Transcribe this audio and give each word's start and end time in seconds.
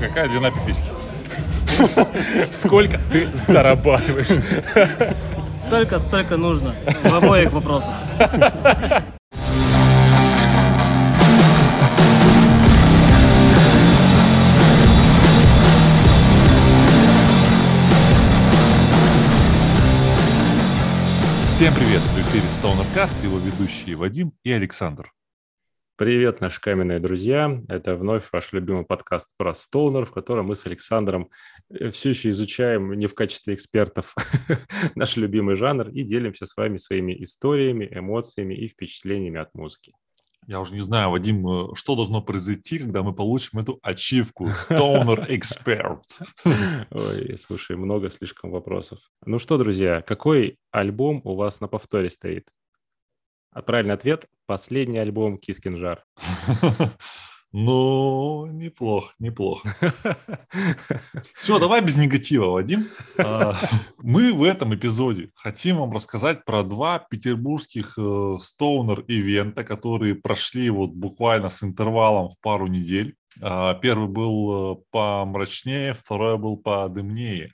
Какая 0.00 0.28
длина 0.28 0.50
пиписьки? 0.50 0.84
Сколько 2.54 2.98
ты 3.12 3.28
зарабатываешь? 3.46 4.28
Столько, 5.66 5.98
столько 5.98 6.36
нужно. 6.38 6.74
В 7.04 7.14
обоих 7.14 7.52
вопросах. 7.52 7.94
Всем 21.46 21.74
привет! 21.74 22.00
В 22.00 22.18
эфире 22.22 22.44
StonerCast, 22.48 23.22
его 23.22 23.36
ведущие 23.36 23.94
Вадим 23.96 24.32
и 24.44 24.50
Александр. 24.50 25.12
Привет, 26.00 26.40
наши 26.40 26.62
каменные 26.62 26.98
друзья. 26.98 27.60
Это 27.68 27.94
вновь 27.94 28.24
ваш 28.32 28.54
любимый 28.54 28.86
подкаст 28.86 29.36
про 29.36 29.54
стоунер, 29.54 30.06
в 30.06 30.12
котором 30.12 30.46
мы 30.46 30.56
с 30.56 30.64
Александром 30.64 31.28
э, 31.68 31.90
все 31.90 32.08
еще 32.08 32.30
изучаем 32.30 32.94
не 32.94 33.06
в 33.06 33.14
качестве 33.14 33.52
экспертов 33.52 34.14
наш 34.94 35.18
любимый 35.18 35.56
жанр 35.56 35.90
и 35.90 36.02
делимся 36.02 36.46
с 36.46 36.56
вами 36.56 36.78
своими 36.78 37.22
историями, 37.22 37.86
эмоциями 37.90 38.54
и 38.54 38.68
впечатлениями 38.68 39.40
от 39.40 39.54
музыки. 39.54 39.92
Я 40.46 40.62
уже 40.62 40.72
не 40.72 40.80
знаю, 40.80 41.10
Вадим, 41.10 41.46
э, 41.46 41.74
что 41.74 41.96
должно 41.96 42.22
произойти, 42.22 42.78
когда 42.78 43.02
мы 43.02 43.14
получим 43.14 43.58
эту 43.58 43.78
ачивку 43.82 44.46
Stoner 44.46 45.28
Expert. 45.28 46.00
Ой, 46.92 47.36
слушай, 47.38 47.76
много 47.76 48.08
слишком 48.08 48.52
вопросов. 48.52 49.00
Ну 49.26 49.38
что, 49.38 49.58
друзья, 49.58 50.00
какой 50.00 50.56
альбом 50.70 51.20
у 51.24 51.34
вас 51.34 51.60
на 51.60 51.68
повторе 51.68 52.08
стоит? 52.08 52.48
А 53.52 53.62
правильный 53.62 53.94
ответ– 53.94 54.26
последний 54.46 54.98
альбом 54.98 55.38
Кискинжар. 55.38 56.04
Ну, 57.52 58.46
неплохо, 58.46 59.12
неплохо. 59.18 59.74
Все, 61.34 61.58
давай 61.58 61.80
без 61.80 61.98
негатива, 61.98 62.46
Вадим. 62.50 62.88
А, 63.18 63.56
мы 63.98 64.32
в 64.32 64.44
этом 64.44 64.72
эпизоде 64.76 65.30
хотим 65.34 65.78
вам 65.78 65.90
рассказать 65.90 66.44
про 66.44 66.62
два 66.62 67.00
петербургских 67.00 67.98
э, 67.98 68.36
стоунер-ивента, 68.40 69.64
которые 69.64 70.14
прошли 70.14 70.70
вот 70.70 70.90
буквально 70.90 71.50
с 71.50 71.64
интервалом 71.64 72.30
в 72.30 72.38
пару 72.40 72.68
недель. 72.68 73.16
А, 73.42 73.74
первый 73.74 74.08
был 74.08 74.76
э, 74.76 74.82
помрачнее, 74.92 75.92
второй 75.92 76.38
был 76.38 76.56
подымнее. 76.56 77.52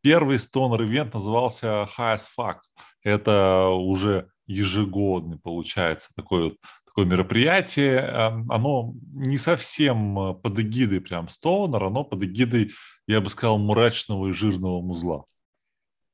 Первый 0.00 0.38
стонер-ивент 0.38 1.12
назывался 1.12 1.86
High 1.98 2.16
as 2.16 2.26
Fuck. 2.38 2.56
Это 3.02 3.68
уже 3.68 4.30
ежегодный, 4.50 5.38
получается, 5.38 6.10
такой 6.14 6.44
вот 6.44 6.56
такое 6.84 7.04
мероприятие, 7.06 7.98
эм, 7.98 8.50
оно 8.50 8.94
не 9.12 9.38
совсем 9.38 10.18
э, 10.18 10.34
под 10.34 10.58
эгидой 10.58 11.00
прям 11.00 11.28
Стоунер, 11.28 11.84
оно 11.84 12.02
под 12.02 12.24
эгидой, 12.24 12.72
я 13.06 13.20
бы 13.20 13.30
сказал, 13.30 13.58
мрачного 13.58 14.28
и 14.28 14.32
жирного 14.32 14.80
музла. 14.82 15.24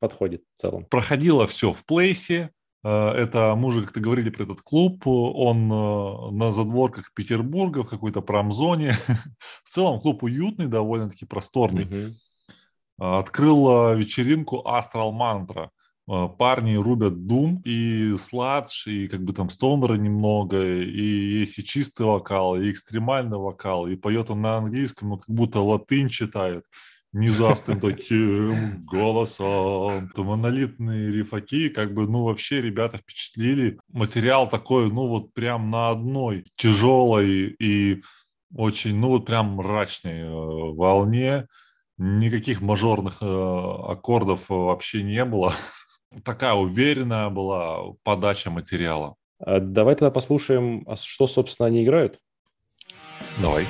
Подходит 0.00 0.42
в 0.54 0.60
целом. 0.60 0.84
Проходило 0.84 1.46
все 1.46 1.72
в 1.72 1.84
плейсе, 1.86 2.50
э, 2.84 2.88
это 2.90 3.54
мы 3.56 3.68
уже 3.68 3.82
как-то 3.82 4.00
говорили 4.00 4.28
про 4.28 4.42
этот 4.42 4.60
клуб, 4.60 5.06
он 5.06 5.72
э, 5.72 6.30
на 6.32 6.52
задворках 6.52 7.14
Петербурга, 7.14 7.82
в 7.82 7.88
какой-то 7.88 8.20
промзоне. 8.20 8.92
В 9.64 9.70
целом 9.70 9.98
клуб 10.00 10.22
уютный, 10.24 10.66
довольно-таки 10.66 11.24
просторный. 11.24 12.16
Открыл 12.98 13.94
вечеринку 13.94 14.62
Astral 14.66 15.12
Mantra– 15.12 15.68
а, 15.75 15.75
парни 16.06 16.76
рубят 16.76 17.14
Doom 17.14 17.62
и 17.64 18.16
сладж, 18.18 18.86
и 18.86 19.08
как 19.08 19.22
бы 19.24 19.32
там 19.32 19.50
стонера 19.50 19.94
немного, 19.94 20.62
и 20.64 21.40
есть 21.40 21.58
и 21.58 21.64
чистый 21.64 22.06
вокал, 22.06 22.56
и 22.56 22.70
экстремальный 22.70 23.38
вокал, 23.38 23.86
и 23.86 23.96
поет 23.96 24.30
он 24.30 24.42
на 24.42 24.58
английском, 24.58 25.08
но 25.10 25.16
как 25.18 25.28
будто 25.28 25.60
латынь 25.60 26.08
читает 26.08 26.64
низастым 27.16 27.80
таким 27.80 28.84
голосом. 28.84 30.10
То 30.14 30.24
монолитные 30.24 31.10
рифаки, 31.10 31.68
как 31.68 31.94
бы, 31.94 32.06
ну, 32.06 32.25
вообще 32.25 32.60
ребята 32.60 32.98
впечатлили. 32.98 33.78
Материал 33.88 34.48
такой, 34.48 34.91
ну, 34.91 35.06
вот 35.06 35.32
прям 35.32 35.70
на 35.70 35.91
одной 35.91 36.44
тяжелой 36.56 37.56
и 37.58 38.02
очень, 38.54 38.97
ну, 38.97 39.08
вот 39.08 39.26
прям 39.26 39.54
мрачной 39.54 40.20
э, 40.20 40.28
волне. 40.28 41.47
Никаких 41.98 42.60
мажорных 42.60 43.19
э, 43.22 43.25
аккордов 43.25 44.48
вообще 44.48 45.02
не 45.02 45.25
было. 45.25 45.54
такая 46.25 46.55
уверенная 46.55 47.28
была 47.31 47.94
подача 48.03 48.50
материала. 48.50 49.17
А 49.39 49.61
давай 49.61 49.94
тогда 49.94 50.11
послушаем, 50.11 50.84
а 50.87 50.97
что, 50.97 51.27
собственно, 51.27 51.67
они 51.67 51.84
играют. 51.84 52.21
Давай. 53.41 53.67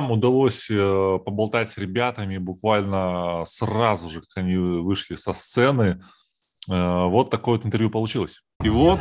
Нам 0.00 0.12
удалось 0.12 0.68
э, 0.70 1.18
поболтать 1.24 1.70
с 1.70 1.78
ребятами 1.78 2.38
буквально 2.38 3.42
сразу 3.46 4.08
же, 4.08 4.20
как 4.20 4.30
они 4.36 4.56
вышли 4.56 5.16
со 5.16 5.32
сцены. 5.32 6.00
Э, 6.70 7.06
вот 7.06 7.30
такое 7.30 7.56
вот 7.56 7.66
интервью 7.66 7.90
получилось. 7.90 8.42
И 8.62 8.68
вот 8.68 9.00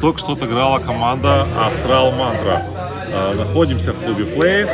только 0.00 0.18
что 0.18 0.32
отыграла 0.32 0.78
команда 0.78 1.46
Astral 1.56 2.16
Mantra. 2.16 2.62
Э, 3.12 3.34
находимся 3.36 3.92
в 3.92 4.02
клубе 4.02 4.24
Place. 4.24 4.72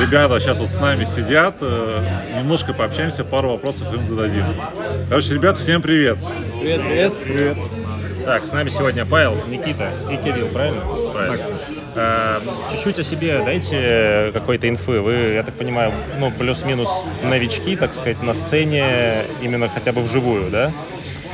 Ребята 0.00 0.40
сейчас 0.40 0.60
вот 0.60 0.70
с 0.70 0.78
нами 0.78 1.04
сидят. 1.04 1.60
Немножко 1.60 2.72
пообщаемся, 2.72 3.22
пару 3.22 3.50
вопросов 3.50 3.92
им 3.94 4.06
зададим. 4.06 4.46
Короче, 5.08 5.34
ребята, 5.34 5.60
всем 5.60 5.82
привет. 5.82 6.18
Привет, 6.60 7.14
привет. 7.22 7.54
Привет. 7.54 7.79
Так, 8.24 8.46
с 8.46 8.52
нами 8.52 8.68
сегодня 8.68 9.06
Павел, 9.06 9.36
Никита 9.46 9.90
и 10.10 10.16
Кирилл, 10.16 10.48
правильно? 10.48 10.82
Правильно. 11.12 11.58
Так. 11.94 12.42
чуть-чуть 12.70 12.98
о 12.98 13.02
себе 13.02 13.42
дайте 13.44 14.30
какой-то 14.32 14.68
инфы. 14.68 15.00
Вы, 15.00 15.12
я 15.34 15.42
так 15.42 15.54
понимаю, 15.54 15.92
ну, 16.18 16.30
плюс-минус 16.30 16.88
новички, 17.22 17.76
так 17.76 17.92
сказать, 17.92 18.22
на 18.22 18.34
сцене, 18.34 19.24
именно 19.42 19.68
хотя 19.68 19.92
бы 19.92 20.02
вживую, 20.02 20.50
да? 20.50 20.72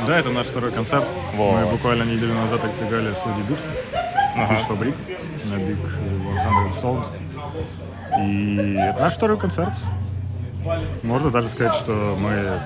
Да, 0.07 0.19
это 0.19 0.31
наш 0.31 0.47
второй 0.47 0.73
концерт. 0.73 1.05
Вот. 1.35 1.61
Мы 1.61 1.67
буквально 1.67 2.05
неделю 2.05 2.35
назад 2.35 2.61
отыграли 2.65 3.15
свой 3.15 3.35
дебют 3.37 3.59
ага. 4.37 4.55
Fish 4.55 4.69
Fabric 4.69 4.95
на 5.51 5.55
Big 5.55 5.79
100 6.79 6.87
Sold. 6.87 7.07
И 8.21 8.77
это 8.79 9.01
наш 9.01 9.15
второй 9.15 9.39
концерт. 9.39 9.73
Можно 11.03 11.31
даже 11.31 11.49
сказать, 11.49 11.75
что 11.75 12.17
мы 12.21 12.61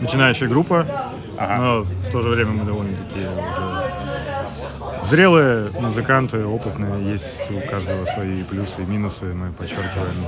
начинающая 0.00 0.48
группа, 0.48 0.86
но 1.38 1.80
в 1.82 2.10
то 2.12 2.22
же 2.22 2.28
время 2.30 2.52
мы 2.52 2.64
довольно-таки 2.64 3.20
уже 3.20 5.04
зрелые 5.04 5.70
музыканты, 5.80 6.44
опытные. 6.44 7.12
Есть 7.12 7.50
у 7.50 7.60
каждого 7.68 8.04
свои 8.06 8.42
плюсы 8.42 8.82
и 8.82 8.84
минусы. 8.84 9.26
Мы 9.26 9.52
подчеркиваем 9.52 10.20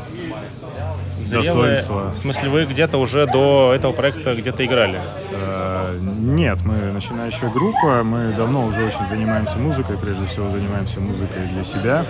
Зрелые, 1.19 1.77
достоинства. 1.77 2.13
в 2.15 2.19
смысле, 2.19 2.49
вы 2.49 2.65
где-то 2.65 2.97
уже 2.99 3.27
до 3.27 3.73
этого 3.75 3.93
проекта 3.93 4.35
где-то 4.35 4.65
играли? 4.65 4.99
Э, 5.31 5.99
Нет, 6.01 6.65
мы 6.65 6.93
начинающая 6.93 7.51
группа, 7.51 8.03
мы 8.03 8.33
давно 8.33 8.65
уже 8.65 8.87
очень 8.87 9.07
занимаемся 9.09 9.59
музыкой, 9.59 9.99
прежде 9.99 10.25
всего 10.27 10.51
занимаемся 10.51 11.01
музыкой 11.01 11.47
для 11.53 11.63
себя. 11.65 12.07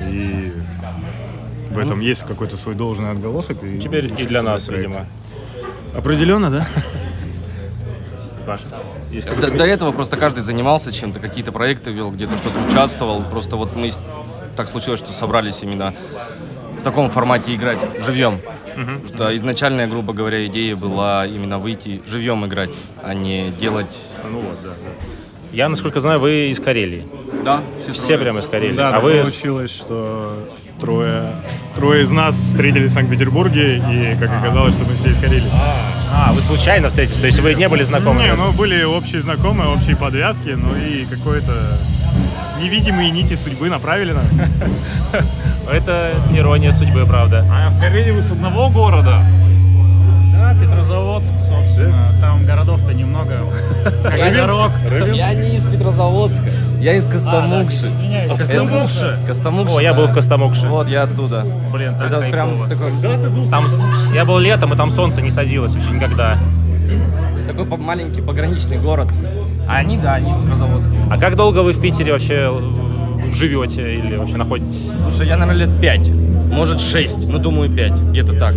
И 0.00 0.52
в 1.70 1.78
этом 1.78 2.00
есть 2.00 2.22
какой-то 2.24 2.56
свой 2.56 2.74
должный 2.74 3.10
отголосок. 3.10 3.62
И 3.64 3.78
Теперь 3.80 4.06
и 4.20 4.26
для 4.26 4.42
нас, 4.42 4.68
видимо. 4.68 5.06
Определенно, 5.96 6.50
да? 6.50 6.66
Паша, 8.46 8.64
есть 9.10 9.28
До, 9.28 9.50
до 9.50 9.64
этого 9.64 9.92
просто 9.92 10.16
каждый 10.16 10.40
занимался 10.40 10.90
чем-то, 10.92 11.20
какие-то 11.20 11.52
проекты 11.52 11.92
вел, 11.92 12.10
где-то 12.10 12.36
что-то 12.36 12.58
участвовал. 12.60 13.22
Просто 13.22 13.56
вот 13.56 13.76
мы 13.76 13.90
так 14.56 14.68
случилось, 14.68 14.98
что 14.98 15.12
собрались 15.12 15.62
именно 15.62 15.94
в 16.78 16.82
таком 16.82 17.10
формате 17.10 17.54
играть 17.54 17.78
живьем. 18.04 18.40
Потому 18.74 19.06
Что 19.06 19.36
изначальная, 19.36 19.86
грубо 19.86 20.12
говоря, 20.12 20.46
идея 20.46 20.76
была 20.76 21.26
именно 21.26 21.58
выйти 21.58 22.02
живьем 22.08 22.44
играть, 22.46 22.72
а 23.02 23.14
не 23.14 23.50
делать. 23.50 23.96
Ну 24.28 24.40
вот, 24.40 24.62
да. 24.62 24.70
Я, 25.52 25.68
насколько 25.68 26.00
знаю, 26.00 26.18
вы 26.18 26.48
из 26.48 26.58
Карелии. 26.58 27.06
Да, 27.44 27.60
Все 27.92 28.16
прямо 28.16 28.40
из 28.40 28.46
Карелии. 28.46 28.74
Да, 28.74 28.88
а 28.88 28.92
так 28.92 29.02
вы... 29.02 29.20
получилось, 29.20 29.70
что 29.70 30.48
трое, 30.82 31.36
трое 31.76 32.02
из 32.02 32.10
нас 32.10 32.34
встретились 32.34 32.90
в 32.90 32.94
Санкт-Петербурге, 32.94 33.76
и 33.76 34.16
как 34.18 34.30
оказалось, 34.30 34.74
что 34.74 34.84
мы 34.84 34.94
все 34.94 35.10
из 35.10 35.18
Карелии. 35.18 35.50
А, 36.12 36.32
вы 36.32 36.42
случайно 36.42 36.88
встретились, 36.88 37.20
то 37.20 37.26
есть 37.26 37.38
вы 37.38 37.54
не 37.54 37.68
были 37.68 37.84
знакомы? 37.84 38.22
Не, 38.22 38.34
ну 38.34 38.52
были 38.52 38.82
общие 38.82 39.22
знакомые, 39.22 39.68
общие 39.68 39.96
подвязки, 39.96 40.50
ну 40.50 40.74
и 40.74 41.04
какой-то 41.04 41.78
невидимые 42.60 43.10
нити 43.10 43.36
судьбы 43.36 43.70
направили 43.70 44.12
нас. 44.12 44.26
Это 45.72 46.14
ирония 46.32 46.72
судьбы, 46.72 47.06
правда. 47.06 47.46
А 47.48 47.70
в 47.70 47.80
Карелии 47.80 48.10
вы 48.10 48.20
с 48.20 48.32
одного 48.32 48.68
города? 48.68 49.24
Да, 50.42 50.54
Петрозаводск, 50.54 51.30
собственно. 51.38 52.16
Там 52.20 52.44
городов-то 52.44 52.92
немного. 52.92 53.38
Дорог. 54.02 54.72
Я 55.14 55.34
не 55.34 55.54
из 55.54 55.64
Петрозаводска, 55.64 56.50
я 56.80 56.94
из 56.96 57.06
Костомукши. 57.06 57.90
Извиняюсь, 57.90 58.32
Костомукши. 58.32 59.18
Костомукши. 59.24 59.76
О, 59.76 59.80
я 59.80 59.94
был 59.94 60.08
в 60.08 60.12
Костомукше. 60.12 60.66
Вот, 60.66 60.88
я 60.88 61.04
оттуда. 61.04 61.46
Блин, 61.72 61.94
так 61.94 62.08
Это 62.08 62.18
прям 62.22 62.68
такой, 62.68 62.90
Там, 63.50 63.66
я 64.12 64.24
был 64.24 64.40
летом, 64.40 64.74
и 64.74 64.76
там 64.76 64.90
солнце 64.90 65.22
не 65.22 65.30
садилось 65.30 65.74
вообще 65.74 65.90
никогда. 65.90 66.36
такой 67.46 67.64
маленький 67.78 68.20
пограничный 68.20 68.78
город. 68.78 69.10
А 69.68 69.76
они, 69.76 69.96
да, 69.96 70.14
они 70.14 70.32
из 70.32 70.36
Петрозаводска. 70.38 70.90
А 71.08 71.18
как 71.18 71.36
долго 71.36 71.60
вы 71.60 71.72
в 71.72 71.80
Питере 71.80 72.10
вообще 72.10 72.50
э, 72.50 73.30
живете 73.30 73.94
или 73.94 74.16
вообще 74.16 74.38
находитесь? 74.38 74.90
Слушай, 75.04 75.28
я, 75.28 75.36
наверное, 75.36 75.66
лет 75.66 75.80
пять, 75.80 76.08
может 76.08 76.80
шесть, 76.80 77.28
ну 77.28 77.38
думаю 77.38 77.70
пять, 77.70 77.92
где-то 77.92 78.36
так. 78.36 78.56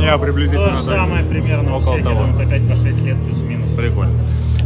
Я 0.00 0.12
То 0.12 0.18
приблизительно 0.18 0.70
же 0.72 0.76
так. 0.86 0.96
самое 0.96 1.24
примерно 1.24 1.74
у 1.74 1.76
Около 1.78 1.94
всех, 1.94 2.04
я 2.04 2.10
того. 2.10 2.26
думаю, 2.26 2.48
по 2.48 2.52
5-6 2.54 3.04
лет 3.04 3.16
плюс-минус. 3.24 3.70
Прикольно. 3.72 4.12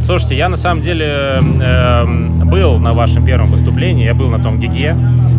Слушайте, 0.03 0.37
я 0.37 0.49
на 0.49 0.55
самом 0.57 0.81
деле 0.81 1.05
эм, 1.05 2.49
был 2.49 2.79
на 2.79 2.93
вашем 2.93 3.25
первом 3.25 3.51
выступлении, 3.51 4.05
я 4.05 4.13
был 4.15 4.29
на 4.29 4.39
том 4.41 4.59
гиге, 4.59 4.95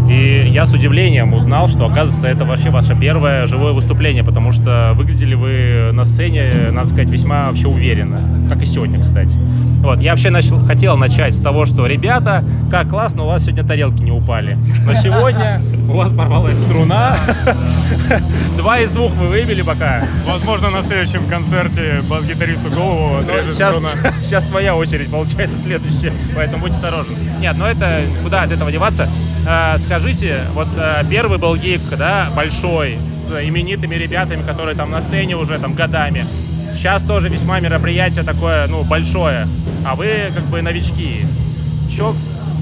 и 0.09 0.45
я 0.49 0.65
с 0.65 0.73
удивлением 0.73 1.35
узнал, 1.35 1.67
что, 1.67 1.87
оказывается, 1.87 2.29
это 2.29 2.45
вообще 2.45 2.71
ваше 2.71 2.95
первое 2.95 3.47
живое 3.47 3.73
выступление, 3.73 4.23
потому 4.23 4.53
что 4.53 4.93
выглядели 4.95 5.35
вы 5.35 5.91
на 5.93 6.05
сцене, 6.05 6.53
надо 6.71 6.89
сказать, 6.89 7.09
весьма 7.09 7.49
вообще 7.49 7.67
уверенно, 7.67 8.21
как 8.61 8.69
и 8.69 8.73
сегодня, 8.73 9.01
кстати. 9.01 9.39
Вот, 9.81 10.01
я 10.01 10.11
вообще 10.11 10.29
начал, 10.29 10.63
хотел 10.63 10.97
начать 10.99 11.35
с 11.35 11.41
того, 11.41 11.65
что, 11.65 11.87
ребята, 11.87 12.45
как 12.71 12.91
классно, 12.91 13.23
у 13.23 13.27
вас 13.27 13.45
сегодня 13.45 13.65
тарелки 13.65 14.03
не 14.03 14.13
упали. 14.13 14.59
Но 14.85 14.95
сегодня 14.95 15.63
у 15.89 15.97
вас 15.97 16.13
порвалась 16.13 16.59
струна. 16.59 17.17
Два 18.59 18.81
из 18.81 18.91
двух 18.91 19.13
вы 19.15 19.29
выбили 19.29 19.63
пока. 19.63 20.05
Возможно, 20.27 20.69
на 20.69 20.83
следующем 20.83 21.27
концерте 21.27 22.03
бас-гитаристу 22.09 22.69
голову 22.71 23.15
Ну, 23.15 23.19
отрежет 23.21 23.55
сейчас, 23.55 23.77
струна. 23.77 24.15
сейчас 24.23 24.45
твоя 24.45 24.77
очередь, 24.77 25.11
получается, 25.11 25.59
следующая, 25.59 26.13
поэтому 26.37 26.65
будь 26.65 26.73
осторожен. 26.73 27.15
Нет, 27.41 27.57
но 27.57 27.67
это 27.67 28.03
куда 28.23 28.43
от 28.43 28.51
этого 28.51 28.71
деваться? 28.71 29.09
А, 29.49 29.79
скажите, 29.79 30.41
вот 30.53 30.69
а, 30.77 31.03
первый 31.05 31.39
был 31.39 31.57
гиг, 31.57 31.81
да, 31.97 32.29
большой, 32.37 32.99
с 33.11 33.43
именитыми 33.43 33.95
ребятами, 33.95 34.43
которые 34.43 34.77
там 34.77 34.91
на 34.91 35.01
сцене 35.01 35.37
уже 35.37 35.59
там 35.59 35.73
годами. 35.73 36.27
Сейчас 36.81 37.03
тоже 37.03 37.29
весьма 37.29 37.61
мероприятие 37.61 38.25
такое, 38.25 38.67
ну, 38.67 38.85
большое, 38.85 39.47
а 39.85 39.95
вы 39.95 40.33
как 40.35 40.45
бы 40.45 40.63
новички. 40.63 41.27
Чё, 41.95 42.15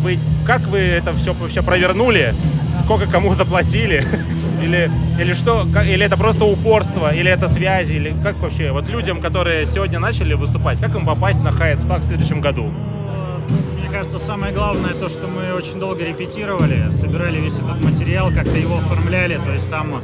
вы, 0.02 0.18
как 0.44 0.62
вы 0.62 0.78
это 0.78 1.14
все 1.14 1.34
вообще 1.34 1.62
провернули? 1.62 2.34
Сколько 2.82 3.08
кому 3.08 3.32
заплатили? 3.34 4.04
Или, 4.60 4.90
или 5.20 5.34
что? 5.34 5.64
Или 5.84 6.04
это 6.04 6.16
просто 6.16 6.44
упорство? 6.44 7.14
Или 7.14 7.30
это 7.30 7.46
связи? 7.46 7.92
Или 7.92 8.12
как 8.24 8.40
вообще? 8.40 8.72
Вот 8.72 8.88
людям, 8.88 9.20
которые 9.20 9.66
сегодня 9.66 10.00
начали 10.00 10.34
выступать, 10.34 10.80
как 10.80 10.96
им 10.96 11.06
попасть 11.06 11.40
на 11.40 11.50
HSFAC 11.50 12.00
в 12.00 12.04
следующем 12.04 12.40
году? 12.40 12.72
Мне 13.78 13.88
кажется, 13.88 14.18
самое 14.18 14.52
главное 14.52 14.94
то, 14.94 15.08
что 15.08 15.28
мы 15.28 15.54
очень 15.54 15.78
долго 15.78 16.04
репетировали, 16.04 16.90
собирали 16.90 17.38
весь 17.40 17.54
этот 17.54 17.80
материал, 17.84 18.32
как-то 18.32 18.58
его 18.58 18.78
оформляли. 18.78 19.38
То 19.46 19.52
есть 19.52 19.70
там 19.70 20.02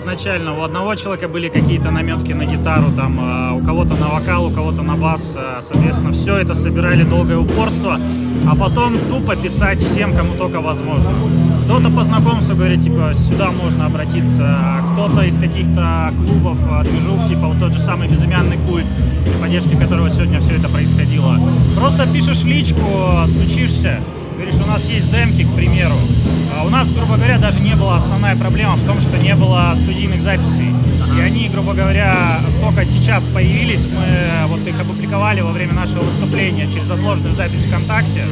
изначально 0.00 0.58
у 0.58 0.62
одного 0.62 0.94
человека 0.94 1.28
были 1.28 1.48
какие-то 1.48 1.90
наметки 1.90 2.32
на 2.32 2.44
гитару, 2.44 2.90
там 2.96 3.18
а, 3.20 3.52
у 3.52 3.64
кого-то 3.64 3.94
на 3.94 4.08
вокал, 4.08 4.46
у 4.46 4.50
кого-то 4.50 4.82
на 4.82 4.96
бас. 4.96 5.34
а, 5.36 5.60
Соответственно, 5.60 6.12
все 6.12 6.38
это 6.38 6.54
собирали 6.54 7.04
долгое 7.04 7.36
упорство, 7.36 7.98
а 8.50 8.56
потом 8.56 8.98
тупо 9.10 9.36
писать 9.36 9.78
всем, 9.78 10.16
кому 10.16 10.34
только 10.38 10.60
возможно. 10.60 11.10
Кто-то 11.64 11.90
по 11.90 12.04
знакомству 12.04 12.56
говорит, 12.56 12.82
типа, 12.82 13.12
сюда 13.14 13.50
можно 13.50 13.86
обратиться, 13.86 14.42
а 14.42 14.92
кто-то 14.92 15.22
из 15.22 15.38
каких-то 15.38 16.14
клубов, 16.16 16.58
движух, 16.84 17.28
типа 17.28 17.46
вот 17.48 17.60
тот 17.60 17.72
же 17.74 17.80
самый 17.80 18.08
безымянный 18.08 18.58
культ, 18.66 18.86
при 19.24 19.32
поддержке 19.42 19.76
которого 19.76 20.10
сегодня 20.10 20.40
все 20.40 20.56
это 20.56 20.68
происходило. 20.68 21.36
Просто 21.76 22.06
пишешь 22.06 22.42
личку, 22.44 22.80
стучишься, 23.28 24.00
говоришь, 24.40 24.60
у 24.60 24.66
нас 24.66 24.82
есть 24.86 25.10
демки, 25.10 25.44
к 25.44 25.54
примеру. 25.54 25.94
А 26.56 26.64
у 26.64 26.70
нас, 26.70 26.90
грубо 26.90 27.16
говоря, 27.16 27.38
даже 27.38 27.60
не 27.60 27.74
была 27.76 27.98
основная 27.98 28.36
проблема 28.36 28.76
в 28.76 28.86
том, 28.86 28.98
что 29.00 29.18
не 29.18 29.34
было 29.34 29.74
студийных 29.76 30.22
записей. 30.22 30.74
И 31.16 31.20
они, 31.20 31.48
грубо 31.48 31.74
говоря, 31.74 32.40
только 32.62 32.86
сейчас 32.86 33.24
появились. 33.24 33.86
Мы 33.86 34.48
вот 34.48 34.66
их 34.66 34.80
опубликовали 34.80 35.42
во 35.42 35.52
время 35.52 35.74
нашего 35.74 36.00
выступления 36.00 36.66
через 36.72 36.90
отложенную 36.90 37.34
запись 37.34 37.64
ВКонтакте. 37.66 38.24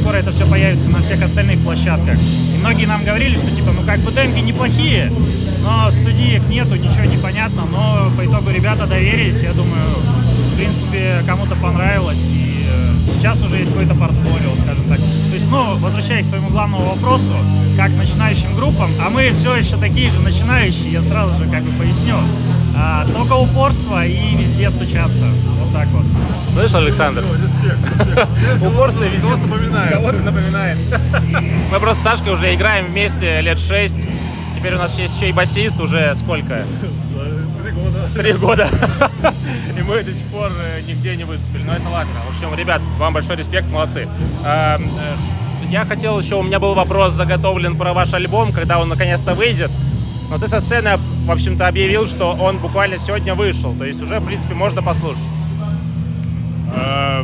Скоро 0.00 0.16
это 0.16 0.30
все 0.30 0.46
появится 0.46 0.90
на 0.90 0.98
всех 0.98 1.22
остальных 1.22 1.60
площадках. 1.60 2.16
И 2.16 2.58
многие 2.58 2.84
нам 2.84 3.02
говорили, 3.02 3.36
что 3.36 3.50
типа, 3.50 3.72
ну 3.72 3.80
как 3.86 4.00
бы 4.00 4.12
демки 4.12 4.40
неплохие, 4.40 5.10
но 5.62 5.90
студиек 5.90 6.46
нету, 6.48 6.74
ничего 6.74 7.04
не 7.04 7.16
понятно. 7.16 7.62
Но 7.70 8.10
по 8.14 8.26
итогу 8.26 8.50
ребята 8.50 8.86
доверились, 8.86 9.40
я 9.42 9.52
думаю, 9.54 9.86
в 10.52 10.56
принципе, 10.56 11.22
кому-то 11.26 11.54
понравилось. 11.56 12.20
И 12.30 12.42
э, 12.42 12.45
сейчас 13.16 13.40
уже 13.42 13.56
есть 13.56 13.70
какое-то 13.70 13.94
портфолио, 13.94 14.54
скажем 14.62 14.84
так. 14.88 14.98
То 14.98 15.34
есть, 15.34 15.50
ну, 15.50 15.76
возвращаясь 15.76 16.26
к 16.26 16.28
твоему 16.28 16.48
главному 16.48 16.84
вопросу, 16.94 17.32
как 17.76 17.90
начинающим 17.92 18.54
группам, 18.54 18.90
а 19.00 19.10
мы 19.10 19.32
все 19.32 19.56
еще 19.56 19.76
такие 19.76 20.10
же 20.10 20.20
начинающие, 20.20 20.92
я 20.92 21.02
сразу 21.02 21.36
же 21.42 21.50
как 21.50 21.62
бы 21.62 21.72
поясню. 21.72 22.16
А, 22.76 23.06
только 23.06 23.32
упорство 23.34 24.04
и 24.04 24.36
везде 24.36 24.70
стучаться. 24.70 25.24
Вот 25.60 25.72
так 25.72 25.88
вот. 25.88 26.04
Слышь, 26.52 26.74
Александр? 26.74 27.24
Упорство 28.60 29.04
везде 29.04 29.28
напоминает. 29.28 29.92
Кого-то 29.92 30.18
напоминает. 30.18 30.78
Мы 31.72 31.80
просто 31.80 32.02
с 32.02 32.04
Сашкой 32.04 32.34
уже 32.34 32.54
играем 32.54 32.86
вместе 32.86 33.40
лет 33.40 33.58
шесть. 33.58 34.06
Теперь 34.54 34.74
у 34.74 34.78
нас 34.78 34.98
есть 34.98 35.16
еще 35.16 35.30
и 35.30 35.32
басист 35.32 35.80
уже 35.80 36.14
сколько? 36.16 36.64
Три 38.14 38.32
года. 38.32 38.68
Три 38.68 38.78
года. 38.88 39.34
И 39.78 39.82
мы 39.82 40.02
до 40.02 40.12
сих 40.12 40.26
пор 40.26 40.50
э, 40.50 40.80
нигде 40.86 41.16
не 41.16 41.24
выступили. 41.24 41.62
Но 41.62 41.74
это 41.74 41.88
ладно. 41.88 42.12
В 42.26 42.30
общем, 42.30 42.54
ребят, 42.56 42.80
вам 42.98 43.12
большой 43.14 43.36
респект, 43.36 43.68
молодцы. 43.68 44.08
А, 44.44 44.78
э, 44.78 45.66
Я 45.70 45.84
хотел 45.84 46.18
еще, 46.18 46.36
у 46.36 46.42
меня 46.42 46.58
был 46.58 46.74
вопрос 46.74 47.12
заготовлен 47.12 47.76
про 47.76 47.92
ваш 47.92 48.14
альбом, 48.14 48.52
когда 48.52 48.78
он 48.78 48.88
наконец-то 48.88 49.34
выйдет. 49.34 49.70
Но 50.30 50.38
ты 50.38 50.48
со 50.48 50.60
сцены, 50.60 50.96
в 51.26 51.30
общем-то, 51.30 51.68
объявил, 51.68 52.06
что 52.06 52.32
он 52.32 52.58
буквально 52.58 52.98
сегодня 52.98 53.34
вышел. 53.34 53.74
То 53.74 53.84
есть 53.84 54.02
уже, 54.02 54.18
в 54.18 54.26
принципе, 54.26 54.54
можно 54.54 54.82
послушать. 54.82 55.22
Э, 56.74 57.22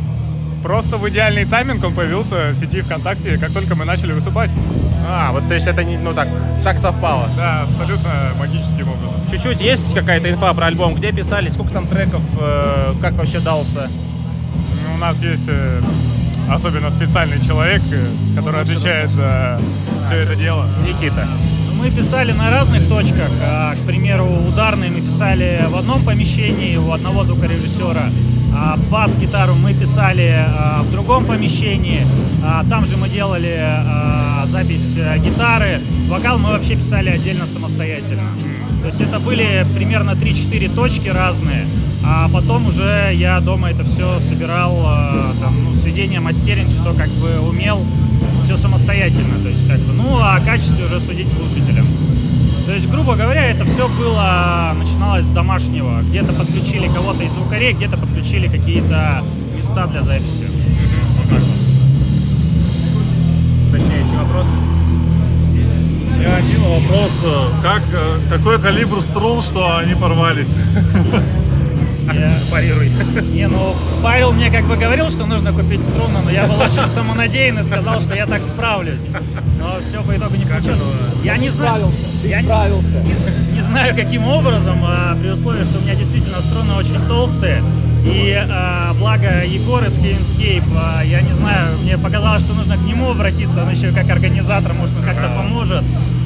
Просто 0.63 0.95
в 0.95 1.09
идеальный 1.09 1.43
тайминг 1.43 1.83
он 1.83 1.93
появился 1.93 2.51
в 2.51 2.55
сети 2.55 2.79
ВКонтакте, 2.81 3.37
как 3.37 3.51
только 3.51 3.75
мы 3.75 3.83
начали 3.83 4.13
выступать. 4.13 4.49
А, 5.05 5.33
вот 5.33 5.45
то 5.49 5.53
есть 5.53 5.67
это 5.67 5.83
не, 5.83 5.97
ну 5.97 6.13
так, 6.13 6.29
так 6.63 6.79
совпало. 6.79 7.29
Да, 7.35 7.63
абсолютно 7.63 8.31
магическим 8.39 8.87
образом. 8.87 9.12
Чуть-чуть 9.33 9.61
есть 9.61 9.95
какая-то 9.95 10.29
инфа 10.29 10.53
про 10.53 10.67
альбом, 10.67 10.93
где 10.93 11.11
писали, 11.11 11.49
сколько 11.49 11.73
там 11.73 11.87
треков, 11.87 12.21
э, 12.39 12.93
как 13.01 13.13
вообще 13.13 13.39
дался? 13.39 13.89
Ну, 14.85 14.93
У 14.93 14.97
нас 14.99 15.19
есть 15.23 15.45
э, 15.47 15.81
особенно 16.47 16.91
специальный 16.91 17.43
человек, 17.43 17.81
э, 17.91 18.09
который 18.35 18.61
отвечает 18.61 19.09
за 19.09 19.59
все 20.05 20.17
это 20.17 20.35
дело. 20.35 20.69
Никита. 20.87 21.27
Ну, 21.67 21.73
мы 21.81 21.89
писали 21.89 22.31
на 22.31 22.51
разных 22.51 22.87
точках. 22.87 23.31
А, 23.41 23.73
к 23.73 23.79
примеру, 23.79 24.25
ударные 24.25 24.91
мы 24.91 25.01
писали 25.01 25.65
в 25.67 25.77
одном 25.77 26.05
помещении 26.05 26.77
у 26.77 26.91
одного 26.91 27.23
звукорежиссера. 27.23 28.11
А 28.55 28.77
бас-гитару 28.91 29.55
мы 29.55 29.73
писали 29.73 30.45
а, 30.47 30.83
в 30.83 30.91
другом 30.91 31.25
помещении. 31.25 32.05
А, 32.45 32.63
там 32.69 32.85
же 32.85 32.97
мы 32.97 33.09
делали 33.09 33.57
а, 33.59 34.45
запись 34.45 34.93
а, 34.95 35.17
гитары. 35.17 35.81
Вокал 36.07 36.37
мы 36.37 36.51
вообще 36.51 36.75
писали 36.75 37.09
отдельно 37.09 37.47
самостоятельно. 37.47 38.29
То 38.83 38.87
есть 38.87 38.99
это 38.99 39.17
были 39.17 39.65
примерно 39.73 40.11
3-4 40.11 40.75
точки 40.75 41.07
разные. 41.07 41.65
А 42.05 42.27
потом 42.27 42.67
уже 42.67 43.11
я 43.13 43.39
дома 43.39 43.71
это 43.71 43.85
все 43.85 44.19
собирал, 44.19 44.77
а, 44.85 45.33
там, 45.41 45.55
ну, 45.63 45.73
сведение, 45.75 46.19
мастеринг, 46.19 46.69
что 46.69 46.93
как 46.93 47.07
бы 47.11 47.39
умел, 47.39 47.85
все 48.43 48.57
самостоятельно. 48.57 49.41
То 49.41 49.47
есть 49.47 49.65
как 49.69 49.79
бы, 49.79 49.93
ну, 49.93 50.17
а 50.17 50.35
о 50.35 50.41
качестве 50.41 50.83
уже 50.83 50.99
судить 50.99 51.29
слушателям. 51.29 51.87
То 52.65 52.73
есть, 52.73 52.89
грубо 52.91 53.15
говоря, 53.15 53.45
это 53.45 53.63
все 53.63 53.87
было, 53.87 54.75
начиналось 54.77 55.23
с 55.23 55.29
домашнего. 55.29 56.01
Где-то 56.01 56.33
подключили 56.33 56.89
кого-то 56.89 57.23
из 57.23 57.31
звукарей, 57.31 57.71
где-то 57.71 57.95
подключили 57.95 58.49
какие-то 58.49 59.23
места 59.55 59.87
для 59.87 60.01
записи. 60.01 60.49
Вот 61.19 61.29
так 61.29 61.39
вот. 61.39 61.57
Уточняющий 63.69 64.17
вопрос? 64.17 64.47
И 66.23 66.25
один 66.25 66.61
вопрос. 66.63 67.11
Как, 67.61 67.81
э, 67.93 68.17
какой 68.29 68.57
калибр 68.61 69.01
струн, 69.01 69.41
что 69.41 69.75
они 69.77 69.93
порвались? 69.93 70.57
Я- 72.13 72.33
Парируй. 72.49 72.89
Не, 73.33 73.47
ну, 73.49 73.75
Павел 74.01 74.31
мне 74.31 74.49
как 74.49 74.63
бы 74.65 74.77
говорил, 74.77 75.09
что 75.09 75.25
нужно 75.25 75.51
купить 75.51 75.81
струны, 75.81 76.19
но 76.23 76.29
я 76.31 76.45
был 76.47 76.55
очень 76.61 76.87
самонадеян 76.89 77.59
и 77.59 77.63
сказал, 77.63 77.99
что 78.01 78.15
я 78.15 78.25
так 78.25 78.41
справлюсь. 78.41 79.01
Но 79.59 79.77
все 79.85 80.01
по 80.01 80.15
итогу 80.15 80.35
не 80.37 80.45
получилось. 80.45 80.79
Я 81.25 81.35
не 81.37 81.49
знаю. 81.49 81.91
Я 82.23 82.41
не- 82.41 82.47
Не, 83.03 83.55
не 83.57 83.61
знаю, 83.63 83.93
каким 83.95 84.25
образом, 84.25 84.79
а 84.85 85.17
при 85.21 85.29
условии, 85.29 85.63
что 85.65 85.77
у 85.79 85.81
меня 85.81 85.95
действительно 85.95 86.41
струны 86.41 86.73
очень 86.75 86.99
толстые. 87.07 87.61
И 88.05 88.37
а, 88.37 88.93
благо 88.99 89.45
Егор 89.45 89.83
из 89.83 89.97
Gamescape, 89.97 90.63
а, 90.75 91.01
я 91.03 91.21
не 91.21 91.33
знаю, 91.33 91.77
мне 91.81 91.97
показалось, 91.97 92.43
что 92.43 92.53
нужно 92.53 92.77
к 92.77 92.81
нему 92.81 93.11
обратиться, 93.11 93.63
он 93.63 93.69
еще 93.69 93.91
как 93.91 94.09
организатор, 94.09 94.73
может, 94.73 94.95
он 94.97 95.03
как-то 95.03 95.29
поможет. 95.29 95.83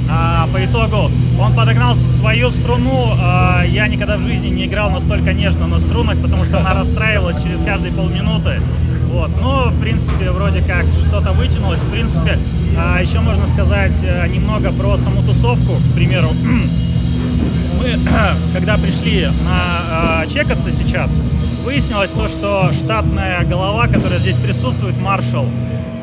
А, 0.10 0.48
по 0.54 0.64
итогу 0.64 1.12
он 1.40 1.54
подогнал 1.54 1.96
свою 1.96 2.50
струну. 2.52 3.14
а, 3.20 3.64
я 3.64 3.88
никогда 3.88 4.18
в 4.18 4.22
жизни 4.22 4.48
не 4.48 4.66
играл 4.66 4.90
настолько 4.90 5.34
нежно 5.34 5.68
на 5.68 5.80
струнах, 5.80 6.18
потому 6.22 6.46
что 6.46 6.60
она 6.60 6.74
расстраивалась 6.80 7.42
через 7.44 7.60
каждые 7.60 7.94
полминуты. 7.94 8.60
Вот. 9.12 9.32
Но, 9.42 9.70
в 9.70 9.80
принципе, 9.80 10.32
вроде 10.32 10.62
как 10.62 10.86
что-то 11.08 11.32
вытянулось. 11.32 11.82
В 11.82 11.92
принципе, 11.92 12.40
а, 12.78 13.02
еще 13.02 13.20
можно 13.20 13.48
сказать 13.48 13.96
а, 14.04 14.28
немного 14.28 14.72
про 14.72 14.98
саму 14.98 15.22
тусовку. 15.24 15.76
К 15.92 15.96
примеру, 15.96 16.30
мы, 17.80 18.00
когда 18.54 18.78
пришли 18.78 19.28
на 19.44 20.24
э, 20.24 20.30
чекаться 20.30 20.72
сейчас, 20.72 21.14
выяснилось 21.68 22.12
то, 22.12 22.30
что 22.30 22.72
штатная 22.72 23.44
голова, 23.44 23.88
которая 23.88 24.20
здесь 24.20 24.38
присутствует, 24.38 24.98
маршал, 25.02 25.46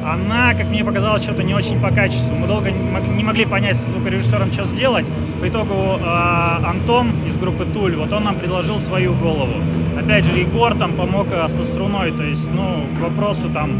она, 0.04 0.52
как 0.52 0.68
мне 0.68 0.84
показалось, 0.84 1.22
что-то 1.22 1.42
не 1.42 1.54
очень 1.54 1.80
по 1.80 1.88
качеству. 1.88 2.34
Мы 2.34 2.46
долго 2.46 2.70
не 2.70 2.90
мог- 2.90 3.08
не 3.08 3.24
могли 3.24 3.46
понять 3.46 3.78
с 3.78 3.86
звукорежиссером, 3.86 4.52
что 4.52 4.66
сделать. 4.66 5.06
По 5.40 5.48
итогу 5.48 5.98
э, 5.98 6.66
Антон 6.66 7.12
из 7.26 7.38
группы 7.38 7.64
Туль, 7.64 7.96
вот 7.96 8.12
он 8.12 8.24
нам 8.24 8.36
предложил 8.36 8.78
свою 8.78 9.14
голову. 9.14 9.54
Опять 9.98 10.26
же, 10.26 10.38
Егор 10.40 10.74
там 10.74 10.92
помог 10.92 11.28
э, 11.30 11.48
со 11.48 11.64
струной. 11.64 12.12
То 12.12 12.24
есть, 12.24 12.46
ну, 12.52 12.84
к 12.98 13.00
вопросу 13.00 13.48
там 13.48 13.70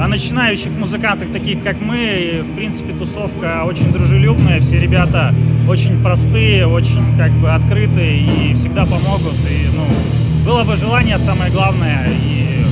о 0.00 0.06
начинающих 0.06 0.70
музыкантах, 0.70 1.32
таких 1.32 1.64
как 1.64 1.80
мы, 1.80 2.44
в 2.48 2.54
принципе, 2.54 2.92
тусовка 2.92 3.64
очень 3.64 3.92
дружелюбная. 3.92 4.60
Все 4.60 4.78
ребята 4.78 5.34
очень 5.68 6.00
простые, 6.00 6.68
очень 6.68 7.16
как 7.16 7.32
бы 7.32 7.50
открытые 7.50 8.20
и 8.20 8.54
всегда 8.54 8.86
помогут. 8.86 9.34
И, 9.50 9.66
ну, 9.74 9.84
было 10.44 10.64
бы 10.64 10.76
желание, 10.76 11.18
самое 11.18 11.50
главное, 11.50 12.06
и 12.08 12.64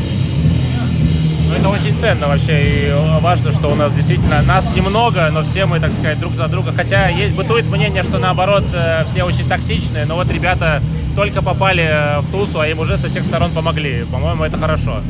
Ну, 1.48 1.54
это 1.54 1.68
очень 1.68 1.94
ценно 1.96 2.28
вообще, 2.28 2.88
и 2.88 2.92
важно, 3.20 3.52
что 3.52 3.68
у 3.68 3.74
нас 3.74 3.92
действительно 3.92 4.42
нас 4.42 4.74
немного, 4.74 5.28
но 5.32 5.42
все 5.42 5.66
мы, 5.66 5.80
так 5.80 5.92
сказать, 5.92 6.18
друг 6.18 6.34
за 6.34 6.48
друга. 6.48 6.72
Хотя 6.74 7.08
есть 7.08 7.34
бытует 7.34 7.66
мнение, 7.68 8.02
что 8.02 8.18
наоборот 8.18 8.64
э, 8.74 9.04
все 9.06 9.22
очень 9.24 9.48
токсичные, 9.48 10.06
но 10.06 10.14
вот 10.16 10.30
ребята 10.30 10.82
только 11.14 11.42
попали 11.42 11.84
э, 11.84 12.20
в 12.20 12.30
тусу, 12.30 12.60
а 12.60 12.66
им 12.66 12.78
уже 12.78 12.96
со 12.96 13.08
всех 13.08 13.24
сторон 13.24 13.50
помогли. 13.50 14.04
По-моему, 14.10 14.44
это 14.44 14.56
хорошо. 14.58 15.00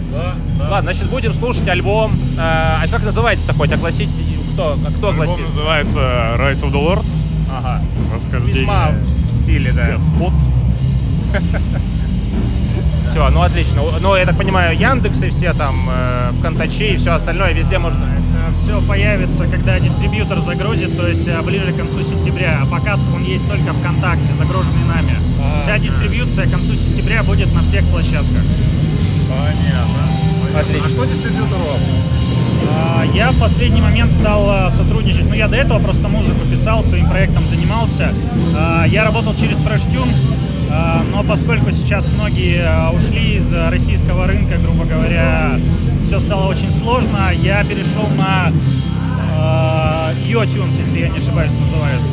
Ладно, 0.58 0.92
значит, 0.92 1.08
будем 1.10 1.32
слушать 1.32 1.68
альбом. 1.68 2.14
Э, 2.36 2.82
А 2.82 2.84
как 2.90 3.04
называется 3.04 3.46
такой? 3.46 3.68
Огласить 3.68 4.10
кто? 4.54 4.76
Кто 4.98 5.08
огласит? 5.10 5.36
Альбом 5.38 5.50
называется 5.54 5.98
Rise 6.38 6.62
of 6.62 6.72
the 6.72 6.80
Lords. 6.86 7.10
Ага. 7.56 7.82
Восхождение 8.14 8.60
Весьма 8.62 8.88
в 8.90 9.12
в 9.28 9.42
стиле, 9.42 9.72
да. 9.72 9.92
господ. 9.92 10.32
Все, 13.12 13.28
ну 13.28 13.42
отлично. 13.42 13.82
Ну, 14.00 14.16
я 14.16 14.24
так 14.24 14.38
понимаю, 14.38 14.74
Яндекс 14.74 15.20
и 15.22 15.28
все 15.28 15.52
там, 15.52 15.86
э, 15.90 16.32
ВКонтаче 16.38 16.94
и 16.94 16.96
все 16.96 17.10
остальное, 17.12 17.52
везде 17.52 17.76
можно. 17.78 18.06
все 18.62 18.80
появится, 18.80 19.46
когда 19.46 19.78
дистрибьютор 19.78 20.40
загрузит, 20.40 20.96
то 20.96 21.06
есть 21.06 21.28
э, 21.28 21.38
ближе 21.42 21.72
к 21.72 21.76
концу 21.76 22.02
сентября. 22.02 22.60
А 22.62 22.66
пока 22.66 22.98
он 23.14 23.22
есть 23.24 23.46
только 23.46 23.74
ВКонтакте, 23.74 24.30
загруженный 24.38 24.86
нами. 24.86 25.12
Вся 25.62 25.78
дистрибьюция 25.78 26.46
к 26.46 26.52
концу 26.52 26.72
сентября 26.74 27.22
будет 27.22 27.52
на 27.52 27.60
всех 27.60 27.84
площадках. 27.88 28.44
Понятно. 29.28 30.58
Отлично. 30.58 30.86
А 30.86 30.92
кто 30.92 31.04
дистрибьютор 31.04 31.58
у 31.60 31.64
вас? 31.64 31.80
А, 32.70 33.04
Я 33.14 33.30
в 33.32 33.38
последний 33.38 33.82
момент 33.82 34.10
стал 34.10 34.48
а, 34.48 34.70
сотрудничать, 34.70 35.28
ну 35.28 35.34
я 35.34 35.48
до 35.48 35.56
этого 35.56 35.78
просто 35.80 36.08
музыку 36.08 36.40
писал, 36.50 36.82
своим 36.82 37.10
проектом 37.10 37.44
занимался. 37.50 38.14
А, 38.56 38.84
Я 38.86 39.04
работал 39.04 39.34
через 39.34 39.58
Fresh 39.58 39.86
Tunes, 39.92 40.16
но 41.12 41.22
поскольку 41.22 41.70
сейчас 41.72 42.08
многие 42.14 42.64
а, 42.66 42.90
ушли 42.90 43.36
из 43.36 43.52
а, 43.52 43.70
российского 43.70 44.26
рынка, 44.26 44.56
грубо 44.56 44.84
говоря, 44.84 45.58
все 46.06 46.20
стало 46.20 46.48
очень 46.48 46.70
сложно, 46.70 47.30
я 47.32 47.62
перешел 47.64 48.08
на 48.16 48.52
а, 49.36 50.12
YoTunes, 50.26 50.78
если 50.78 51.00
я 51.00 51.08
не 51.08 51.18
ошибаюсь, 51.18 51.52
называется. 51.52 52.12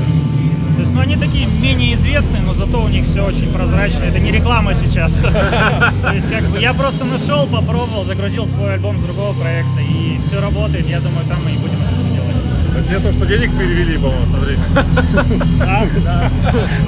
То 0.76 0.82
есть, 0.82 0.94
ну, 0.94 1.02
они 1.02 1.16
такие 1.16 1.48
менее 1.48 1.94
известные, 1.96 2.42
но 2.42 2.54
зато 2.54 2.82
у 2.82 2.88
них 2.88 3.06
все 3.06 3.26
очень 3.26 3.52
прозрачно. 3.52 4.04
Это 4.04 4.20
не 4.20 4.32
реклама 4.32 4.74
сейчас. 4.76 5.14
То 6.02 6.14
есть, 6.14 6.30
как 6.30 6.44
бы, 6.46 6.60
я 6.60 6.74
просто 6.74 7.04
нашел, 7.04 7.48
попробовал, 7.48 8.06
загрузил 8.06 8.48
свой 8.48 8.76
альбом 8.76 8.98
с 8.98 9.02
другого 9.02 9.34
проекта, 9.34 9.82
и 9.82 10.20
все 10.28 10.40
работает. 10.40 10.88
Я 10.88 11.02
думаю, 11.02 11.26
там 11.26 11.40
мы 11.44 11.52
и 11.52 11.58
будем 11.58 11.80
это 11.82 11.96
все 11.96 12.16
делать. 12.16 12.36
Это 12.78 12.94
не 12.94 13.00
то, 13.00 13.14
что 13.14 13.26
денег 13.26 13.52
перевели, 13.58 13.98
по-моему, 13.98 14.26
смотри. 14.26 14.58
Да, 15.60 15.86
да. 16.06 16.32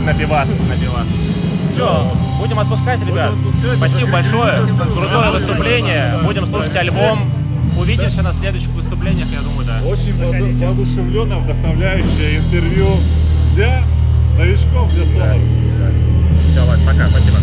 На 0.06 0.14
пивас, 0.14 0.48
на 0.48 0.78
пивас. 0.78 1.31
Все, 1.82 2.14
будем 2.40 2.60
отпускать, 2.60 3.00
ребят. 3.06 3.32
отпускать. 3.32 3.78
Спасибо 3.78 4.12
большое. 4.12 4.62
крутое 4.62 4.92
Крутое 4.94 5.32
выступление. 5.32 6.12
Да. 6.14 6.28
Будем 6.28 6.46
слушать 6.46 6.76
альбом. 6.76 7.32
Увидимся 7.80 8.22
на 8.22 8.34
следующих 8.34 8.70
выступлениях, 8.70 9.28
я 9.32 9.42
думаю, 9.42 9.66
да. 9.66 9.82
Очень 9.84 10.16
Заходите. 10.18 10.66
воодушевленное, 10.66 11.38
вдохновляющее 11.38 12.38
интервью 12.38 12.88
для 13.56 13.82
новичков, 14.38 14.94
для 14.94 15.06
стонеров. 15.08 15.42
Все, 16.52 16.60
ладно, 16.60 16.86
пока, 16.86 17.10
спасибо. 17.10 17.38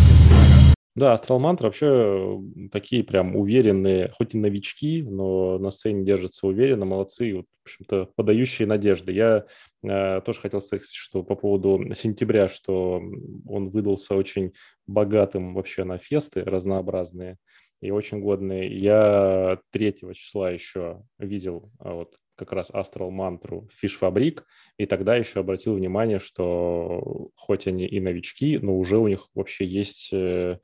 Да, 0.99 1.15
Astral 1.15 1.39
Mantra 1.39 1.63
вообще 1.63 2.41
такие 2.73 3.05
прям 3.05 3.37
уверенные, 3.37 4.11
хоть 4.17 4.35
и 4.35 4.37
новички, 4.37 5.01
но 5.01 5.57
на 5.57 5.71
сцене 5.71 6.03
держатся 6.03 6.45
уверенно, 6.45 6.83
молодцы, 6.83 7.33
вот, 7.37 7.45
в 7.45 7.67
общем-то, 7.69 8.09
подающие 8.17 8.67
надежды. 8.67 9.13
Я 9.13 9.45
э, 9.81 10.19
тоже 10.25 10.41
хотел 10.41 10.61
сказать, 10.61 10.85
что 10.91 11.23
по 11.23 11.35
поводу 11.35 11.95
сентября, 11.95 12.49
что 12.49 13.01
он 13.47 13.69
выдался 13.69 14.13
очень 14.13 14.51
богатым 14.87 15.53
вообще 15.53 15.85
на 15.85 15.99
фесты 15.99 16.43
разнообразные 16.43 17.37
и 17.81 17.91
очень 17.91 18.19
годные. 18.19 18.77
Я 18.77 19.59
3 19.71 19.95
числа 20.13 20.51
еще 20.51 21.01
видел 21.17 21.71
а, 21.79 21.93
вот 21.93 22.17
как 22.39 22.53
раз 22.53 22.71
Astral 22.71 23.11
Mantra 23.11 23.67
Fish 23.81 23.97
Фабрик, 23.97 24.45
и 24.77 24.85
тогда 24.85 25.15
еще 25.15 25.41
обратил 25.41 25.75
внимание, 25.75 26.19
что 26.19 27.29
хоть 27.35 27.67
они 27.67 27.85
и 27.85 27.99
новички, 27.99 28.57
но 28.57 28.77
уже 28.77 28.97
у 28.97 29.07
них 29.07 29.27
вообще 29.35 29.65
есть 29.65 30.09
э, 30.13 30.59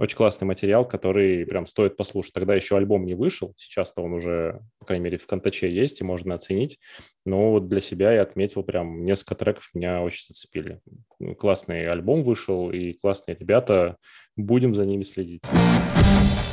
очень 0.00 0.16
классный 0.16 0.46
материал, 0.46 0.88
который 0.88 1.44
прям 1.44 1.66
стоит 1.66 1.98
послушать. 1.98 2.32
Тогда 2.32 2.54
еще 2.54 2.74
альбом 2.74 3.04
не 3.04 3.12
вышел, 3.12 3.52
сейчас-то 3.58 4.00
он 4.00 4.14
уже, 4.14 4.62
по 4.78 4.86
крайней 4.86 5.04
мере, 5.04 5.18
в 5.18 5.26
Контаче 5.26 5.70
есть 5.70 6.00
и 6.00 6.04
можно 6.04 6.34
оценить. 6.34 6.78
Но 7.26 7.52
вот 7.52 7.68
для 7.68 7.82
себя 7.82 8.12
я 8.12 8.22
отметил 8.22 8.62
прям 8.62 9.04
несколько 9.04 9.34
треков 9.34 9.68
меня 9.74 10.00
очень 10.00 10.24
зацепили. 10.26 10.80
Ну, 11.18 11.34
Классный 11.34 11.86
альбом 11.86 12.24
вышел 12.24 12.70
и 12.70 12.94
классные 12.94 13.36
ребята. 13.38 13.98
Будем 14.36 14.74
за 14.74 14.86
ними 14.86 15.02
следить. 15.02 15.42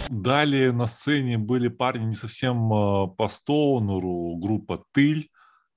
Далее 0.10 0.74
на 0.74 0.86
сцене 0.86 1.38
были 1.38 1.70
парни 1.70 2.04
не 2.04 2.16
совсем 2.16 2.72
э, 2.74 3.08
по 3.18 3.30
стоунеру, 3.30 4.36
группа 4.36 4.84
Тыль. 4.94 5.30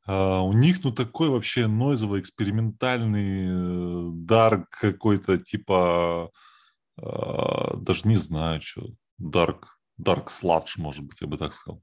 А, 0.07 0.43
У 0.43 0.53
них, 0.53 0.83
ну, 0.83 0.91
такой 0.91 1.29
вообще 1.29 1.69
нойзовый, 1.69 2.21
экспериментальный, 2.21 3.47
э, 3.49 4.11
дарк 4.12 4.69
какой-то, 4.71 5.39
типа, 5.39 6.25
а, 6.25 6.29
даже 7.02 8.02
не 8.04 8.16
знаю, 8.16 8.61
что, 8.62 8.88
дарк, 9.19 9.78
дарк 9.97 10.30
сладж, 10.30 10.75
может 10.78 11.04
быть, 11.04 11.21
я 11.21 11.26
бы 11.26 11.37
так 11.37 11.52
сказал. 11.52 11.83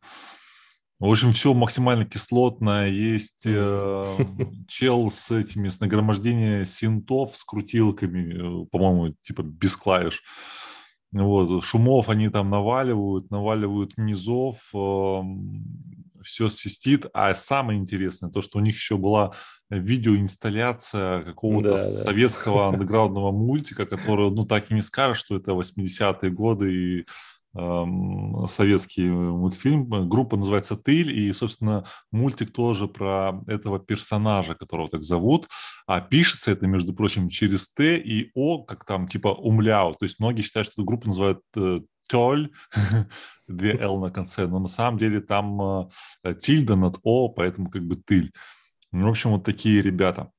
В 1.00 1.12
общем, 1.12 1.32
все 1.32 1.54
максимально 1.54 2.06
кислотное. 2.06 2.90
Есть 2.90 3.44
э, 3.46 4.18
чел 4.68 5.12
с 5.12 5.30
этими, 5.30 5.70
с 5.70 5.80
нагромождением 5.80 6.66
синтов, 6.66 7.38
с 7.38 7.44
крутилками, 7.44 8.64
э, 8.64 8.66
по-моему, 8.72 9.16
типа 9.22 9.44
без 9.44 9.78
клавиш. 9.78 10.24
Вот, 11.12 11.64
шумов 11.64 12.10
они 12.10 12.30
там 12.30 12.50
наваливают, 12.50 13.30
наваливают 13.30 13.94
низов, 13.98 14.72
э, 14.74 15.22
все 16.24 16.50
свистит. 16.50 17.06
А 17.14 17.36
самое 17.36 17.80
интересное, 17.80 18.32
то, 18.32 18.42
что 18.42 18.58
у 18.58 18.62
них 18.62 18.76
еще 18.76 18.98
была 18.98 19.36
видеоинсталляция 19.70 21.22
какого-то 21.22 21.74
да, 21.74 21.78
советского 21.80 22.60
да. 22.60 22.68
андеграундного 22.78 23.32
мультика, 23.32 23.86
который, 23.86 24.32
ну, 24.32 24.46
так 24.46 24.72
и 24.72 24.74
не 24.74 24.82
скажешь, 24.82 25.24
что 25.24 25.36
это 25.38 25.52
80-е 25.52 26.32
годы 26.32 26.74
и 26.74 27.06
советский 28.46 29.10
мультфильм. 29.10 30.08
Группа 30.08 30.38
называется 30.38 30.76
«Тыль», 30.76 31.12
и, 31.12 31.34
собственно, 31.34 31.86
мультик 32.12 32.52
тоже 32.54 32.88
про 32.88 33.44
этого 33.48 33.80
персонажа, 33.80 34.54
которого 34.54 34.90
так 34.90 35.04
зовут. 35.04 35.48
А 35.88 36.02
пишется 36.02 36.52
это, 36.52 36.68
между 36.68 36.94
прочим, 36.94 37.30
через 37.30 37.74
«Т» 37.74 37.98
и 37.98 38.32
«О», 38.36 38.64
как 38.64 38.86
там, 38.86 39.08
типа 39.08 39.30
«умляу». 39.30 39.94
То 39.94 40.06
есть 40.06 40.20
многие 40.20 40.44
считают, 40.44 40.68
что 40.68 40.82
эту 40.82 40.86
группу 40.86 41.08
называют 41.08 41.42
э, 41.56 41.82
«Тёль», 42.08 42.52
две 43.48 43.72
«Л» 43.80 44.00
на 44.00 44.12
конце, 44.12 44.46
но 44.46 44.60
на 44.60 44.68
самом 44.68 45.00
деле 45.00 45.20
там 45.20 45.90
э, 46.24 46.36
тильда 46.40 46.76
над 46.76 47.00
«О», 47.02 47.30
поэтому 47.30 47.72
как 47.72 47.84
бы 47.84 47.96
«Тыль». 47.96 48.32
Ну, 48.92 49.08
в 49.08 49.10
общем, 49.12 49.32
вот 49.32 49.44
такие 49.46 49.82
ребята. 49.82 50.32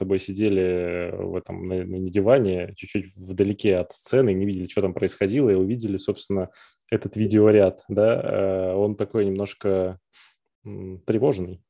Тобой 0.00 0.18
сидели 0.18 1.14
в 1.16 1.36
этом 1.36 1.68
на, 1.68 1.84
на 1.84 2.08
диване, 2.08 2.74
чуть-чуть 2.76 3.14
вдалеке 3.14 3.76
от 3.76 3.92
сцены, 3.92 4.32
не 4.32 4.44
видели, 4.44 4.66
что 4.66 4.82
там 4.82 4.94
происходило, 4.94 5.50
и 5.50 5.54
увидели, 5.54 5.96
собственно, 5.96 6.48
этот 6.90 7.16
видеоряд, 7.16 7.84
да, 7.88 8.20
э, 8.20 8.74
он 8.74 8.96
такой 8.96 9.26
немножко 9.26 9.98
тревожный. 11.06 11.62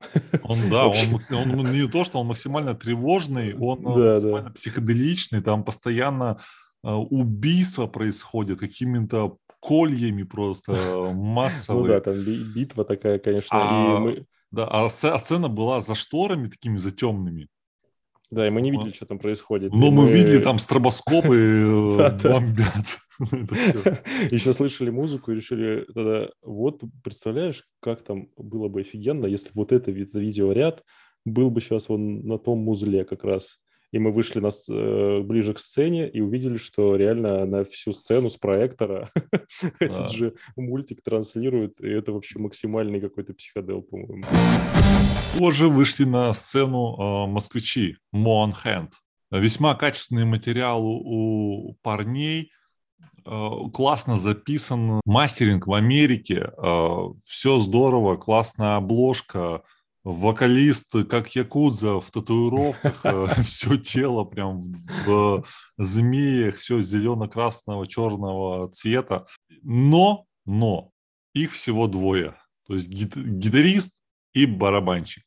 Он, 0.43 0.59
да, 0.71 0.87
он, 1.33 1.61
он 1.61 1.73
не 1.73 1.87
то, 1.87 2.05
что 2.05 2.21
он 2.21 2.27
максимально 2.27 2.75
тревожный, 2.75 3.55
он 3.55 3.83
да, 3.83 4.15
максимально 4.15 4.49
да. 4.49 4.55
психоделичный, 4.55 5.43
там 5.43 5.65
постоянно 5.65 6.39
э, 6.83 6.91
убийства 6.91 7.87
происходят 7.87 8.59
какими-то 8.59 9.37
кольями 9.61 10.23
просто 10.25 11.13
массовые. 11.15 11.85
Ну 11.87 11.89
да, 11.89 12.01
там 12.01 12.25
битва 12.25 12.85
такая, 12.85 13.19
конечно. 13.19 13.49
А, 13.53 13.97
и 13.97 14.01
мы... 14.01 14.27
Да, 14.51 14.67
а, 14.67 14.87
а 14.87 15.19
сцена 15.19 15.49
была 15.49 15.81
за 15.81 15.95
шторами 15.95 16.49
такими 16.49 16.77
затемными. 16.77 17.49
Да, 18.31 18.47
и 18.47 18.51
мы 18.51 18.61
не 18.61 18.71
видели, 18.71 18.93
что 18.93 19.07
там 19.07 19.19
происходит. 19.19 19.73
Но 19.73 19.91
мы, 19.91 20.05
мы 20.05 20.13
видели 20.13 20.39
там 20.39 20.59
стробоскопы 20.59 21.37
э, 21.99 22.19
бомбят. 22.23 22.99
Еще 24.31 24.53
слышали 24.53 24.91
музыку 24.91 25.33
и 25.33 25.35
решили 25.35 25.85
тогда, 25.93 26.31
вот 26.43 26.83
представляешь, 27.03 27.65
как 27.81 28.03
там 28.03 28.29
было 28.37 28.69
бы 28.69 28.81
офигенно, 28.81 29.27
если 29.27 29.51
вот 29.55 29.73
это 29.73 29.91
видеоряд 29.91 30.85
был 31.25 31.51
бы 31.51 31.61
сейчас 31.61 31.89
вон 31.89 32.27
на 32.27 32.39
том 32.39 32.61
музле 32.61 33.05
как 33.05 33.25
раз 33.25 33.59
и 33.93 33.99
мы 33.99 34.13
вышли 34.13 34.41
на, 34.41 34.51
э, 34.51 35.21
ближе 35.23 35.55
к 35.55 35.59
сцене 35.59 36.09
и 36.09 36.21
увидели, 36.21 36.57
что 36.57 36.97
реально 36.97 37.45
на 37.45 37.65
всю 37.65 37.93
сцену 37.93 38.31
с 38.31 38.37
проектора 38.37 39.11
этот 39.81 40.13
же 40.13 40.35
мультик 40.57 41.03
транслирует, 41.03 41.81
и 41.81 41.89
это 41.89 42.13
вообще 42.13 42.39
максимальный 42.39 43.01
какой-то 43.01 43.35
психодел, 43.35 43.83
по-моему. 43.83 44.25
Позже 45.39 45.69
вышли 45.69 46.05
на 46.05 46.33
сцену 46.35 46.97
э, 46.97 47.27
москвичи 47.27 47.97
Moon 48.15 48.53
Hand. 48.65 48.91
Весьма 49.33 49.75
качественный 49.75 50.25
материал 50.25 50.85
у 50.85 51.77
парней, 51.83 52.53
э, 53.27 53.49
классно 53.73 54.17
записан 54.17 55.01
мастеринг 55.05 55.67
в 55.67 55.75
Америке, 55.75 56.53
все 57.25 57.59
здорово, 57.59 58.17
классная 58.17 58.77
обложка, 58.77 59.63
вокалист, 60.05 60.93
как 61.09 61.35
Якудза 61.37 62.01
в 62.01 62.11
татуировках, 62.11 63.01
э, 63.05 63.27
все 63.45 63.77
тело 63.77 64.25
прям 64.25 64.59
в, 65.07 65.45
змеях, 65.79 66.57
все 66.57 66.81
зелено-красного, 66.81 67.87
черного 67.87 68.71
цвета. 68.71 69.27
Но, 69.63 70.27
но, 70.47 70.91
их 71.35 71.53
всего 71.53 71.87
двое. 71.87 72.37
То 72.67 72.75
есть 72.75 72.89
гитарист 72.89 74.03
и 74.33 74.47
барабанщик. 74.47 75.25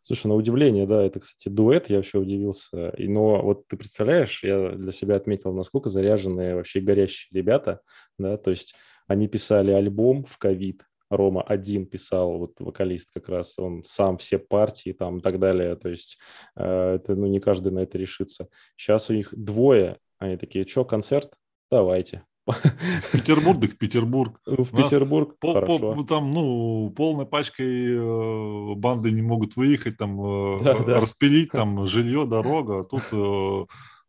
Слушай, 0.00 0.28
на 0.28 0.34
удивление, 0.36 0.86
да, 0.86 1.04
это, 1.04 1.20
кстати, 1.20 1.52
дуэт, 1.52 1.90
я 1.90 1.96
вообще 1.96 2.18
удивился. 2.18 2.90
И, 2.90 3.08
но 3.08 3.42
вот 3.42 3.66
ты 3.66 3.76
представляешь, 3.76 4.42
я 4.42 4.70
для 4.70 4.92
себя 4.92 5.16
отметил, 5.16 5.52
насколько 5.52 5.90
заряженные 5.90 6.54
вообще 6.54 6.80
горящие 6.80 7.28
ребята, 7.38 7.80
да, 8.16 8.36
то 8.36 8.50
есть 8.50 8.74
они 9.06 9.26
писали 9.28 9.70
альбом 9.72 10.24
в 10.24 10.38
ковид, 10.38 10.84
Рома 11.10 11.42
один 11.42 11.86
писал, 11.86 12.38
вот 12.38 12.60
вокалист 12.60 13.10
как 13.12 13.28
раз, 13.28 13.58
он 13.58 13.82
сам 13.84 14.18
все 14.18 14.38
партии 14.38 14.92
там 14.92 15.18
и 15.18 15.20
так 15.20 15.38
далее, 15.38 15.74
то 15.76 15.88
есть 15.88 16.18
э, 16.56 16.94
это, 16.96 17.14
ну, 17.14 17.26
не 17.26 17.40
каждый 17.40 17.72
на 17.72 17.80
это 17.80 17.98
решится. 17.98 18.48
Сейчас 18.76 19.10
у 19.10 19.14
них 19.14 19.28
двое, 19.32 19.98
они 20.18 20.36
такие, 20.36 20.66
что, 20.66 20.84
концерт? 20.84 21.32
Давайте. 21.70 22.24
В 22.48 23.12
Петербург, 23.12 23.60
так 23.60 23.70
в 23.72 23.78
Петербург. 23.78 24.40
Ну, 24.46 24.64
в 24.64 24.70
Петербург, 24.70 25.38
по, 25.38 25.52
хорошо. 25.52 25.94
По, 25.94 26.02
там, 26.04 26.32
ну, 26.32 26.90
полной 26.96 27.26
пачкой 27.26 27.94
э, 27.94 28.74
банды 28.74 29.10
не 29.10 29.22
могут 29.22 29.56
выехать, 29.56 29.98
там, 29.98 30.20
э, 30.20 30.64
да, 30.64 30.78
да. 30.78 31.00
распилить, 31.00 31.50
там, 31.50 31.86
жилье, 31.86 32.24
дорога. 32.26 32.84
Тут 32.84 33.02
э, 33.12 33.66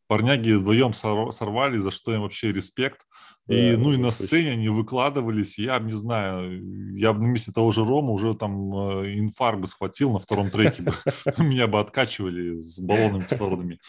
парняги 0.07 0.51
вдвоем 0.51 0.93
сорвали, 0.93 1.77
за 1.77 1.91
что 1.91 2.13
им 2.13 2.21
вообще 2.21 2.51
респект. 2.53 3.01
И, 3.49 3.71
да, 3.71 3.79
ну, 3.79 3.93
и 3.93 3.97
на 3.97 4.11
сцене 4.11 4.51
они 4.51 4.69
выкладывались, 4.69 5.57
я 5.57 5.79
не 5.79 5.91
знаю, 5.91 6.95
я 6.95 7.13
бы 7.13 7.21
на 7.21 7.27
месте 7.31 7.51
того 7.51 7.71
же 7.71 7.83
Рома 7.83 8.11
уже 8.11 8.35
там 8.35 8.71
э, 9.01 9.17
инфаркт 9.17 9.67
схватил 9.67 10.11
на 10.11 10.19
втором 10.19 10.51
треке, 10.51 10.83
меня 11.39 11.65
бы 11.65 11.79
откачивали 11.79 12.57
с 12.59 12.79
баллонами 12.79 13.23
кислородами. 13.23 13.79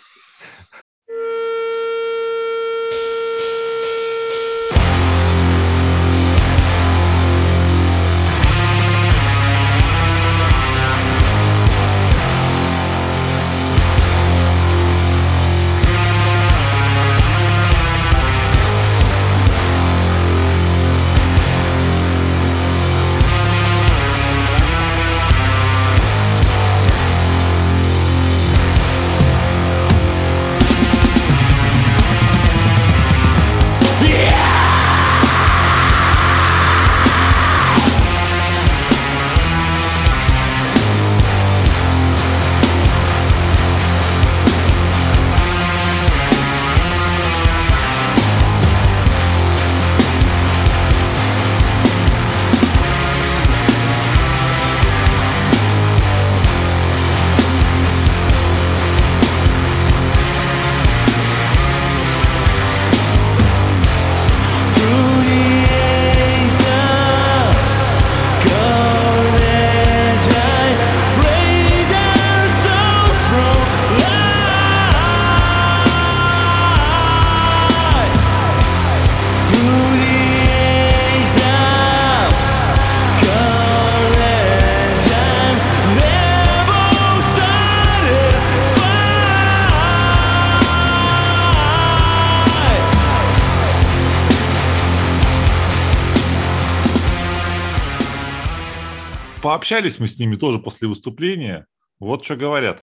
Пообщались 99.51 99.99
мы 99.99 100.07
с 100.07 100.17
ними 100.17 100.37
тоже 100.37 100.61
после 100.61 100.87
выступления. 100.87 101.67
Вот 101.99 102.25
что 102.25 102.37
говорят. 102.37 102.79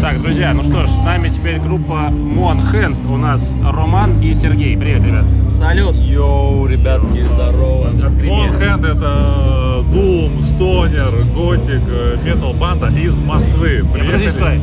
Так, 0.00 0.22
друзья, 0.22 0.54
ну 0.54 0.62
что 0.62 0.86
ж, 0.86 0.88
с 0.88 0.98
нами 1.00 1.28
теперь 1.28 1.60
группа 1.60 2.08
Moanhand. 2.08 2.96
У 3.10 3.18
нас 3.18 3.54
Роман 3.62 4.22
и 4.22 4.32
Сергей. 4.32 4.74
Привет, 4.74 5.04
ребят. 5.04 5.26
Салют! 5.58 5.94
Yo, 5.94 6.64
ребятки, 6.66 7.18
здорово! 7.26 7.90
Moanhand 7.90 8.86
это 8.86 9.84
Doom, 9.92 10.42
Stoner, 10.42 11.26
Gothic, 11.34 12.24
metal 12.24 12.54
банда 12.54 12.88
из 12.88 13.18
Москвы. 13.18 13.84
Подожди, 13.84 14.14
Приехали. 14.16 14.28
стой. 14.30 14.60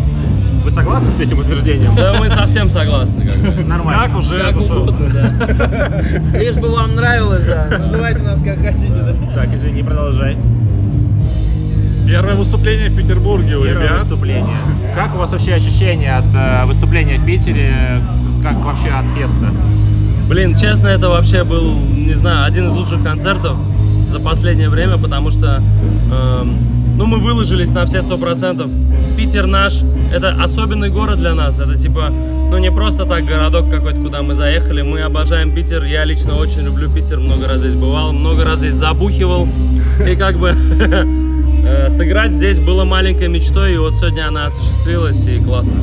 Вы 0.64 0.72
согласны 0.72 1.12
с 1.12 1.20
этим 1.20 1.38
утверждением? 1.38 1.96
Да 1.96 2.16
мы 2.20 2.30
совсем 2.30 2.70
согласны, 2.70 3.28
как 3.28 3.38
бы. 3.38 3.64
Нормально. 3.64 4.08
Как 4.08 4.18
уже 4.18 4.40
Как 4.40 4.58
это 4.58 4.76
угодно, 4.76 5.10
да. 5.14 6.02
Лишь 6.40 6.56
бы 6.56 6.70
вам 6.70 6.96
нравилось, 6.96 7.46
да. 7.46 7.78
Называйте 7.78 8.20
нас 8.22 8.42
как 8.42 8.58
хотите, 8.58 8.90
да. 8.90 9.16
Так, 9.36 9.54
извини, 9.54 9.84
продолжай. 9.84 10.36
Первое 12.10 12.36
выступление 12.36 12.90
в 12.90 12.96
Петербурге 12.96 13.56
у 13.56 13.64
Первое 13.64 13.86
ребят. 13.86 14.04
выступление. 14.04 14.58
Как 14.96 15.14
у 15.14 15.20
вас 15.20 15.32
вообще 15.32 15.54
ощущения 15.54 16.18
от 16.18 16.26
э, 16.34 16.66
выступления 16.66 17.20
в 17.20 17.26
Питере? 17.26 18.02
Как 18.42 18.56
вообще 18.66 18.90
от 18.90 19.06
феста? 19.12 19.52
Блин, 20.28 20.56
честно, 20.56 20.88
это 20.88 21.10
вообще 21.10 21.44
был, 21.44 21.76
не 21.76 22.16
знаю, 22.16 22.46
один 22.46 22.68
из 22.68 22.74
лучших 22.74 23.04
концертов 23.04 23.58
за 24.12 24.20
последнее 24.20 24.70
время, 24.70 24.98
потому 24.98 25.30
что, 25.30 25.62
эм, 26.12 26.58
ну, 26.98 27.06
мы 27.06 27.20
выложились 27.20 27.70
на 27.70 27.86
все 27.86 28.02
сто 28.02 28.18
процентов. 28.18 28.72
Питер 29.16 29.46
наш, 29.46 29.82
это 30.12 30.36
особенный 30.42 30.90
город 30.90 31.20
для 31.20 31.36
нас, 31.36 31.60
это 31.60 31.78
типа, 31.78 32.10
ну, 32.10 32.58
не 32.58 32.72
просто 32.72 33.06
так 33.06 33.24
городок 33.26 33.70
какой-то, 33.70 34.02
куда 34.02 34.24
мы 34.24 34.34
заехали, 34.34 34.82
мы 34.82 35.02
обожаем 35.02 35.54
Питер, 35.54 35.84
я 35.84 36.06
лично 36.06 36.36
очень 36.36 36.62
люблю 36.62 36.90
Питер, 36.90 37.20
много 37.20 37.48
раз 37.48 37.60
здесь 37.60 37.76
бывал, 37.76 38.14
много 38.14 38.44
раз 38.46 38.60
здесь 38.60 38.74
забухивал, 38.74 39.48
и 40.08 40.16
как 40.16 40.38
бы 40.40 40.50
э, 40.50 41.06
сыграть 41.90 42.32
здесь 42.32 42.60
было 42.60 42.86
маленькой 42.86 43.28
мечтой, 43.28 43.76
и 43.76 43.78
вот 43.78 43.98
сегодня 43.98 44.28
она 44.28 44.46
осуществилась, 44.48 45.26
и 45.26 45.40
классно. 45.40 45.76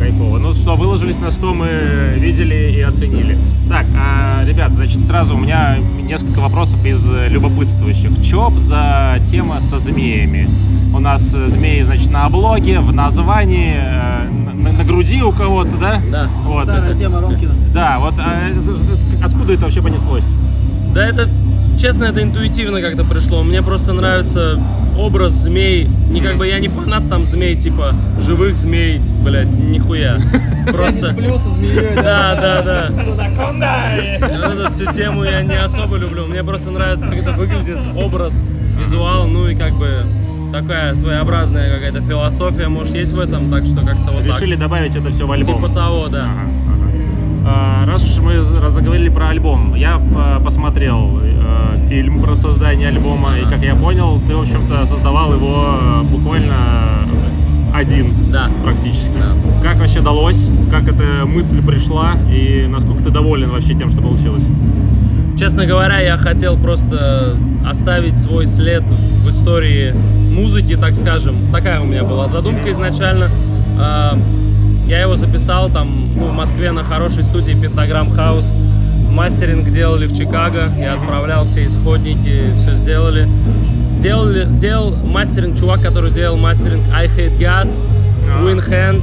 Кайфово. 0.00 0.38
Ну 0.38 0.54
что, 0.54 0.76
выложились 0.76 1.18
на 1.18 1.30
100, 1.30 1.54
мы 1.54 1.68
видели 2.16 2.72
и 2.76 2.80
оценили. 2.80 3.36
Так, 3.68 3.84
а, 3.94 4.42
ребят, 4.46 4.72
значит, 4.72 5.04
сразу 5.04 5.34
у 5.34 5.38
меня 5.38 5.76
несколько 6.02 6.40
вопросов 6.40 6.82
из 6.86 7.06
э, 7.08 7.28
любопытствующих. 7.28 8.10
Чё 8.22 8.50
за 8.56 9.18
тема 9.26 9.60
со 9.60 9.78
змеями? 9.78 10.48
У 10.94 10.98
нас 10.98 11.34
э, 11.34 11.46
змеи, 11.46 11.82
значит, 11.82 12.10
на 12.10 12.24
облоге, 12.24 12.80
в 12.80 12.92
названии, 12.94 13.74
э, 13.76 14.28
на, 14.30 14.72
на 14.72 14.84
груди 14.84 15.22
у 15.22 15.32
кого-то, 15.32 15.76
да? 15.78 16.00
Да. 16.10 16.28
Вот. 16.44 16.64
Старая 16.64 16.96
тема 16.96 17.20
Ромкина. 17.20 17.52
Да, 17.74 17.98
вот 18.00 18.14
а, 18.18 18.32
откуда 19.22 19.52
это 19.52 19.64
вообще 19.64 19.82
понеслось? 19.82 20.26
Да 20.94 21.06
это, 21.06 21.28
честно, 21.80 22.04
это 22.04 22.22
интуитивно 22.22 22.80
как-то 22.82 23.04
пришло. 23.04 23.42
Мне 23.42 23.62
просто 23.62 23.92
нравится 23.92 24.60
образ 24.98 25.32
змей. 25.32 25.88
Не 26.10 26.20
как 26.20 26.36
бы 26.36 26.46
я 26.46 26.60
не 26.60 26.68
фанат 26.68 27.08
там 27.08 27.24
змей, 27.24 27.56
типа 27.56 27.94
живых 28.20 28.56
змей, 28.56 29.00
блядь, 29.24 29.48
нихуя. 29.48 30.18
Просто... 30.70 31.06
со 31.06 31.48
змеей, 31.50 31.94
Да, 31.94 32.34
да, 32.34 32.62
да. 32.62 32.90
Вот 32.90 33.18
Эту 34.58 34.70
всю 34.70 34.92
тему 34.92 35.24
я 35.24 35.42
не 35.42 35.56
особо 35.56 35.96
люблю. 35.96 36.26
Мне 36.26 36.44
просто 36.44 36.70
нравится, 36.70 37.06
как 37.06 37.16
это 37.16 37.32
выглядит, 37.32 37.78
образ, 37.96 38.44
визуал, 38.78 39.26
ну 39.26 39.48
и 39.48 39.54
как 39.54 39.72
бы 39.74 40.04
такая 40.52 40.94
своеобразная 40.94 41.72
какая-то 41.72 42.02
философия, 42.02 42.68
может, 42.68 42.94
есть 42.94 43.12
в 43.12 43.20
этом, 43.20 43.50
так 43.50 43.64
что 43.64 43.76
как-то 43.76 44.12
вот 44.12 44.24
Решили 44.24 44.54
добавить 44.54 44.96
это 44.96 45.10
все 45.10 45.26
в 45.26 45.32
альбом. 45.32 45.56
Типа 45.56 45.68
того, 45.68 46.08
да. 46.08 46.24
Ага, 46.24 46.79
Раз 47.44 48.04
уж 48.04 48.22
мы 48.22 48.42
заговорили 48.42 49.08
про 49.08 49.28
альбом, 49.30 49.74
я 49.74 49.98
э, 50.00 50.40
посмотрел 50.44 51.20
э, 51.22 51.88
фильм 51.88 52.22
про 52.22 52.36
создание 52.36 52.88
альбома, 52.88 53.38
и 53.38 53.44
как 53.44 53.62
я 53.62 53.74
понял, 53.74 54.20
ты, 54.28 54.36
в 54.36 54.40
общем-то, 54.42 54.84
создавал 54.86 55.32
его 55.32 55.74
э, 55.80 56.02
буквально 56.02 56.54
один 57.74 58.12
Да. 58.30 58.50
практически. 58.62 59.12
Да. 59.18 59.34
Как 59.62 59.78
вообще 59.78 60.00
далось? 60.00 60.50
Как 60.70 60.84
эта 60.88 61.24
мысль 61.24 61.62
пришла? 61.64 62.12
И 62.30 62.66
насколько 62.68 63.04
ты 63.04 63.10
доволен 63.10 63.50
вообще 63.50 63.74
тем, 63.74 63.88
что 63.90 64.02
получилось? 64.02 64.44
Честно 65.38 65.64
говоря, 65.64 65.98
я 66.00 66.16
хотел 66.18 66.58
просто 66.58 67.36
оставить 67.66 68.18
свой 68.18 68.46
след 68.46 68.82
в 68.82 69.30
истории 69.30 69.94
музыки, 70.32 70.76
так 70.76 70.94
скажем. 70.94 71.36
Такая 71.52 71.80
у 71.80 71.84
меня 71.84 72.04
была 72.04 72.28
задумка 72.28 72.70
изначально. 72.70 73.28
А, 74.90 74.92
Я 74.92 75.00
его 75.02 75.16
записал 75.16 75.70
там 75.70 76.08
ну, 76.16 76.26
в 76.28 76.32
Москве 76.32 76.72
на 76.72 76.82
хорошей 76.82 77.22
студии 77.22 77.54
Pentagram 77.54 78.12
House. 78.14 78.52
Мастеринг 79.10 79.70
делали 79.70 80.06
в 80.06 80.16
Чикаго. 80.16 80.70
Я 80.78 80.94
отправлял 80.94 81.44
все 81.44 81.64
исходники, 81.66 82.52
все 82.58 82.74
сделали. 82.74 83.28
Делали, 84.00 84.44
делал 84.58 84.94
мастеринг 84.96 85.58
чувак, 85.58 85.82
который 85.82 86.10
делал 86.10 86.36
мастеринг 86.36 86.82
I 86.92 87.06
Hate 87.06 87.38
God, 87.38 87.70
Win 88.42 88.66
Hand, 88.68 89.02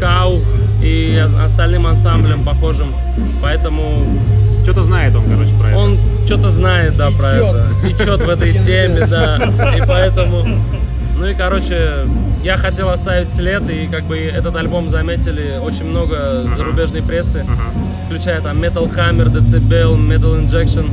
Cow 0.00 0.40
и 0.82 1.22
ос- 1.24 1.34
остальным 1.50 1.86
ансамблем 1.86 2.42
похожим. 2.44 2.88
Поэтому 3.42 4.04
Что-то 4.62 4.82
знает 4.82 5.14
он, 5.14 5.24
короче, 5.28 5.54
про 5.54 5.68
это. 5.70 5.78
он 5.78 5.98
что-то 6.24 6.50
знает, 6.50 6.96
да, 6.96 7.10
про 7.10 7.30
Сечет. 7.32 7.54
это. 7.54 7.74
Сечет 7.74 8.22
в 8.22 8.28
этой 8.28 8.52
теме, 8.58 9.06
да. 9.06 9.36
И 9.76 9.82
поэтому... 9.86 10.46
Ну 11.22 11.28
и, 11.28 11.34
короче, 11.34 12.08
я 12.42 12.56
хотел 12.56 12.88
оставить 12.88 13.32
след, 13.32 13.70
и 13.70 13.86
как 13.86 14.02
бы 14.06 14.18
этот 14.18 14.56
альбом 14.56 14.88
заметили 14.88 15.56
очень 15.62 15.84
много 15.84 16.42
зарубежной 16.56 17.00
прессы, 17.00 17.46
включая 18.06 18.40
там 18.40 18.60
Metal 18.60 18.92
Hammer, 18.92 19.32
Decibel, 19.32 19.96
Metal 19.96 20.44
Injection. 20.44 20.90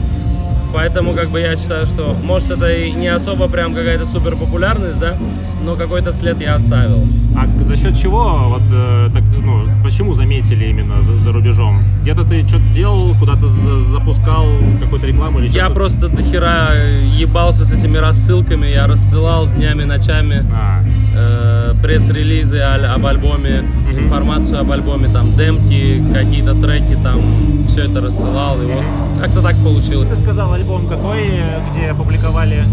Поэтому 0.72 1.14
как 1.14 1.30
бы 1.30 1.40
я 1.40 1.56
считаю, 1.56 1.88
что 1.88 2.16
может 2.24 2.52
это 2.52 2.72
и 2.72 2.92
не 2.92 3.08
особо 3.08 3.48
прям 3.48 3.74
какая-то 3.74 4.06
супер 4.06 4.36
популярность, 4.36 5.00
да, 5.00 5.18
но 5.64 5.76
какой-то 5.76 6.12
след 6.12 6.40
я 6.40 6.54
оставил. 6.54 7.08
А 7.36 7.48
за 7.64 7.76
счет 7.76 7.98
чего, 7.98 8.50
вот, 8.50 8.62
э, 8.72 9.10
так, 9.12 9.24
ну, 9.44 9.64
почему 9.84 10.14
заметили 10.14 10.66
именно 10.66 11.02
за, 11.02 11.18
за 11.18 11.32
рубежом? 11.32 11.82
Где-то 12.02 12.24
ты 12.24 12.48
что-то 12.48 12.64
делал, 12.74 13.16
куда-то 13.20 13.48
за- 13.48 13.80
запускал 13.80 14.46
какую-то 14.82 15.08
рекламу 15.08 15.40
или 15.40 15.48
Я 15.48 15.62
что-то? 15.66 15.76
просто 15.76 16.08
дохера 16.10 16.70
ебался 17.18 17.66
с 17.66 17.74
этими 17.74 17.98
рассылками, 17.98 18.68
я 18.68 18.88
рассылал 18.88 19.48
днями, 19.48 19.84
ночами. 19.84 20.46
А, 20.54 20.84
э, 21.16 21.74
пресс-релизы 21.82 22.60
об 22.60 23.06
альбоме, 23.06 23.64
информацию 23.92 24.60
об 24.62 24.72
альбоме, 24.72 25.08
там 25.10 25.34
демки, 25.36 26.04
какие-то 26.14 26.54
треки, 26.56 26.98
там 27.04 27.22
все 27.68 27.86
это 27.86 28.02
рассылал, 28.02 28.62
и 28.62 28.66
вот 28.66 28.84
как-то 29.22 29.42
так 29.42 29.56
получилось. 29.64 30.10
ты 30.10 30.16
сказал, 30.16 30.54
альбом 30.54 30.88
какой, 30.88 31.30
где 31.72 31.88
опубликовали 31.92 32.64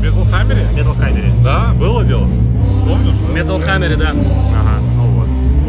В 0.00 0.02
Metal 0.04 0.22
Hammer? 0.30 0.72
в 0.72 0.76
Metal 0.76 0.96
Hammer? 0.98 1.42
Да, 1.42 1.72
было 1.78 2.04
дело. 2.04 2.26
Помнишь? 2.86 3.14
Metal 3.34 3.58
Hammer, 3.66 3.96
да. 3.96 4.10
Ага, 4.10 4.75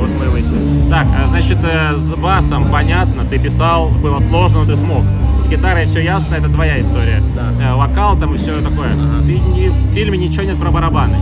вот. 0.08 0.18
Вот 0.18 0.20
мы 0.20 0.26
и 0.26 0.28
выяснили. 0.30 0.90
Так, 0.90 1.08
а, 1.24 1.28
значит, 1.28 1.58
э, 1.64 1.96
с 1.98 2.14
басом 2.16 2.68
понятно, 2.72 3.24
ты 3.30 3.38
писал, 3.40 3.90
было 3.90 4.20
сложно, 4.20 4.60
но 4.60 4.66
ты 4.66 4.76
смог. 4.76 5.04
С 5.44 5.48
гитарой 5.48 5.86
все 5.86 6.00
ясно, 6.02 6.36
это 6.36 6.50
твоя 6.50 6.80
история. 6.80 7.22
Да. 7.36 7.72
Э, 7.74 7.76
Вокал 7.76 8.18
там 8.18 8.34
и 8.36 8.38
все 8.38 8.60
такое. 8.62 8.90
Ага. 8.94 9.26
Ты 9.26 9.34
не- 9.40 9.70
в 9.70 9.94
фильме 9.94 10.18
ничего 10.18 10.44
нет 10.44 10.58
про 10.60 10.72
барабаны. 10.72 11.16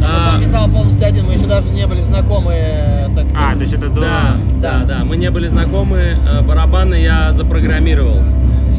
Я 0.00 0.06
А, 0.34 0.38
написал 0.38 0.68
полностью 0.68 1.06
один, 1.06 1.24
мы 1.26 1.32
еще 1.34 1.46
даже 1.46 1.70
не 1.72 1.86
были 1.86 2.02
знакомы, 2.02 2.52
э, 2.54 3.08
так 3.14 3.24
А, 3.26 3.28
сказать. 3.28 3.54
то 3.54 3.60
есть 3.60 3.72
это 3.72 3.88
да, 3.88 4.36
да, 4.60 4.78
Да. 4.80 4.84
да, 4.98 5.04
мы 5.04 5.16
не 5.16 5.30
были 5.30 5.48
знакомы, 5.48 6.16
барабаны 6.46 6.96
я 6.96 7.32
запрограммировал. 7.32 8.20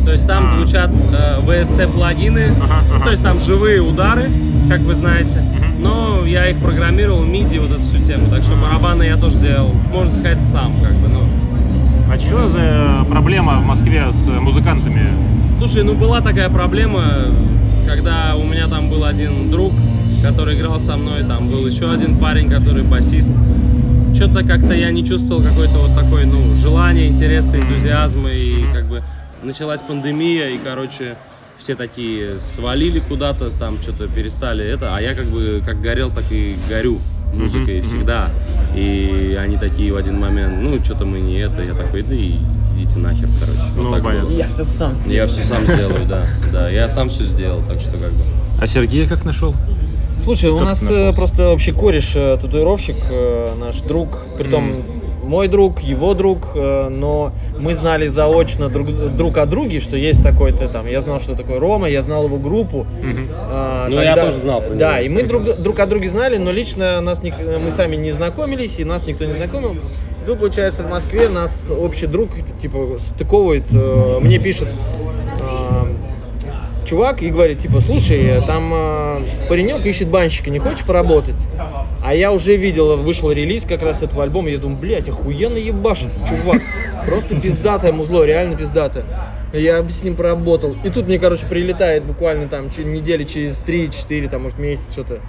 То 0.04 0.12
есть 0.12 0.28
там 0.28 0.44
А. 0.46 0.48
звучат 0.56 0.91
э, 0.91 1.39
VST 1.41 1.88
плагины, 1.88 2.52
Ага, 2.63 2.84
ага. 2.96 3.06
то 3.06 3.10
есть 3.12 3.24
там 3.24 3.39
живые 3.39 3.82
удары, 3.82 4.30
как 4.70 4.82
вы 4.82 4.94
знаете, 4.94 5.41
но 5.80 6.26
я 6.26 6.50
их 6.50 6.58
программировал, 6.58 7.24
MIDI, 7.24 7.60
вот 7.60 7.72
эту 7.72 7.82
всю 7.82 8.04
тему, 8.04 8.30
так 8.30 8.44
что 8.44 8.56
барабаны 8.56 9.04
я 9.04 9.18
тоже 9.18 9.38
делал, 9.40 9.72
можно 9.92 10.14
сказать, 10.14 10.42
сам, 10.42 10.82
как 10.82 10.94
бы, 10.96 11.08
ну. 11.08 11.24
А 12.12 12.20
что 12.20 12.48
за 12.48 13.06
проблема 13.10 13.60
в 13.60 13.66
Москве 13.66 14.12
с 14.12 14.28
музыкантами? 14.30 15.10
Слушай, 15.58 15.84
ну 15.84 15.94
была 15.96 16.22
такая 16.22 16.50
проблема, 16.50 17.26
когда 17.88 18.36
у 18.36 18.44
меня 18.44 18.68
там 18.68 18.90
был 18.90 19.06
один 19.06 19.50
друг, 19.50 19.74
который 20.24 20.56
играл 20.56 20.80
со 20.80 20.98
мной, 20.98 21.24
там 21.24 21.50
был 21.50 21.66
еще 21.66 21.92
один 21.92 22.18
парень, 22.18 22.50
который 22.50 22.84
басист. 22.84 23.32
Что-то 24.14 24.44
как-то 24.46 24.74
я 24.74 24.92
не 24.92 25.06
чувствовал 25.06 25.44
какой-то 25.44 25.78
вот 25.78 25.96
такой, 25.96 26.26
ну, 26.26 26.56
желания, 26.56 27.08
интереса, 27.08 27.58
энтузиазма, 27.58 28.30
и 28.30 28.72
как 28.72 28.86
бы 28.86 29.04
началась 29.44 29.82
пандемия, 29.82 30.50
и, 30.50 30.58
короче, 30.58 31.16
все 31.58 31.76
такие 31.76 32.39
свалили 32.39 33.00
куда-то, 33.00 33.50
там 33.50 33.82
что-то 33.82 34.08
перестали 34.08 34.65
это, 34.65 34.96
а 34.96 35.02
я 35.02 35.13
как 35.15 35.26
бы 35.28 35.62
как 35.65 35.82
горел, 35.82 36.12
так 36.12 36.26
и 36.32 36.56
горю 36.70 37.00
музыкой 37.34 37.82
всегда. 37.82 38.30
И 38.76 39.38
они 39.39 39.58
такие 39.58 39.91
в 39.94 39.96
один 39.98 40.20
момент, 40.20 40.62
ну, 40.62 40.82
что-то 40.84 41.06
мы 41.06 41.20
не 41.22 41.38
это, 41.39 41.62
я 41.63 41.74
такой, 41.74 42.02
да 42.02 42.13
и 42.13 42.36
идите 42.78 42.98
нахер, 43.00 43.28
короче. 43.39 43.60
Вот 43.76 43.84
Ну, 43.84 43.91
так 43.91 44.04
понятно. 44.04 44.30
было. 44.30 44.38
Я 44.38 44.48
все 44.48 44.65
сам 44.65 44.94
сделал. 44.96 45.12
Я 45.13 45.28
все 45.28 45.41
сам 45.44 45.63
сделаю, 45.65 46.06
да. 46.08 46.26
Да, 46.52 46.70
я 46.70 46.88
сам 46.89 47.10
все 47.10 47.24
сделал, 47.24 47.62
так 47.68 47.80
что 47.80 47.91
как 47.91 48.12
бы. 48.12 48.24
А 48.60 48.68
Сергей 48.68 49.08
как 49.08 49.24
нашел? 49.26 49.54
Слушай, 50.24 50.50
у 50.50 50.58
Как 50.60 50.68
нас 50.68 50.80
ты 50.80 50.86
э, 50.86 50.89
нашелся? 50.89 51.18
просто 51.18 51.50
общий 51.52 51.72
кореш, 51.74 52.13
э, 52.15 52.38
татуировщик, 52.41 52.96
э, 53.10 53.54
наш 53.60 53.82
друг, 53.82 54.20
притом 54.38 54.82
мой 55.26 55.48
друг, 55.48 55.82
его 55.82 56.14
друг, 56.14 56.40
э, 56.56 56.90
но 56.90 57.32
мы 57.60 57.74
знали 57.74 58.08
заочно 58.08 58.70
друг, 58.70 58.88
друг 59.16 59.38
о 59.38 59.46
друге, 59.46 59.80
что 59.80 59.98
есть 59.98 60.24
такой-то 60.24 60.68
там. 60.70 60.88
Я 60.88 61.02
знал, 61.02 61.20
что 61.22 61.36
такое 61.36 61.60
Рома, 61.60 61.90
я 61.90 62.04
знал 62.04 62.26
его 62.26 62.38
группу. 62.38 62.86
А, 63.52 63.88
Ну, 63.90 64.02
я 64.02 64.16
тоже 64.16 64.38
знал 64.38 64.62
про 64.62 64.76
Да, 64.76 65.00
него, 65.02 65.06
и 65.06 65.10
мы 65.16 65.24
друг, 65.24 65.44
друг 65.62 65.80
о 65.80 65.86
друге 65.86 66.10
знали, 66.10 66.38
но 66.38 66.52
лично 66.52 67.02
нас 67.02 67.24
ник- 67.24 67.34
мы 67.60 67.72
сами 67.72 67.96
не 67.96 68.12
знакомились, 68.12 68.80
и 68.80 68.84
нас 68.86 69.06
никто 69.08 69.26
не 69.26 69.34
знакомил. 69.34 69.76
Ну, 70.28 70.36
получается, 70.36 70.84
в 70.84 70.90
Москве 70.90 71.30
нас 71.30 71.70
общий 71.70 72.08
друг, 72.08 72.30
типа, 72.60 72.98
стыковывает, 73.00 73.64
э, 73.74 74.20
мне 74.22 74.40
пишет, 74.40 74.70
э, 74.70 76.86
чувак 76.86 77.22
и 77.24 77.30
говорит, 77.30 77.60
типа, 77.60 77.80
слушай, 77.80 78.42
там 78.46 78.72
э, 78.74 79.48
паренек 79.48 79.86
ищет 79.86 80.08
банщика, 80.08 80.50
не 80.50 80.60
хочешь 80.60 80.86
поработать? 80.86 81.48
А 82.06 82.13
я 82.13 82.32
уже 82.32 82.56
видел, 82.56 82.98
вышел 82.98 83.32
релиз 83.32 83.65
как 83.65 83.82
раз 83.82 84.04
этого 84.04 84.24
альбома, 84.24 84.50
я 84.50 84.58
думаю, 84.60 84.80
блядь, 84.80 85.10
охуенно 85.10 85.58
ебашит, 85.58 86.10
чувак. 86.30 86.62
Просто 87.06 87.39
пиздатое 87.39 87.91
музло, 87.91 88.24
реально 88.26 88.56
пиздатое. 88.56 89.06
Я 89.54 89.84
с 89.89 90.04
ним 90.04 90.15
поработал. 90.15 90.76
И 90.84 90.89
тут 90.89 91.08
мне, 91.08 91.18
короче, 91.18 91.46
прилетает 91.48 92.04
буквально 92.04 92.48
там 92.48 92.70
че- 92.70 92.84
недели 92.84 93.24
через 93.24 93.60
3-4, 93.65 94.30
там, 94.30 94.44
может, 94.44 94.60
месяц, 94.60 94.91
что-то. 94.91 95.20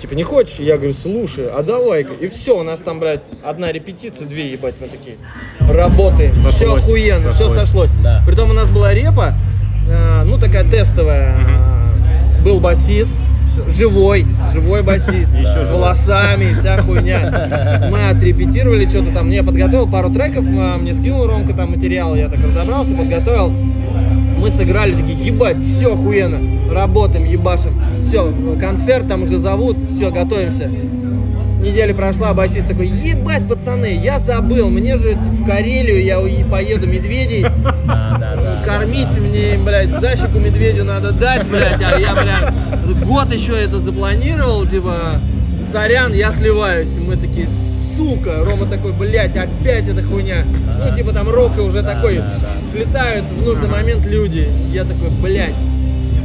Типа, 0.00 0.14
не 0.14 0.22
хочешь? 0.22 0.58
Я 0.58 0.76
говорю, 0.76 0.92
слушай, 0.94 1.48
а 1.48 1.62
давай-ка. 1.62 2.12
И 2.14 2.28
все, 2.28 2.58
у 2.58 2.62
нас 2.62 2.80
там, 2.80 3.00
блядь, 3.00 3.20
одна 3.42 3.70
репетиция, 3.72 4.26
две, 4.26 4.50
ебать, 4.52 4.74
мы 4.80 4.88
такие. 4.88 5.16
Все 6.32 6.50
Сошлось, 6.50 6.82
охуенно, 6.84 7.30
все 7.32 7.44
сошлось. 7.48 7.60
сошлось. 7.60 7.90
Да. 8.02 8.22
Притом 8.26 8.50
у 8.50 8.54
нас 8.54 8.68
была 8.70 8.92
репа, 8.94 9.34
э, 9.90 10.24
ну, 10.24 10.38
такая 10.38 10.68
тестовая. 10.68 11.34
Э, 11.34 12.42
Был 12.42 12.60
басист, 12.60 13.14
живой, 13.68 14.26
живой 14.52 14.82
басист, 14.82 15.34
с 15.34 15.70
волосами, 15.70 16.54
вся 16.54 16.80
хуйня. 16.82 17.88
Мы 17.90 18.08
отрепетировали 18.08 18.88
что-то 18.88 19.12
там, 19.12 19.30
я 19.30 19.42
подготовил 19.42 19.88
пару 19.88 20.10
треков, 20.10 20.44
а, 20.58 20.78
мне 20.78 20.94
скинул 20.94 21.26
Ромка 21.26 21.54
там 21.54 21.70
материал, 21.70 22.14
я 22.14 22.28
так 22.28 22.40
разобрался, 22.44 22.94
подготовил. 22.94 23.50
Мы 23.50 24.50
сыграли, 24.50 24.92
такие, 24.92 25.26
ебать, 25.26 25.60
все 25.60 25.92
охуенно, 25.92 26.72
работаем, 26.72 27.24
ебашим. 27.24 27.80
Все, 28.00 28.32
концерт 28.58 29.06
там 29.08 29.22
уже 29.22 29.38
зовут, 29.38 29.76
все, 29.90 30.10
готовимся. 30.10 30.70
Неделя 31.60 31.94
прошла, 31.94 32.30
а 32.30 32.34
басист 32.34 32.68
такой, 32.68 32.86
ебать, 32.86 33.46
пацаны, 33.46 33.98
я 34.02 34.18
забыл, 34.18 34.70
мне 34.70 34.96
же 34.96 35.14
в 35.14 35.44
Карелию 35.44 36.02
я 36.02 36.18
поеду 36.50 36.86
медведей 36.86 37.46
кормить 38.64 39.18
мне, 39.18 39.58
блядь, 39.58 39.90
защику 39.90 40.38
медведю 40.38 40.84
надо 40.84 41.12
дать, 41.12 41.46
блядь, 41.48 41.82
а 41.82 41.98
я, 41.98 42.14
блядь, 42.14 43.04
год 43.04 43.32
еще 43.32 43.52
это 43.52 43.80
запланировал, 43.80 44.66
типа, 44.66 45.20
сорян, 45.64 46.12
я 46.12 46.32
сливаюсь. 46.32 46.96
И 46.96 47.00
мы 47.00 47.16
такие, 47.16 47.46
сука, 47.96 48.44
Рома 48.44 48.66
такой, 48.66 48.92
блядь, 48.92 49.36
опять 49.36 49.88
эта 49.88 50.02
хуйня. 50.02 50.44
Ну, 50.78 50.94
типа, 50.94 51.12
там 51.12 51.28
Рока 51.28 51.60
уже 51.60 51.82
такой, 51.82 52.22
слетают 52.70 53.26
в 53.26 53.42
нужный 53.42 53.68
момент 53.68 54.06
люди. 54.06 54.48
Я 54.72 54.84
такой, 54.84 55.10
блядь, 55.10 55.54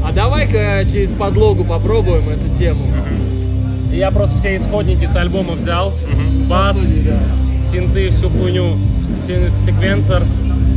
а 0.04 0.12
давай-ка 0.12 0.86
через 0.92 1.10
подлогу 1.12 1.64
попробуем 1.64 2.30
эту 2.30 2.54
тему. 2.58 2.86
И 3.96 3.98
Я 3.98 4.12
просто 4.12 4.38
все 4.38 4.58
исходники 4.58 5.06
с 5.06 5.16
альбома 5.16 5.54
взял, 5.54 5.94
Со 6.44 6.50
бас, 6.50 6.76
студии, 6.76 7.08
да. 7.08 7.72
синты, 7.72 8.10
всю 8.10 8.30
хуйню, 8.30 8.76
секвенсор. 9.56 10.24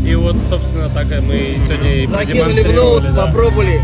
И 0.07 0.15
вот, 0.15 0.37
собственно, 0.49 0.89
так 0.89 1.07
мы 1.21 1.57
сегодня 1.67 1.95
и 2.05 2.07
Закинули 2.07 2.63
в 2.63 2.73
ноут, 2.77 3.03
да. 3.13 3.27
попробовали. 3.27 3.81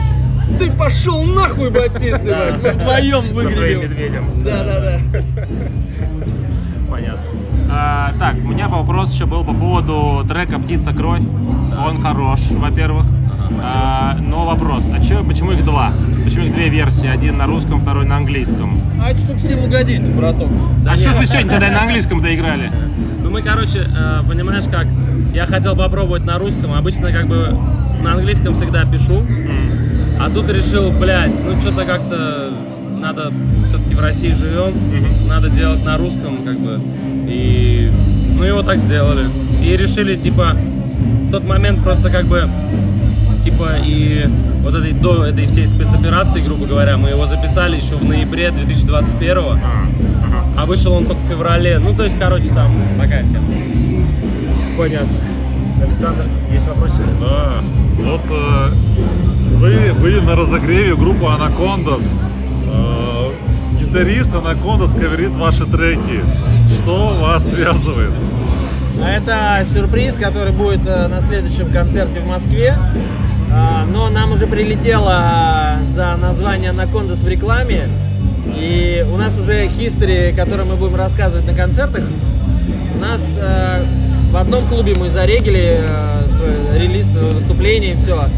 Ты 0.61 0.71
пошел 0.71 1.25
нахуй, 1.25 1.71
басист, 1.71 2.23
Да. 2.25 2.57
мы 2.63 2.71
вдвоем 2.75 3.25
Со 3.25 3.51
своим 3.51 3.81
выглядим. 3.81 3.91
медведем. 3.91 4.45
Да, 4.45 4.63
да, 4.63 4.81
да. 4.81 5.01
Понятно. 6.89 7.23
А, 7.73 8.13
так, 8.21 8.37
у 8.37 8.49
меня 8.49 8.69
вопрос 8.69 9.13
еще 9.15 9.27
был 9.27 9.43
по 9.43 9.53
поводу 9.53 10.25
трека 10.29 10.61
«Птица 10.61 10.93
кровь». 10.93 11.23
Он 11.89 12.01
хорош, 12.01 12.39
во-первых. 12.53 13.05
А, 13.65 14.17
но 14.21 14.45
вопрос, 14.47 14.85
а 14.97 15.03
чё, 15.03 15.25
почему 15.25 15.51
их 15.53 15.65
два? 15.65 15.91
Почему 16.25 16.47
их 16.47 16.55
две 16.55 16.71
версии? 16.71 17.07
Один 17.07 17.37
на 17.37 17.47
русском, 17.47 17.81
второй 17.81 18.07
на 18.07 18.17
английском. 18.17 18.81
А 19.01 19.11
это 19.11 19.21
чтоб 19.21 19.37
всем 19.37 19.63
угодить, 19.63 20.11
браток. 20.11 20.49
а 20.89 20.97
что 20.97 21.13
ж 21.13 21.17
вы 21.17 21.27
сегодня 21.27 21.51
тогда 21.51 21.71
на 21.71 21.83
английском 21.83 22.23
доиграли? 22.23 22.73
Ну 23.23 23.31
мы, 23.31 23.43
короче, 23.43 23.81
э, 23.81 24.21
понимаешь 24.27 24.65
как, 24.71 24.87
я 25.35 25.47
хотел 25.47 25.77
попробовать 25.77 26.25
на 26.25 26.39
русском, 26.39 26.73
обычно 26.73 27.13
как 27.13 27.29
бы 27.29 27.55
на 28.03 28.15
английском 28.15 28.55
всегда 28.55 28.85
пишу, 28.85 29.27
а 30.19 30.31
тут 30.31 30.51
решил, 30.51 30.91
блядь, 30.93 31.43
ну 31.45 31.61
что-то 31.61 31.85
как-то 31.85 32.51
надо, 32.99 33.31
все-таки 33.67 33.95
в 33.95 34.01
России 34.01 34.33
живем, 34.33 34.73
надо 35.29 35.51
делать 35.51 35.85
на 35.85 35.99
русском, 35.99 36.39
как 36.45 36.59
бы, 36.59 36.81
и, 37.29 37.91
ну 38.39 38.45
его 38.45 38.63
так 38.63 38.79
сделали. 38.79 39.27
И 39.63 39.77
решили, 39.77 40.17
типа, 40.17 40.57
в 41.27 41.31
тот 41.31 41.45
момент 41.45 41.83
просто 41.83 42.09
как 42.09 42.25
бы, 42.25 42.49
типа, 43.45 43.77
и 43.85 44.29
вот 44.63 44.75
этой, 44.75 44.93
до 44.93 45.25
этой 45.25 45.47
всей 45.47 45.67
спецоперации, 45.67 46.41
грубо 46.41 46.67
говоря, 46.67 46.97
мы 46.97 47.11
его 47.11 47.27
записали 47.27 47.77
еще 47.77 47.95
в 47.95 48.05
ноябре 48.05 48.51
2021 48.51 49.61
а 50.57 50.67
вышел 50.67 50.93
он 50.93 51.07
только 51.07 51.21
в 51.21 51.29
феврале. 51.29 51.79
Ну, 51.79 51.95
то 51.95 52.05
есть, 52.05 52.19
короче, 52.19 52.49
там 52.49 52.73
такая 52.99 53.25
тема. 53.25 53.45
Понятно. 54.79 55.17
Александр, 55.83 56.25
есть 56.51 56.67
вопросы? 56.67 57.03
Да. 57.21 57.55
Вот 57.99 58.21
э, 58.31 58.69
вы 59.57 59.93
были 60.01 60.21
на 60.21 60.37
разогреве 60.37 60.95
группы 60.95 61.27
Анакондас. 61.27 62.05
Э, 62.69 63.31
гитарист 63.81 64.35
Анакондас 64.35 64.93
каверит 64.93 65.37
ваши 65.37 65.65
треки. 65.67 66.21
Что 66.73 67.19
вас 67.21 67.51
связывает? 67.51 68.13
А 69.03 69.11
Это 69.11 69.67
сюрприз, 69.67 70.15
который 70.15 70.53
будет 70.53 70.87
э, 70.87 71.09
на 71.09 71.21
следующем 71.21 71.71
концерте 71.73 72.21
в 72.21 72.27
Москве. 72.27 72.77
А, 73.57 73.85
Но 73.87 74.11
нам 74.11 74.33
уже 74.33 74.49
прилетело 74.49 75.79
за 75.95 76.17
название 76.17 76.71
Анакондас 76.71 77.21
в 77.21 77.29
рекламе. 77.29 77.89
И 78.57 79.07
у 79.13 79.17
нас 79.17 79.39
уже 79.39 79.67
history, 79.67 80.35
который 80.35 80.65
мы 80.65 80.75
будем 80.75 80.97
рассказывать 80.97 81.47
на 81.47 81.55
концертах. 81.55 82.03
У 82.97 82.99
нас 82.99 83.23
э, 83.41 83.85
в 84.33 84.37
одном 84.37 84.67
клубе 84.67 84.95
мы 84.97 85.09
зарегили 85.09 85.79
э, 85.79 86.29
свой 86.31 86.79
релиз, 86.81 87.07
э, 87.17 87.31
выступление 87.35 87.93
и 87.93 87.97
все. 87.97 88.29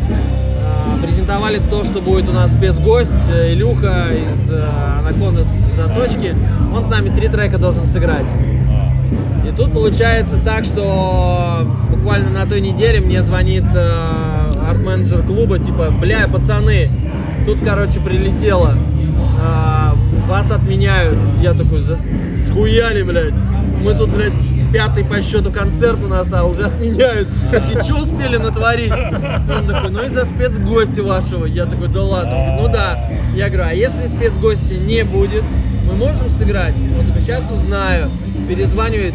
презентовали 1.02 1.60
то, 1.70 1.84
что 1.84 2.00
будет 2.02 2.28
у 2.28 2.32
нас 2.32 2.52
спецгость 2.52 3.12
э, 3.32 3.54
Илюха 3.54 4.08
из 4.12 4.50
Анакондас 4.98 5.48
Заточки. 5.76 6.34
Он 6.74 6.84
с 6.84 6.88
нами 6.88 7.08
три 7.08 7.28
трека 7.28 7.56
должен 7.58 7.86
сыграть. 7.86 8.26
И 9.46 9.52
тут 9.56 9.72
получается 9.72 10.38
так, 10.44 10.64
что 10.64 11.66
буквально 11.90 12.30
на 12.30 12.46
той 12.46 12.60
неделе 12.60 13.00
мне 13.00 13.22
звонит 13.22 13.64
э, 13.74 14.45
арт-менеджер 14.70 15.22
клуба, 15.22 15.58
типа, 15.58 15.92
бля, 16.00 16.26
пацаны, 16.28 16.90
тут, 17.44 17.60
короче, 17.64 18.00
прилетело, 18.00 18.74
э, 18.74 20.28
вас 20.28 20.50
отменяют. 20.50 21.16
Я 21.42 21.52
такой, 21.54 21.78
«За- 21.80 21.98
схуяли, 22.34 23.02
блядь, 23.02 23.32
мы 23.82 23.94
тут, 23.94 24.10
блядь, 24.10 24.32
пятый 24.72 25.04
по 25.04 25.20
счету 25.22 25.52
концерт 25.52 25.98
у 26.04 26.08
нас, 26.08 26.32
а 26.32 26.44
уже 26.44 26.64
отменяют. 26.64 27.28
Такие, 27.50 27.80
что 27.82 27.94
успели 28.02 28.36
натворить? 28.36 28.92
Он 28.92 29.66
такой, 29.68 29.90
ну 29.90 30.04
из-за 30.04 30.24
спецгостя 30.24 31.02
вашего. 31.02 31.46
Я 31.46 31.66
такой, 31.66 31.88
да 31.88 32.02
ладно. 32.02 32.30
Он 32.34 32.44
говорит, 32.46 32.60
ну 32.62 32.72
да. 32.72 33.10
Я 33.36 33.48
говорю, 33.48 33.64
а 33.70 33.72
если 33.74 34.06
спецгостя 34.08 34.74
не 34.86 35.04
будет, 35.04 35.44
мы 35.88 35.94
можем 35.96 36.28
сыграть? 36.30 36.74
Он 36.98 37.06
такой, 37.06 37.22
сейчас 37.22 37.44
узнаю. 37.50 38.08
Перезванивает, 38.48 39.14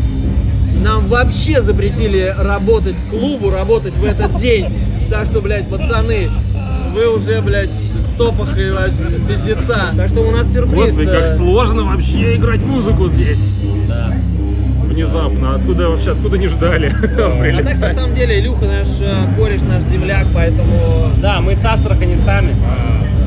нам 0.84 1.08
вообще 1.08 1.62
запретили 1.62 2.34
работать 2.38 2.96
клубу, 3.10 3.50
работать 3.52 3.94
в 3.96 4.06
этот 4.06 4.38
день. 4.38 4.68
Так 5.12 5.26
что, 5.26 5.42
блядь, 5.42 5.68
пацаны, 5.68 6.30
вы 6.94 7.14
уже, 7.14 7.42
блядь, 7.42 7.70
в 7.70 8.18
топах 8.18 8.58
и 8.58 8.72
блядь, 8.72 9.28
пиздеца. 9.28 9.94
Так 9.98 10.08
что 10.08 10.22
у 10.22 10.32
нас 10.32 10.54
сюрприз. 10.54 10.88
Господи, 10.88 11.12
как 11.12 11.24
э, 11.24 11.36
сложно 11.36 11.84
вообще 11.84 12.38
играть 12.38 12.62
музыку 12.62 13.10
здесь. 13.10 13.58
Внезапно. 14.86 15.56
Откуда 15.56 15.90
вообще, 15.90 16.12
откуда 16.12 16.38
не 16.38 16.48
ждали? 16.48 16.96
А 17.20 17.62
так, 17.62 17.78
на 17.80 17.92
самом 17.92 18.16
деле, 18.16 18.40
Илюха 18.40 18.66
наш 18.66 18.88
э, 19.02 19.14
кореш, 19.38 19.64
наш 19.64 19.84
земляк, 19.84 20.28
поэтому... 20.34 21.12
Да, 21.22 21.42
мы 21.42 21.56
с 21.56 21.66
Астрахани 21.66 22.16
сами. 22.16 22.56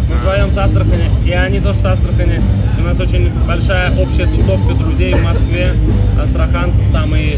Мы 0.09 0.17
вдвоем 0.17 0.51
с 0.51 0.57
Астрахани, 0.57 1.11
и 1.27 1.33
они 1.33 1.61
тоже 1.61 1.81
с 1.81 1.85
Астрахани. 1.85 2.41
У 2.79 2.83
нас 2.83 2.99
очень 2.99 3.31
большая 3.47 3.93
общая 3.99 4.27
тусовка 4.27 4.73
друзей 4.73 5.13
в 5.13 5.23
Москве, 5.23 5.73
астраханцев, 6.19 6.85
там 6.93 7.15
и 7.15 7.37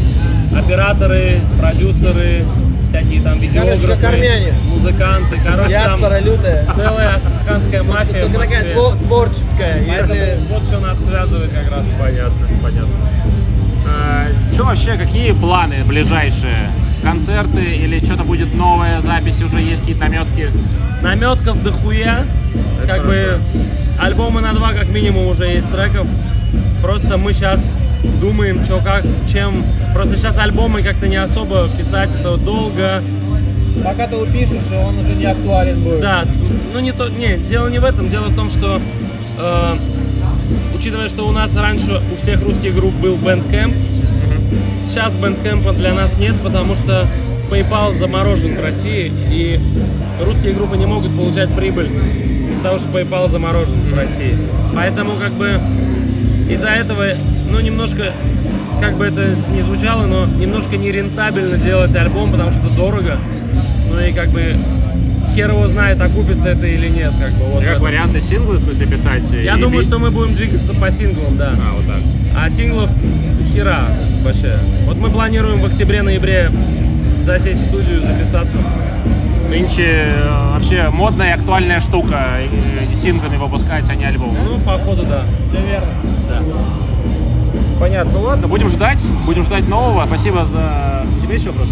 операторы, 0.55 1.41
продюсеры, 1.59 2.45
всякие 2.87 3.21
там 3.21 3.39
видеографы, 3.39 3.87
как 3.87 4.03
армяне. 4.03 4.53
музыканты. 4.69 5.39
Короче, 5.43 5.75
там 5.75 5.99
Диаспора 5.99 6.19
лютая. 6.19 6.65
целая 6.75 7.15
астраханская 7.15 7.83
мафия 7.83 8.25
Только 8.25 8.39
такая 8.39 8.73
творческая. 8.73 9.83
Поэтому 9.87 10.13
Если... 10.13 10.37
вот 10.49 10.63
что 10.63 10.79
нас 10.79 11.03
связывает 11.03 11.51
как 11.51 11.71
раз. 11.71 11.85
Понятно, 11.99 12.47
понятно. 12.63 12.93
что 14.53 14.63
вообще, 14.63 14.97
какие 14.97 15.31
планы 15.33 15.83
ближайшие? 15.85 16.69
Концерты 17.03 17.61
или 17.61 18.03
что-то 18.03 18.23
будет 18.23 18.53
новая 18.55 18.99
запись, 19.01 19.41
уже 19.41 19.61
есть 19.61 19.81
какие-то 19.81 20.01
наметки? 20.01 20.49
Наметков 21.01 21.63
дохуя. 21.63 22.25
Как 22.85 23.05
бы 23.05 23.39
альбома 23.99 24.41
на 24.41 24.53
два 24.53 24.73
как 24.73 24.87
минимум 24.89 25.27
уже 25.27 25.45
есть 25.45 25.71
треков. 25.71 26.07
Просто 26.81 27.17
мы 27.17 27.33
сейчас 27.33 27.73
думаем, 28.21 28.63
что 28.63 28.79
как, 28.79 29.03
чем. 29.31 29.63
Просто 29.93 30.15
сейчас 30.15 30.37
альбомы 30.37 30.83
как-то 30.83 31.07
не 31.07 31.17
особо 31.17 31.67
писать, 31.77 32.09
это 32.19 32.37
долго. 32.37 33.03
Пока 33.83 34.07
ты 34.07 34.15
его 34.15 34.25
пишешь, 34.25 34.71
он 34.71 34.99
уже 34.99 35.13
не 35.13 35.25
актуален 35.25 35.83
будет. 35.83 36.01
Да, 36.01 36.23
ну 36.73 36.79
не 36.79 36.91
то, 36.91 37.09
не, 37.09 37.37
дело 37.37 37.67
не 37.67 37.79
в 37.79 37.85
этом, 37.85 38.09
дело 38.09 38.27
в 38.27 38.35
том, 38.35 38.49
что 38.49 38.81
э, 39.37 39.75
учитывая, 40.75 41.09
что 41.09 41.27
у 41.27 41.31
нас 41.31 41.55
раньше 41.55 42.01
у 42.11 42.15
всех 42.15 42.41
русских 42.41 42.75
групп 42.75 42.95
был 42.95 43.15
Bandcamp, 43.15 43.75
сейчас 44.85 45.15
Bandcamp 45.15 45.73
для 45.75 45.93
нас 45.93 46.17
нет, 46.17 46.35
потому 46.43 46.75
что 46.75 47.07
PayPal 47.51 47.93
заморожен 47.93 48.55
в 48.55 48.61
России, 48.61 49.11
и 49.31 49.59
русские 50.23 50.53
группы 50.53 50.77
не 50.77 50.85
могут 50.85 51.15
получать 51.15 51.53
прибыль 51.55 51.89
из 52.53 52.59
того, 52.61 52.77
что 52.77 52.87
PayPal 52.87 53.29
заморожен 53.29 53.75
в 53.91 53.93
России. 53.95 54.37
Поэтому 54.75 55.13
как 55.15 55.33
бы 55.33 55.59
из-за 56.49 56.69
этого, 56.69 57.05
ну 57.49 57.59
немножко, 57.59 58.13
как 58.81 58.97
бы 58.97 59.05
это 59.05 59.35
ни 59.53 59.61
звучало, 59.61 60.05
но 60.05 60.25
немножко 60.25 60.77
нерентабельно 60.77 61.57
делать 61.57 61.95
альбом, 61.95 62.31
потому 62.31 62.51
что 62.51 62.61
это 62.61 62.69
дорого. 62.75 63.17
Ну 63.89 63.99
и 63.99 64.11
как 64.11 64.29
бы 64.29 64.55
хер 65.35 65.51
его 65.51 65.67
знает, 65.67 66.01
окупится 66.01 66.49
это 66.49 66.65
или 66.65 66.89
нет. 66.89 67.11
Как 67.19 67.31
бы, 67.33 67.45
вот 67.45 67.63
Как 67.63 67.73
это. 67.73 67.81
варианты 67.81 68.21
синглы, 68.21 68.57
в 68.57 68.61
смысле, 68.61 68.87
писать? 68.87 69.23
Я 69.31 69.55
и 69.55 69.59
думаю, 69.61 69.79
бить? 69.79 69.87
что 69.87 69.99
мы 69.99 70.11
будем 70.11 70.35
двигаться 70.35 70.73
по 70.73 70.89
синглам, 70.91 71.37
да. 71.37 71.51
А, 71.53 71.75
вот 71.75 71.85
так. 71.85 72.01
А 72.35 72.49
синглов 72.49 72.89
хера 73.53 73.81
вообще. 74.23 74.57
Вот 74.85 74.97
мы 74.97 75.09
планируем 75.09 75.59
в 75.59 75.65
октябре-ноябре 75.65 76.51
засесть 77.23 77.61
в 77.61 77.67
студию, 77.67 78.01
записаться. 78.01 78.57
Нынче 79.49 79.83
э, 79.85 80.51
вообще 80.53 80.89
модная 80.89 81.29
и 81.29 81.33
актуальная 81.33 81.79
штука 81.79 82.39
э, 82.41 82.95
синглами 82.95 83.37
выпускать, 83.37 83.89
а 83.89 83.95
не 83.95 84.05
альбомы. 84.05 84.37
Ну, 84.43 84.59
походу, 84.59 85.03
да. 85.03 85.23
Все 85.47 85.61
верно. 85.65 85.87
Понятно. 87.79 88.19
Ладно, 88.19 88.47
будем 88.47 88.69
ждать. 88.69 88.99
Будем 89.25 89.43
ждать 89.43 89.67
нового. 89.67 90.05
Спасибо 90.07 90.45
за... 90.45 91.05
У 91.19 91.23
тебя 91.23 91.33
есть 91.33 91.45
вопрос? 91.47 91.67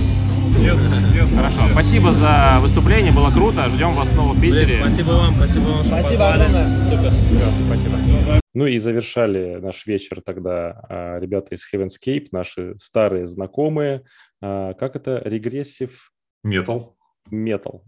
Нет, 0.59 0.77
нет. 1.13 1.27
Хорошо. 1.35 1.61
Спасибо 1.71 2.13
за 2.13 2.57
выступление. 2.61 3.11
Было 3.11 3.31
круто. 3.31 3.67
Ждем 3.69 3.95
вас 3.95 4.09
снова 4.09 4.33
в 4.33 4.41
Питере. 4.41 4.65
Блин, 4.65 4.79
спасибо 4.81 5.11
вам, 5.11 5.35
спасибо 5.35 5.63
вам, 5.63 5.83
что 5.83 5.87
Спасибо 5.99 6.09
позвали. 6.11 6.43
огромное. 6.43 6.85
Супер. 6.85 7.11
Всё, 7.11 7.51
спасибо. 7.67 7.95
Ну 8.53 8.67
и 8.67 8.77
завершали 8.77 9.55
наш 9.61 9.85
вечер 9.85 10.21
тогда 10.25 10.79
а, 10.87 11.19
ребята 11.19 11.55
из 11.55 11.67
Heavenscape, 11.73 12.27
наши 12.31 12.75
старые 12.77 13.25
знакомые. 13.25 14.03
А, 14.41 14.73
Как 14.75 14.95
это? 14.95 15.21
Регрессив 15.25 16.11
Метал. 16.43 16.95
метал. 17.29 17.83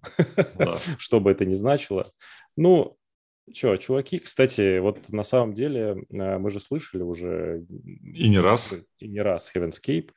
Да. 0.55 0.77
что 0.97 1.19
бы 1.21 1.31
это 1.31 1.45
ни 1.45 1.53
значило. 1.53 2.07
Ну, 2.57 2.97
что, 3.53 3.75
чуваки, 3.77 4.19
кстати, 4.19 4.79
вот 4.79 5.09
на 5.09 5.23
самом 5.23 5.53
деле 5.53 6.05
э, 6.09 6.37
мы 6.37 6.49
же 6.49 6.59
слышали 6.59 7.01
уже 7.01 7.65
И 8.13 8.27
не 8.27 8.39
раз. 8.39 8.75
и 8.99 9.07
не 9.07 9.21
раз 9.21 9.51
Heavenscape, 9.53 10.11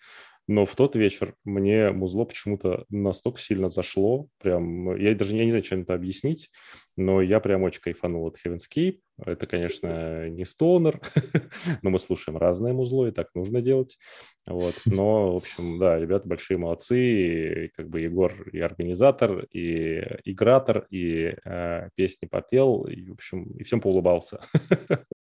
но 0.48 0.66
в 0.66 0.74
тот 0.74 0.96
вечер 0.96 1.34
мне 1.44 1.92
музло 1.92 2.24
почему-то 2.24 2.84
настолько 2.88 3.40
сильно 3.40 3.70
зашло, 3.70 4.26
прям, 4.38 4.96
я 4.96 5.14
даже 5.14 5.36
я 5.36 5.44
не 5.44 5.50
знаю, 5.50 5.62
чем 5.62 5.82
это 5.82 5.94
объяснить, 5.94 6.50
но 6.96 7.22
я 7.22 7.38
прям 7.38 7.62
очень 7.62 7.80
кайфанул 7.80 8.26
от 8.26 8.36
Heavenscape. 8.44 8.98
Это, 9.26 9.46
конечно, 9.46 10.28
не 10.28 10.44
стонер, 10.44 11.00
но 11.82 11.90
мы 11.90 11.98
слушаем 11.98 12.38
разное 12.38 12.72
музло, 12.72 13.06
и 13.06 13.10
так 13.10 13.28
нужно 13.34 13.60
делать. 13.60 13.98
Вот. 14.46 14.74
Но, 14.86 15.32
в 15.32 15.36
общем, 15.36 15.78
да, 15.78 15.98
ребята 15.98 16.28
большие 16.28 16.58
молодцы, 16.58 17.66
и 17.66 17.68
как 17.68 17.88
бы 17.88 18.00
Егор 18.00 18.32
и 18.50 18.60
организатор, 18.60 19.46
и 19.52 20.02
игратор, 20.24 20.86
и 20.90 21.34
э, 21.44 21.88
песни 21.94 22.26
попел, 22.26 22.84
и, 22.84 23.10
в 23.10 23.12
общем, 23.12 23.44
и 23.58 23.64
всем 23.64 23.80
поулыбался. 23.80 24.40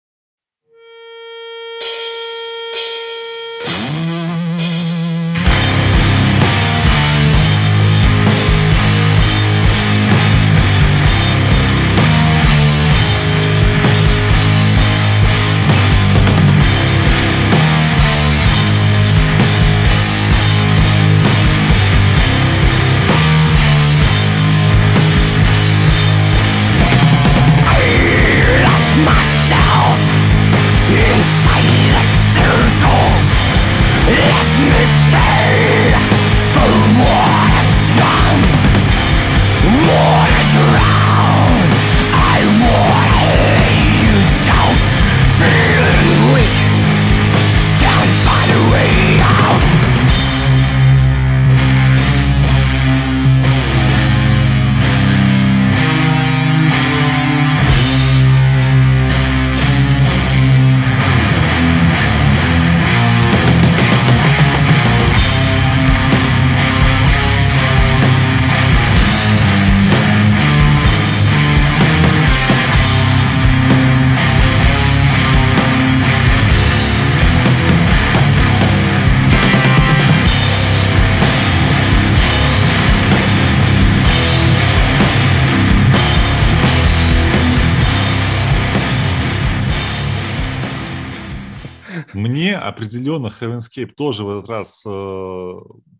определенно 93.10 93.26
Heavenscape 93.28 93.92
тоже 93.94 94.24
в 94.24 94.38
этот 94.38 94.50
раз 94.50 94.82
э, 94.86 95.52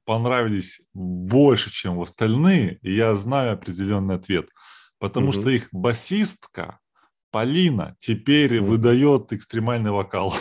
понравились 0.05 0.81
больше, 0.95 1.71
чем 1.71 1.97
в 1.97 2.03
остальные, 2.03 2.79
и 2.83 2.95
я 2.95 3.15
знаю 3.17 3.55
определенный 3.55 4.17
ответ. 4.17 4.49
Потому 4.99 5.29
Мгм. 5.29 5.33
что 5.33 5.51
их 5.51 5.69
басистка 5.73 6.79
Полина 7.31 7.97
теперь 7.99 8.61
выдает 8.61 9.33
экстремальный 9.33 9.91
вокал. 9.91 10.35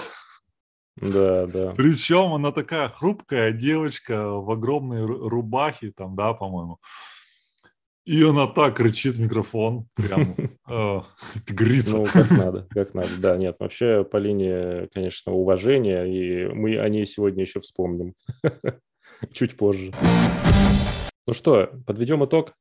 Да, 0.97 1.45
да. 1.45 1.73
Причем 1.77 2.33
она 2.33 2.51
такая 2.51 2.89
хрупкая 2.89 3.51
девочка 3.51 4.31
в 4.31 4.49
огромной 4.51 5.03
ру- 5.03 5.29
рубахе, 5.29 5.91
там, 5.95 6.15
да, 6.15 6.33
по-моему. 6.33 6.79
И 8.09 8.23
она 8.23 8.47
так 8.47 8.75
кричит 8.75 9.17
в 9.17 9.21
микрофон, 9.21 9.85
прям 9.93 10.35
тигрица. 11.45 11.97
Ну, 11.97 12.05
как 12.11 12.31
надо, 12.31 12.67
как 12.71 12.95
надо. 12.95 13.09
Да, 13.19 13.37
нет, 13.37 13.57
вообще 13.59 14.03
по 14.03 14.17
линии, 14.17 14.87
конечно, 14.87 15.31
уважения, 15.33 16.05
и 16.05 16.47
мы 16.51 16.79
о 16.79 16.89
ней 16.89 17.05
сегодня 17.05 17.43
еще 17.43 17.59
вспомним. 17.59 18.15
Чуть 19.31 19.55
позже. 19.57 19.93
Ну 21.27 21.33
что, 21.33 21.69
подведем 21.85 22.25
итог. 22.25 22.55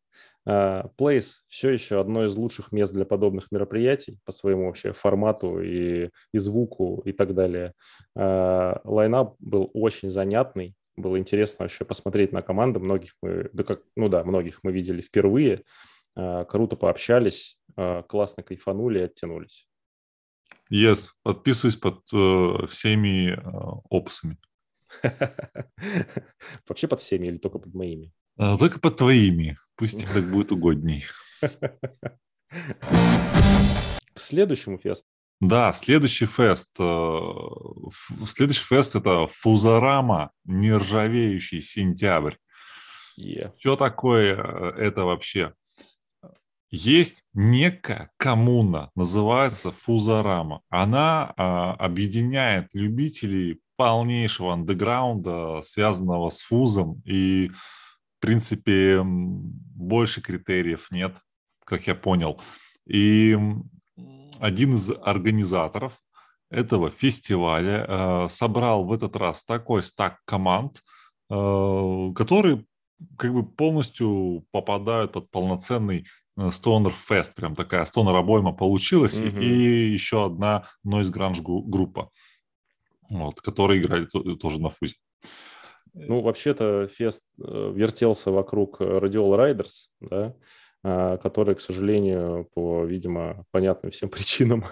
А, 0.45 0.91
Place 0.99 1.31
все 1.49 1.71
еще 1.71 1.99
одно 1.99 2.27
из 2.27 2.37
лучших 2.37 2.71
мест 2.71 2.93
для 2.93 3.07
подобных 3.07 3.51
мероприятий 3.51 4.19
по 4.27 4.33
своему 4.33 4.67
вообще 4.67 4.93
формату 4.93 5.63
и, 5.63 6.11
и 6.35 6.39
звуку 6.39 7.01
и 7.07 7.13
так 7.13 7.35
далее. 7.35 7.73
А, 8.15 8.83
Лайнап 8.85 9.37
был 9.39 9.71
очень 9.73 10.11
занятный, 10.11 10.75
было 10.99 11.19
интересно 11.19 11.65
вообще 11.65 11.85
посмотреть 11.85 12.33
на 12.33 12.43
команды. 12.43 12.81
Многих 12.81 13.15
мы, 13.23 13.51
да 13.53 13.65
как, 13.65 13.83
ну 13.97 14.09
да, 14.09 14.25
многих 14.25 14.61
мы 14.63 14.73
видели 14.73 15.01
впервые. 15.01 15.65
А, 16.17 16.45
Круто 16.45 16.77
пообщались, 16.77 17.59
а, 17.77 18.03
классно 18.03 18.43
кайфанули 18.43 18.99
и 19.01 19.03
оттянулись. 19.03 19.69
Yes, 20.73 21.11
подписываюсь 21.23 21.77
под 21.77 22.03
э, 22.13 22.67
всеми 22.69 23.33
э, 23.33 23.37
опусами. 23.91 24.39
Вообще 26.69 26.89
под 26.89 27.01
всеми 27.01 27.27
или 27.29 27.39
только 27.39 27.59
под 27.59 27.75
моими? 27.75 28.13
Только 28.37 28.79
под 28.79 28.97
твоими. 28.97 29.57
Пусть 29.77 30.01
тебе 30.01 30.13
так 30.13 30.25
будет 30.31 30.53
угодней. 30.53 31.05
К 32.51 34.19
следующему 34.19 34.79
фесту. 34.79 35.07
Да, 35.41 35.73
следующий 35.73 36.27
фест. 36.27 36.75
э, 36.81 37.21
Следующий 38.27 38.65
фест 38.65 38.97
это 38.97 39.29
Фузарама, 39.29 40.33
нержавеющий 40.45 41.61
сентябрь. 41.61 42.35
Е. 43.17 43.53
Что 43.59 43.77
такое 43.77 44.37
э, 44.37 44.73
это 44.79 45.05
вообще? 45.05 45.55
Есть 46.71 47.25
некая 47.33 48.11
коммуна, 48.19 48.91
называется 48.95 49.73
Фузарама. 49.73 50.61
Она 50.69 51.33
а, 51.37 51.73
объединяет 51.73 52.69
любителей 52.75 53.61
полнейшего 53.77 54.53
андеграунда, 54.53 55.63
связанного 55.63 56.29
с 56.29 56.43
фузом, 56.43 57.01
и, 57.07 57.49
в 57.49 58.21
принципе, 58.21 59.01
больше 59.03 60.21
критериев 60.21 60.89
нет, 60.91 61.17
как 61.65 61.87
я 61.87 61.95
понял. 61.95 62.39
И 62.87 63.39
один 64.41 64.75
из 64.75 64.91
организаторов 64.91 66.01
этого 66.51 66.91
фестиваля 66.91 67.85
э, 67.87 68.29
собрал 68.31 68.85
в 68.85 68.93
этот 68.93 69.17
раз 69.17 69.45
такой 69.45 69.83
стак 69.83 70.19
команд, 70.25 70.83
э, 71.31 72.13
которые 72.15 72.65
как 73.17 73.33
бы 73.33 73.45
полностью 73.45 74.45
попадают 74.51 75.13
под 75.13 75.31
полноценный 75.31 76.07
Stoner 76.39 76.93
Fest, 76.93 77.33
прям 77.35 77.55
такая 77.55 77.85
Stoner 77.85 78.17
обойма 78.17 78.53
получилась, 78.53 79.21
mm-hmm. 79.21 79.43
и 79.43 79.93
еще 79.93 80.27
одна 80.27 80.69
Noise 80.87 81.13
Grunge 81.13 81.43
группа, 81.43 82.11
вот, 83.11 83.41
которая 83.41 83.79
играет 83.79 84.11
тоже 84.41 84.61
на 84.61 84.71
фузе. 84.71 84.95
Ну, 85.95 86.21
вообще-то 86.21 86.89
фест 86.89 87.23
э, 87.43 87.73
вертелся 87.75 88.31
вокруг 88.31 88.81
Radial 88.81 89.37
Riders, 89.37 89.89
да, 90.01 90.35
а, 90.85 91.17
которые, 91.17 91.57
к 91.57 91.61
сожалению, 91.61 92.49
по, 92.55 92.85
видимо, 92.85 93.45
понятным 93.51 93.91
всем 93.91 94.09
причинам, 94.11 94.65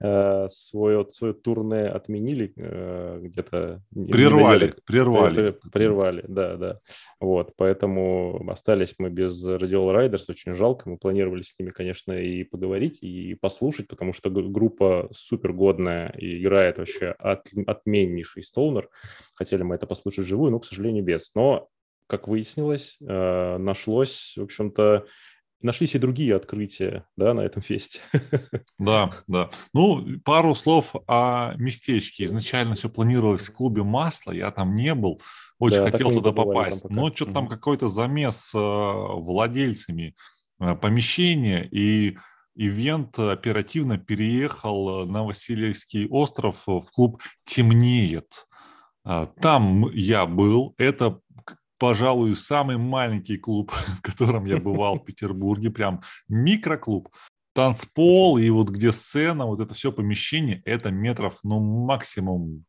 э, 0.00 0.48
свое, 0.48 1.06
свое 1.10 1.34
турне 1.34 1.86
отменили 1.86 2.54
э, 2.56 3.18
где-то. 3.22 3.82
Прервали, 3.90 4.74
прервали. 4.86 5.58
Прервали, 5.70 6.24
да, 6.26 6.56
да. 6.56 6.80
Вот, 7.20 7.52
поэтому 7.56 8.42
остались 8.50 8.94
мы 8.98 9.10
без 9.10 9.46
Radial 9.46 9.94
Riders, 9.94 10.24
очень 10.28 10.54
жалко. 10.54 10.88
Мы 10.88 10.96
планировали 10.96 11.42
с 11.42 11.54
ними, 11.58 11.70
конечно, 11.70 12.12
и 12.12 12.42
поговорить, 12.44 13.02
и 13.02 13.34
послушать, 13.34 13.86
потому 13.86 14.14
что 14.14 14.30
группа 14.30 15.10
супер 15.12 15.52
годная 15.52 16.08
и 16.16 16.40
играет 16.40 16.78
вообще 16.78 17.08
от, 17.18 17.46
отменнейший 17.66 18.44
стоунер. 18.44 18.88
Хотели 19.34 19.62
мы 19.62 19.74
это 19.74 19.86
послушать 19.86 20.24
вживую, 20.24 20.52
но, 20.52 20.58
к 20.58 20.64
сожалению, 20.64 21.04
без. 21.04 21.34
Но 21.34 21.68
как 22.10 22.26
выяснилось, 22.26 22.96
э, 23.00 23.56
нашлось, 23.58 24.34
в 24.36 24.42
общем-то, 24.42 25.06
нашлись 25.62 25.94
и 25.94 25.98
другие 25.98 26.36
открытия 26.36 27.06
да, 27.16 27.34
на 27.34 27.40
этом 27.40 27.62
фесте. 27.62 28.00
Да, 28.78 29.10
да. 29.28 29.50
Ну, 29.74 30.06
пару 30.24 30.54
слов 30.54 30.94
о 31.06 31.54
местечке. 31.56 32.24
Изначально 32.24 32.74
все 32.74 32.88
планировалось 32.88 33.48
в 33.48 33.52
клубе 33.52 33.82
«Масло», 33.82 34.32
я 34.32 34.50
там 34.50 34.74
не 34.74 34.94
был, 34.94 35.20
очень 35.58 35.84
да, 35.84 35.90
хотел 35.90 36.10
туда 36.10 36.32
попасть. 36.32 36.88
Но 36.88 37.12
что-то 37.12 37.32
там 37.32 37.48
какой-то 37.48 37.88
замес 37.88 38.36
с 38.36 38.58
владельцами 38.58 40.16
э, 40.60 40.74
помещения, 40.76 41.68
и 41.70 42.16
ивент 42.54 43.18
оперативно 43.18 43.98
переехал 43.98 45.06
на 45.06 45.24
Васильевский 45.24 46.06
остров 46.08 46.62
в 46.66 46.84
клуб 46.92 47.22
«Темнеет». 47.44 48.46
А, 49.04 49.26
там 49.26 49.90
я 49.92 50.26
был, 50.26 50.74
это 50.78 51.20
пожалуй, 51.80 52.36
самый 52.36 52.76
маленький 52.76 53.38
клуб, 53.38 53.72
в 53.98 54.02
котором 54.02 54.44
я 54.44 54.58
бывал 54.58 54.96
в 54.96 55.04
Петербурге, 55.04 55.70
прям 55.70 56.02
микроклуб. 56.28 57.08
Танцпол 57.52 58.38
и 58.38 58.48
вот 58.50 58.68
где 58.68 58.92
сцена, 58.92 59.44
вот 59.44 59.58
это 59.58 59.74
все 59.74 59.90
помещение, 59.90 60.62
это 60.64 60.92
метров, 60.92 61.40
ну, 61.42 61.58
максимум 61.58 62.64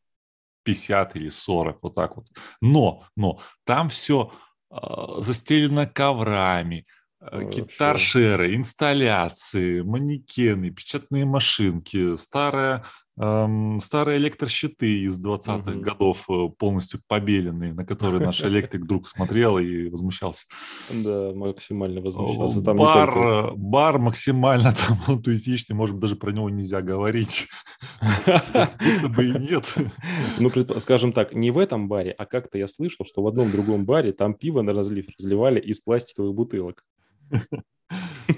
50 0.63 1.15
или 1.17 1.29
40, 1.29 1.83
вот 1.83 1.93
так 1.93 2.15
вот. 2.15 2.27
Но, 2.61 3.03
но 3.15 3.39
там 3.63 3.89
все 3.89 4.33
э, 4.71 4.75
застелено 5.17 5.85
коврами, 5.85 6.87
э, 7.19 7.43
гитар-шеры, 7.43 8.55
инсталляции, 8.55 9.81
манекены, 9.81 10.71
печатные 10.71 11.25
машинки, 11.25 12.15
старая 12.15 12.83
старые 13.17 14.17
электрощиты 14.17 15.01
из 15.01 15.23
20-х 15.23 15.71
угу. 15.71 15.81
годов, 15.81 16.29
э, 16.29 16.47
полностью 16.57 17.01
побеленные, 17.07 17.73
на 17.73 17.85
которые 17.85 18.25
наш 18.25 18.41
электрик 18.43 18.85
друг 18.85 19.07
смотрел 19.07 19.57
и 19.57 19.89
возмущался. 19.89 20.45
Да, 20.89 21.31
максимально 21.35 22.01
возмущался. 22.01 22.61
Там 22.61 22.77
бар, 22.77 23.13
только... 23.13 23.51
бар 23.55 23.99
максимально 23.99 24.73
там 25.05 25.21
туетичный, 25.21 25.75
может 25.75 25.95
быть, 25.95 26.03
даже 26.03 26.15
про 26.15 26.31
него 26.31 26.49
нельзя 26.49 26.81
говорить. 26.81 27.47
бы 28.01 29.25
и 29.25 29.31
нет. 29.31 29.75
Ну, 30.39 30.49
скажем 30.79 31.13
так, 31.13 31.33
не 31.33 31.51
в 31.51 31.57
этом 31.57 31.87
баре, 31.87 32.11
а 32.11 32.25
как-то 32.25 32.57
я 32.57 32.67
слышал, 32.67 33.05
что 33.05 33.21
в 33.21 33.27
одном 33.27 33.51
другом 33.51 33.85
баре 33.85 34.13
там 34.13 34.33
пиво 34.33 34.61
на 34.61 34.73
разлив 34.73 35.07
разливали 35.17 35.59
из 35.59 35.79
пластиковых 35.81 36.33
бутылок. 36.33 36.85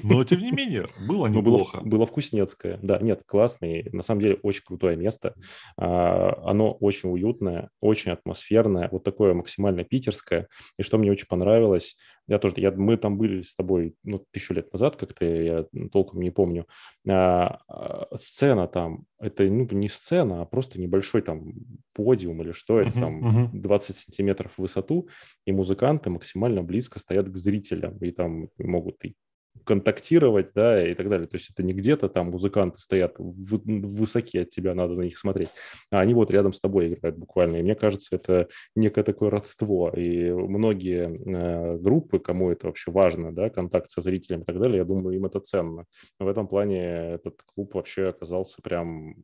Но, 0.03 0.23
тем 0.23 0.41
не 0.41 0.51
менее, 0.51 0.87
было 1.07 1.27
ну, 1.27 1.39
неплохо. 1.39 1.77
Было, 1.79 1.89
было 1.89 2.05
вкуснецкое. 2.05 2.79
Да, 2.81 2.99
нет, 2.99 3.23
классный. 3.25 3.89
На 3.91 4.01
самом 4.01 4.21
деле, 4.21 4.39
очень 4.43 4.63
крутое 4.65 4.95
место. 4.95 5.35
А, 5.77 6.37
оно 6.45 6.73
очень 6.73 7.09
уютное, 7.09 7.69
очень 7.79 8.11
атмосферное, 8.11 8.89
вот 8.91 9.03
такое 9.03 9.33
максимально 9.33 9.83
питерское. 9.83 10.47
И 10.77 10.83
что 10.83 10.97
мне 10.97 11.11
очень 11.11 11.27
понравилось, 11.27 11.95
я 12.27 12.39
тоже, 12.39 12.55
я, 12.57 12.71
мы 12.71 12.97
там 12.97 13.17
были 13.17 13.41
с 13.41 13.55
тобой 13.55 13.95
ну, 14.03 14.25
тысячу 14.31 14.53
лет 14.53 14.71
назад, 14.71 14.95
как-то 14.95 15.25
я 15.25 15.65
толком 15.91 16.21
не 16.21 16.31
помню. 16.31 16.67
А, 17.07 17.59
а, 17.67 18.07
сцена 18.17 18.67
там, 18.67 19.05
это 19.19 19.43
ну, 19.43 19.67
не 19.71 19.89
сцена, 19.89 20.41
а 20.41 20.45
просто 20.45 20.79
небольшой 20.79 21.21
там 21.21 21.53
подиум 21.93 22.41
или 22.41 22.51
что 22.51 22.79
это, 22.79 22.91
uh-huh, 22.91 23.01
там 23.01 23.45
uh-huh. 23.45 23.49
20 23.53 23.95
сантиметров 23.95 24.53
в 24.55 24.61
высоту, 24.61 25.09
и 25.45 25.51
музыканты 25.51 26.09
максимально 26.09 26.63
близко 26.63 26.99
стоят 26.99 27.29
к 27.29 27.35
зрителям, 27.35 27.97
и 27.97 28.11
там 28.11 28.49
могут 28.57 29.03
и 29.03 29.15
контактировать, 29.63 30.51
да, 30.53 30.85
и 30.85 30.93
так 30.93 31.09
далее. 31.09 31.27
То 31.27 31.37
есть 31.37 31.49
это 31.49 31.63
не 31.63 31.73
где-то 31.73 32.09
там 32.09 32.31
музыканты 32.31 32.79
стоят 32.79 33.15
в, 33.17 33.61
высоки 33.65 34.37
от 34.37 34.49
тебя, 34.49 34.73
надо 34.73 34.95
на 34.95 35.03
них 35.03 35.17
смотреть, 35.17 35.49
а 35.91 35.99
они 35.99 36.13
вот 36.13 36.31
рядом 36.31 36.53
с 36.53 36.59
тобой 36.59 36.93
играют 36.93 37.17
буквально. 37.17 37.57
И 37.57 37.63
мне 37.63 37.75
кажется, 37.75 38.15
это 38.15 38.47
некое 38.75 39.03
такое 39.03 39.29
родство. 39.29 39.89
И 39.89 40.31
многие 40.31 41.05
э, 41.05 41.77
группы, 41.77 42.19
кому 42.19 42.51
это 42.51 42.67
вообще 42.67 42.91
важно, 42.91 43.33
да, 43.33 43.49
контакт 43.49 43.89
со 43.89 44.01
зрителем 44.01 44.41
и 44.41 44.45
так 44.45 44.59
далее, 44.59 44.77
я 44.77 44.85
думаю, 44.85 45.15
им 45.15 45.25
это 45.25 45.39
ценно. 45.39 45.85
В 46.19 46.27
этом 46.27 46.47
плане 46.47 47.13
этот 47.13 47.41
клуб 47.43 47.75
вообще 47.75 48.09
оказался 48.09 48.61
прям 48.61 49.15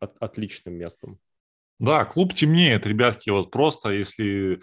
от, 0.00 0.16
отличным 0.20 0.74
местом. 0.74 1.18
Да, 1.78 2.04
клуб 2.04 2.34
темнеет, 2.34 2.86
ребятки, 2.86 3.30
вот 3.30 3.50
просто 3.50 3.90
если 3.90 4.60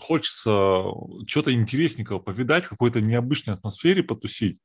хочется 0.00 0.84
что-то 1.26 1.52
интересненького 1.52 2.18
повидать, 2.18 2.64
в 2.64 2.68
какой-то 2.70 3.00
необычной 3.00 3.54
атмосфере 3.54 4.02
потусить, 4.02 4.60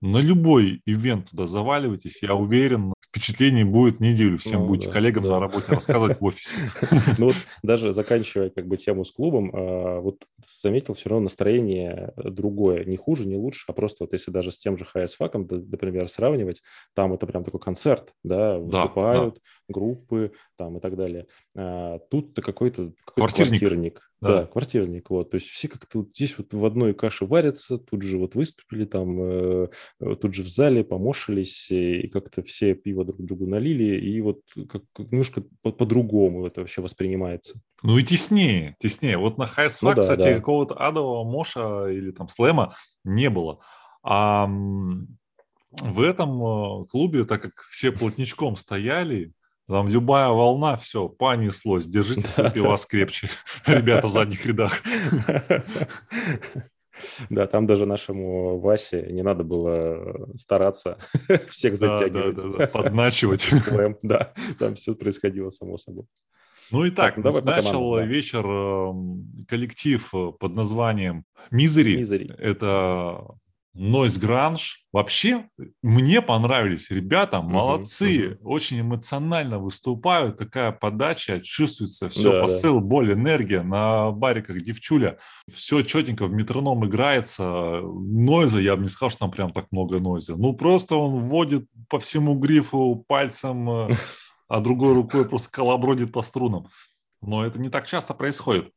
на 0.00 0.18
любой 0.18 0.82
ивент 0.84 1.30
туда 1.30 1.46
заваливайтесь, 1.46 2.22
я 2.22 2.34
уверен, 2.34 2.92
впечатлений 3.14 3.64
будет 3.64 4.00
неделю. 4.00 4.36
Всем 4.38 4.62
ну, 4.62 4.66
будете 4.66 4.88
да, 4.88 4.92
коллегам 4.92 5.22
да. 5.24 5.30
на 5.30 5.40
работе 5.40 5.66
рассказывать 5.68 6.20
в 6.20 6.24
офисе. 6.24 6.56
Ну 7.18 7.26
вот 7.26 7.36
даже 7.62 7.92
заканчивая 7.92 8.50
как 8.50 8.66
бы 8.66 8.76
тему 8.76 9.04
с 9.04 9.12
клубом, 9.12 9.50
а, 9.54 10.00
вот 10.00 10.24
заметил 10.62 10.94
все 10.94 11.10
равно 11.10 11.24
настроение 11.24 12.12
другое, 12.16 12.84
не 12.84 12.96
хуже, 12.96 13.26
не 13.26 13.36
лучше, 13.36 13.64
а 13.68 13.72
просто 13.72 14.04
вот 14.04 14.12
если 14.12 14.30
даже 14.30 14.50
с 14.50 14.58
тем 14.58 14.76
же 14.76 14.84
HS 14.84 15.16
факом, 15.16 15.46
например, 15.48 16.08
сравнивать, 16.08 16.62
там 16.94 17.12
это 17.14 17.26
прям 17.26 17.44
такой 17.44 17.60
концерт, 17.60 18.12
да, 18.24 18.58
выступают 18.58 19.40
группы 19.68 20.32
там 20.56 20.78
и 20.78 20.80
так 20.80 20.96
далее. 20.96 21.26
А, 21.56 21.98
тут-то 22.10 22.42
какой-то 22.42 22.92
квартирник. 23.04 23.60
квартирник. 23.60 24.10
Да. 24.20 24.40
да, 24.40 24.46
квартирник. 24.46 25.10
Вот. 25.10 25.30
То 25.30 25.36
есть 25.36 25.48
все 25.48 25.68
как-то 25.68 25.98
вот 25.98 26.08
здесь 26.14 26.36
вот 26.38 26.52
в 26.52 26.64
одной 26.64 26.94
каше 26.94 27.26
варятся, 27.26 27.78
тут 27.78 28.02
же 28.02 28.18
вот 28.18 28.34
выступили 28.34 28.86
там, 28.86 29.20
э, 29.20 29.68
тут 30.20 30.34
же 30.34 30.42
в 30.42 30.48
зале 30.48 30.82
помошились, 30.82 31.70
и 31.70 32.08
как-то 32.08 32.42
все 32.42 32.74
пиво 32.74 33.04
друг 33.04 33.20
другу 33.22 33.46
налили, 33.46 34.00
и 34.00 34.20
вот 34.20 34.40
как, 34.68 34.82
немножко 34.98 35.44
по- 35.62 35.72
по-другому 35.72 36.46
это 36.46 36.62
вообще 36.62 36.80
воспринимается. 36.80 37.60
Ну 37.82 37.98
и 37.98 38.02
теснее, 38.02 38.76
теснее. 38.78 39.18
Вот 39.18 39.36
на 39.36 39.46
Хайс 39.46 39.82
ну, 39.82 39.94
да, 39.94 40.00
кстати, 40.00 40.20
да. 40.20 40.34
какого-то 40.34 40.74
адового 40.74 41.24
моша 41.30 41.90
или 41.90 42.10
там 42.10 42.28
слэма 42.28 42.74
не 43.04 43.28
было. 43.28 43.60
А 44.02 44.46
в 45.80 46.00
этом 46.00 46.42
э, 46.42 46.86
клубе, 46.86 47.24
так 47.24 47.42
как 47.42 47.52
все 47.68 47.92
плотничком 47.92 48.56
стояли, 48.56 49.32
там 49.68 49.88
любая 49.88 50.28
волна, 50.28 50.76
все, 50.76 51.08
понеслось. 51.08 51.86
Держите 51.86 52.26
свои 52.26 52.50
пива 52.50 52.76
скрепче, 52.76 53.28
ребята 53.66 54.06
в 54.06 54.10
задних 54.10 54.44
рядах. 54.46 54.82
Да, 57.30 57.46
там 57.46 57.66
даже 57.66 57.86
нашему 57.86 58.58
Васе 58.60 59.06
не 59.10 59.22
надо 59.22 59.44
было 59.44 60.28
стараться 60.36 60.98
всех 61.50 61.76
затягивать. 61.76 62.36
Да, 62.36 62.42
да, 62.42 62.56
да, 62.58 62.66
подначивать. 62.66 63.50
Да, 64.02 64.32
там 64.58 64.74
все 64.74 64.94
происходило 64.94 65.50
само 65.50 65.78
собой. 65.78 66.04
Ну 66.70 66.84
и 66.84 66.90
так, 66.90 67.16
так 67.16 67.24
давай 67.24 67.42
начал 67.42 67.96
да. 67.96 68.04
вечер 68.04 68.44
эм, 68.46 69.26
коллектив 69.46 70.08
э, 70.14 70.32
под 70.38 70.54
названием 70.54 71.24
Мизери. 71.50 72.00
Misery. 72.00 72.34
Это 72.38 73.20
Noise 73.76 74.20
Grunge. 74.20 74.60
Вообще, 74.92 75.48
мне 75.82 76.22
понравились 76.22 76.90
ребята, 76.90 77.42
молодцы, 77.42 78.28
uh-huh, 78.28 78.38
очень 78.44 78.80
эмоционально 78.80 79.58
выступают, 79.58 80.38
такая 80.38 80.70
подача, 80.70 81.40
чувствуется 81.40 82.08
все, 82.08 82.30
да, 82.30 82.42
посыл, 82.42 82.78
да. 82.78 82.86
боль, 82.86 83.12
энергия, 83.12 83.62
на 83.62 84.12
бариках 84.12 84.62
девчуля, 84.62 85.18
все 85.52 85.82
четенько 85.82 86.26
в 86.26 86.32
метроном 86.32 86.86
играется, 86.86 87.80
нойза, 87.82 88.60
я 88.60 88.76
бы 88.76 88.82
не 88.82 88.88
сказал, 88.88 89.10
что 89.10 89.20
там 89.20 89.32
прям 89.32 89.52
так 89.52 89.66
много 89.72 89.98
нойза, 89.98 90.36
ну 90.36 90.52
просто 90.52 90.94
он 90.94 91.18
вводит 91.18 91.66
по 91.88 91.98
всему 91.98 92.34
грифу 92.34 93.04
пальцем, 93.08 93.68
э, 93.68 93.96
а 94.48 94.60
другой 94.60 94.94
рукой 94.94 95.28
просто 95.28 95.50
колобродит 95.50 96.12
по 96.12 96.22
струнам. 96.22 96.68
Но 97.20 97.44
это 97.44 97.58
не 97.58 97.70
так 97.70 97.86
часто 97.86 98.14
происходит. 98.14 98.70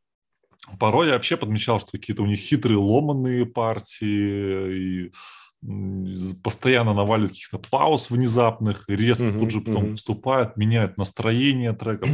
Порой 0.79 1.07
я 1.07 1.13
вообще 1.13 1.37
подмечал, 1.37 1.79
что 1.79 1.91
какие-то 1.91 2.23
у 2.23 2.25
них 2.25 2.39
хитрые 2.39 2.77
ломанные 2.77 3.45
партии, 3.45 5.05
и 5.05 5.11
постоянно 6.43 6.93
наваливают 6.93 7.31
каких-то 7.31 7.59
пауз 7.59 8.09
внезапных, 8.09 8.85
резко 8.87 9.25
mm-hmm, 9.25 9.39
тут 9.39 9.51
же 9.51 9.61
потом 9.61 9.85
mm-hmm. 9.85 9.95
вступают, 9.95 10.57
меняют 10.57 10.97
настроение 10.97 11.73
треков. 11.73 12.09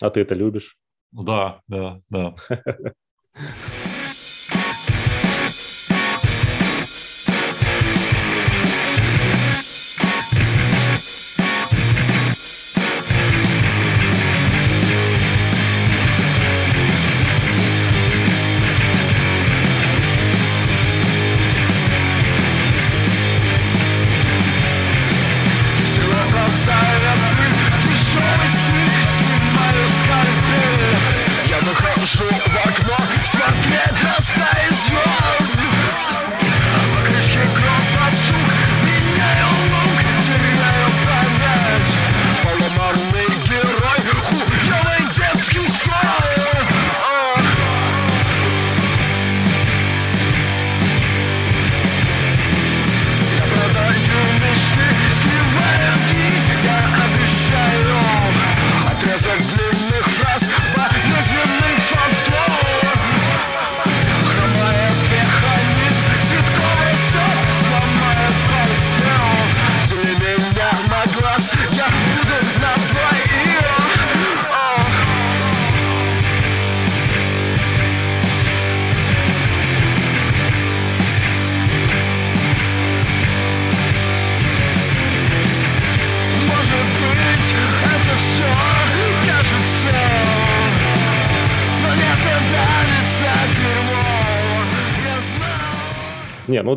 А 0.00 0.10
ты 0.10 0.20
это 0.20 0.34
любишь? 0.34 0.78
Да, 1.12 1.60
да, 1.68 2.00
да. 2.08 2.34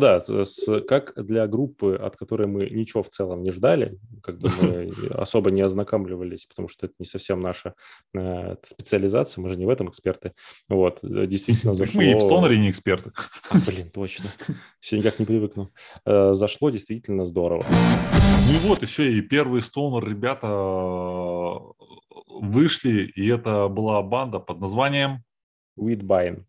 да, 0.00 0.20
с, 0.20 0.80
как 0.82 1.12
для 1.16 1.46
группы, 1.46 1.94
от 1.94 2.16
которой 2.16 2.48
мы 2.48 2.68
ничего 2.68 3.02
в 3.02 3.10
целом 3.10 3.42
не 3.42 3.52
ждали, 3.52 3.98
как 4.22 4.38
бы 4.38 4.48
мы 4.60 4.92
особо 5.10 5.50
не 5.50 5.62
ознакомливались, 5.62 6.46
потому 6.46 6.66
что 6.66 6.86
это 6.86 6.94
не 6.98 7.06
совсем 7.06 7.40
наша 7.40 7.74
э, 8.14 8.56
специализация, 8.66 9.42
мы 9.42 9.50
же 9.50 9.58
не 9.58 9.66
в 9.66 9.68
этом 9.68 9.88
эксперты. 9.88 10.32
Вот, 10.68 11.04
э, 11.04 11.26
действительно 11.26 11.74
зашло... 11.74 12.00
Мы 12.00 12.10
и 12.10 12.14
в 12.14 12.20
стоноре 12.20 12.58
не 12.58 12.70
эксперты. 12.70 13.12
А, 13.50 13.58
блин, 13.66 13.90
точно. 13.90 14.30
Все 14.80 14.98
никак 14.98 15.18
не 15.18 15.26
привыкну. 15.26 15.70
Э, 16.04 16.34
зашло 16.34 16.70
действительно 16.70 17.26
здорово. 17.26 17.64
Ну 17.68 18.54
и 18.54 18.58
вот, 18.68 18.82
и 18.82 18.86
все, 18.86 19.04
и 19.04 19.20
первые 19.20 19.62
стонер 19.62 20.08
ребята 20.08 20.46
э, 20.46 21.56
вышли, 22.26 23.12
и 23.14 23.28
это 23.28 23.68
была 23.68 24.02
банда 24.02 24.40
под 24.40 24.60
названием... 24.60 25.22
Whitbine. 25.78 26.44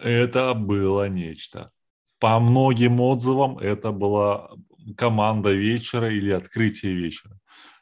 Это 0.00 0.54
было 0.54 1.08
нечто 1.08 1.70
по 2.18 2.38
многим 2.40 3.00
отзывам 3.00 3.58
это 3.58 3.92
была 3.92 4.50
команда 4.96 5.52
вечера 5.52 6.12
или 6.12 6.30
открытие 6.30 6.94
вечера. 6.94 7.38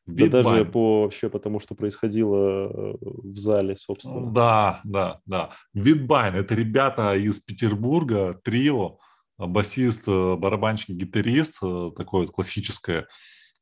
Да 0.06 0.28
даже 0.28 0.64
по 0.64 1.02
вообще 1.02 1.28
потому, 1.28 1.58
что 1.58 1.74
происходило 1.74 2.68
э, 2.68 2.94
в 3.00 3.36
зале, 3.36 3.76
собственно. 3.76 4.30
Да, 4.30 4.80
да, 4.84 5.20
да. 5.26 5.50
Whitbine– 5.74 6.34
это 6.36 6.54
ребята 6.54 7.16
из 7.16 7.40
Петербурга, 7.40 8.40
трио, 8.44 8.98
басист, 9.36 10.04
э, 10.06 10.36
барабанщик, 10.36 10.90
гитарист, 10.90 11.58
э, 11.62 11.90
такое 11.96 12.22
вот 12.22 12.30
классическое. 12.30 13.08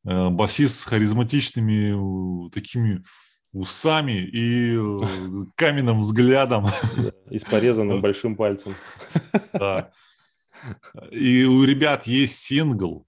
Басист 0.05 0.81
с 0.81 0.85
харизматичными 0.85 2.51
такими 2.51 3.03
усами 3.55 4.29
и 4.31 4.77
каменным 5.57 6.01
взглядом. 6.01 6.67
И 7.31 7.39
с 7.39 7.45
порезанным 7.45 8.01
большим 8.03 8.37
пальцем. 8.37 8.75
Да. 9.55 9.93
И 11.11 11.45
у 11.45 11.65
ребят 11.65 12.07
есть 12.07 12.39
сингл, 12.39 13.07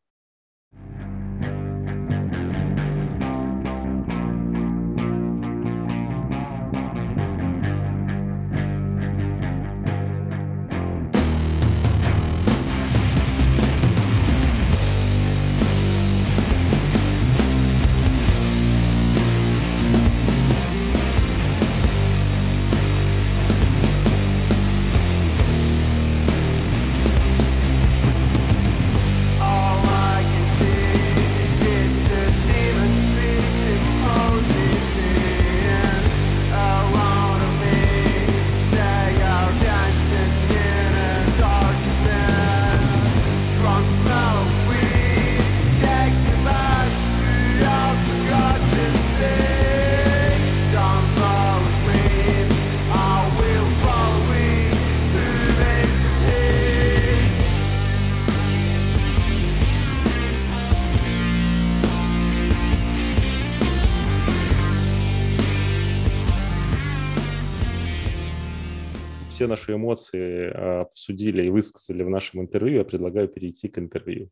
все 69.47 69.49
наши 69.49 69.75
эмоции 69.75 70.51
а, 70.53 70.81
обсудили 70.83 71.45
и 71.45 71.51
высказали 71.51 72.03
в 72.03 72.11
нашем 72.11 72.41
интервью, 72.41 72.79
я 72.79 72.85
предлагаю 72.85 73.29
перейти 73.29 73.69
к 73.69 73.79
интервью. 73.79 74.29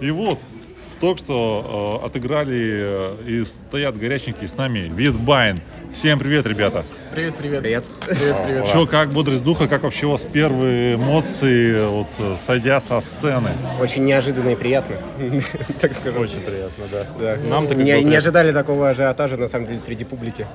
И 0.00 0.10
вот, 0.10 0.38
только 1.00 1.18
что 1.22 2.00
э, 2.02 2.06
отыграли 2.06 3.18
э, 3.20 3.28
и 3.28 3.44
стоят 3.44 3.96
горяченькие 3.98 4.48
с 4.48 4.56
нами 4.56 4.90
Whitbine. 4.94 5.58
Всем 5.92 6.18
привет, 6.18 6.46
ребята. 6.46 6.84
Привет, 7.12 7.36
привет. 7.36 7.62
Привет. 7.62 7.84
Привет, 8.08 8.36
привет. 8.46 8.66
Че, 8.66 8.86
как 8.86 9.10
бодрость 9.10 9.44
духа, 9.44 9.68
как 9.68 9.82
вообще 9.82 10.06
у 10.06 10.12
вас 10.12 10.24
первые 10.24 10.94
эмоции, 10.94 11.86
вот, 11.86 12.08
э, 12.18 12.36
сойдя 12.38 12.80
со 12.80 12.98
сцены? 13.00 13.50
Очень 13.80 14.04
неожиданно 14.06 14.48
и 14.48 14.56
приятно, 14.56 14.96
так 15.80 15.94
скажу. 15.94 16.20
Очень 16.20 16.40
приятно, 16.40 16.84
да. 16.90 17.06
да. 17.20 17.36
Нам 17.36 17.68
так 17.68 17.76
не, 17.76 18.02
не 18.02 18.16
ожидали 18.16 18.52
такого 18.52 18.88
ажиотажа, 18.88 19.36
на 19.36 19.46
самом 19.46 19.66
деле, 19.66 19.80
среди 19.80 20.04
публики. 20.04 20.46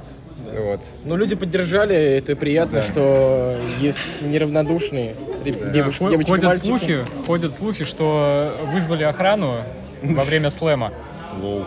Вот. 0.54 0.82
Ну, 1.06 1.16
люди 1.16 1.36
поддержали, 1.36 1.96
это 1.96 2.36
приятно, 2.36 2.82
да. 2.82 2.92
что 2.92 3.58
есть 3.80 4.22
неравнодушные 4.22 5.16
да. 5.44 5.70
девушки, 5.72 6.00
девочки, 6.00 6.30
ходят 6.30 6.46
мальчики. 6.46 6.66
слухи, 6.66 7.06
ходят 7.26 7.54
слухи, 7.54 7.86
что 7.86 8.56
вызвали 8.74 9.04
охрану 9.04 9.64
во 10.04 10.24
время 10.24 10.50
слэма. 10.50 10.94
Лол. 11.42 11.66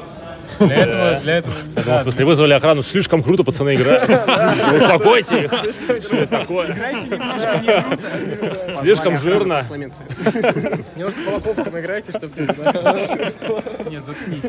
Для 0.61 0.77
этого, 0.77 1.21
для 1.21 1.37
этого... 1.39 1.55
В 1.77 2.03
смысле, 2.03 2.25
вызвали 2.25 2.53
охрану. 2.55 2.83
Слишком 2.83 3.23
круто, 3.23 3.45
пацаны, 3.45 3.75
играют. 3.75 4.05
Успокойте 4.77 5.45
их. 5.45 5.53
Что 6.03 6.17
это 6.17 6.27
такое? 6.27 6.71
Играйте 6.71 7.09
немножко 7.09 7.59
не 7.59 8.37
круто. 8.37 8.77
Слишком 8.81 9.19
жирно. 9.19 9.63
Немножко 10.97 11.21
по 11.27 11.31
Лоховскому 11.35 11.81
играйте, 11.81 12.13
чтобы... 12.13 12.35
Нет, 13.91 14.05
заткнись. 14.05 14.45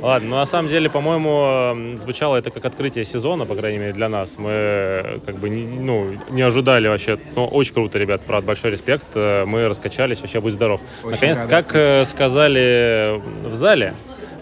Ладно, 0.00 0.28
ну 0.28 0.36
на 0.36 0.46
самом 0.46 0.68
деле, 0.68 0.90
по-моему, 0.90 1.96
звучало 1.96 2.36
это 2.36 2.50
как 2.50 2.64
открытие 2.64 3.04
сезона, 3.04 3.46
по 3.46 3.54
крайней 3.54 3.78
мере, 3.78 3.92
для 3.92 4.08
нас. 4.08 4.36
Мы 4.38 4.50
э, 4.50 5.18
как 5.24 5.36
бы 5.36 5.48
не, 5.48 5.64
ну, 5.64 6.14
не 6.30 6.42
ожидали 6.42 6.88
вообще. 6.88 7.18
Ну, 7.34 7.46
очень 7.46 7.74
круто, 7.74 7.98
ребят, 7.98 8.22
правда, 8.22 8.46
большой 8.46 8.70
респект. 8.70 9.06
Э, 9.14 9.44
Мы 9.44 9.68
раскачались, 9.68 10.20
вообще 10.20 10.40
будь 10.40 10.54
здоров. 10.54 10.80
Наконец-то, 11.04 11.46
как 11.46 11.74
э, 11.74 12.04
сказали 12.04 13.20
в 13.44 13.54
зале, 13.54 13.94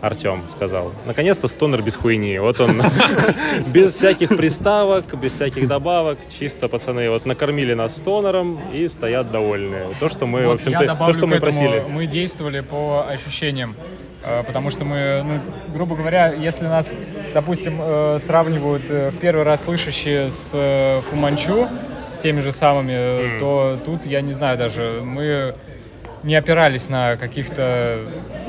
Артем 0.07 0.43
сказал. 0.51 0.93
Наконец-то 1.07 1.49
стонер 1.49 1.83
без 1.83 1.97
хуйни. 1.97 2.39
Вот 2.39 2.61
он 2.61 2.83
без 3.67 3.95
всяких 3.95 4.37
приставок, 4.37 5.05
без 5.21 5.33
всяких 5.33 5.69
добавок. 5.69 6.19
Чисто 6.39 6.69
пацаны 6.69 7.11
вот 7.11 7.27
накормили 7.27 7.75
нас 7.75 7.97
стонером 7.97 8.61
и 8.73 8.89
стоят 8.89 9.31
довольные. 9.31 9.89
То, 10.01 10.09
что 10.09 10.27
мы, 10.27 10.43
в 10.43 10.47
Вот 10.47 10.55
общем-то, 10.55 10.97
то, 10.97 11.13
что 11.13 11.27
мы 11.27 11.41
просили. 11.41 11.85
Мы 11.89 12.07
действовали 12.07 12.61
по 12.61 13.05
ощущениям. 13.09 13.75
э, 14.23 14.43
Потому 14.45 14.71
что 14.71 14.85
мы, 14.85 15.23
ну, 15.25 15.41
грубо 15.73 15.97
говоря, 15.97 16.33
если 16.33 16.65
нас, 16.67 16.93
допустим, 17.35 17.79
э, 17.81 18.19
сравнивают 18.21 18.83
э, 18.89 19.11
в 19.11 19.19
первый 19.19 19.45
раз 19.45 19.65
слышащие 19.65 20.31
с 20.31 21.03
Фуманчу, 21.11 21.69
с 22.09 22.19
теми 22.19 22.41
же 22.41 22.53
самыми, 22.53 22.93
э, 22.93 23.39
то 23.39 23.79
тут, 23.85 24.07
я 24.07 24.21
не 24.21 24.33
знаю 24.33 24.57
даже, 24.59 25.01
мы 25.03 25.55
не 26.27 26.35
опирались 26.35 26.89
на 26.89 27.17
каких-то 27.17 27.99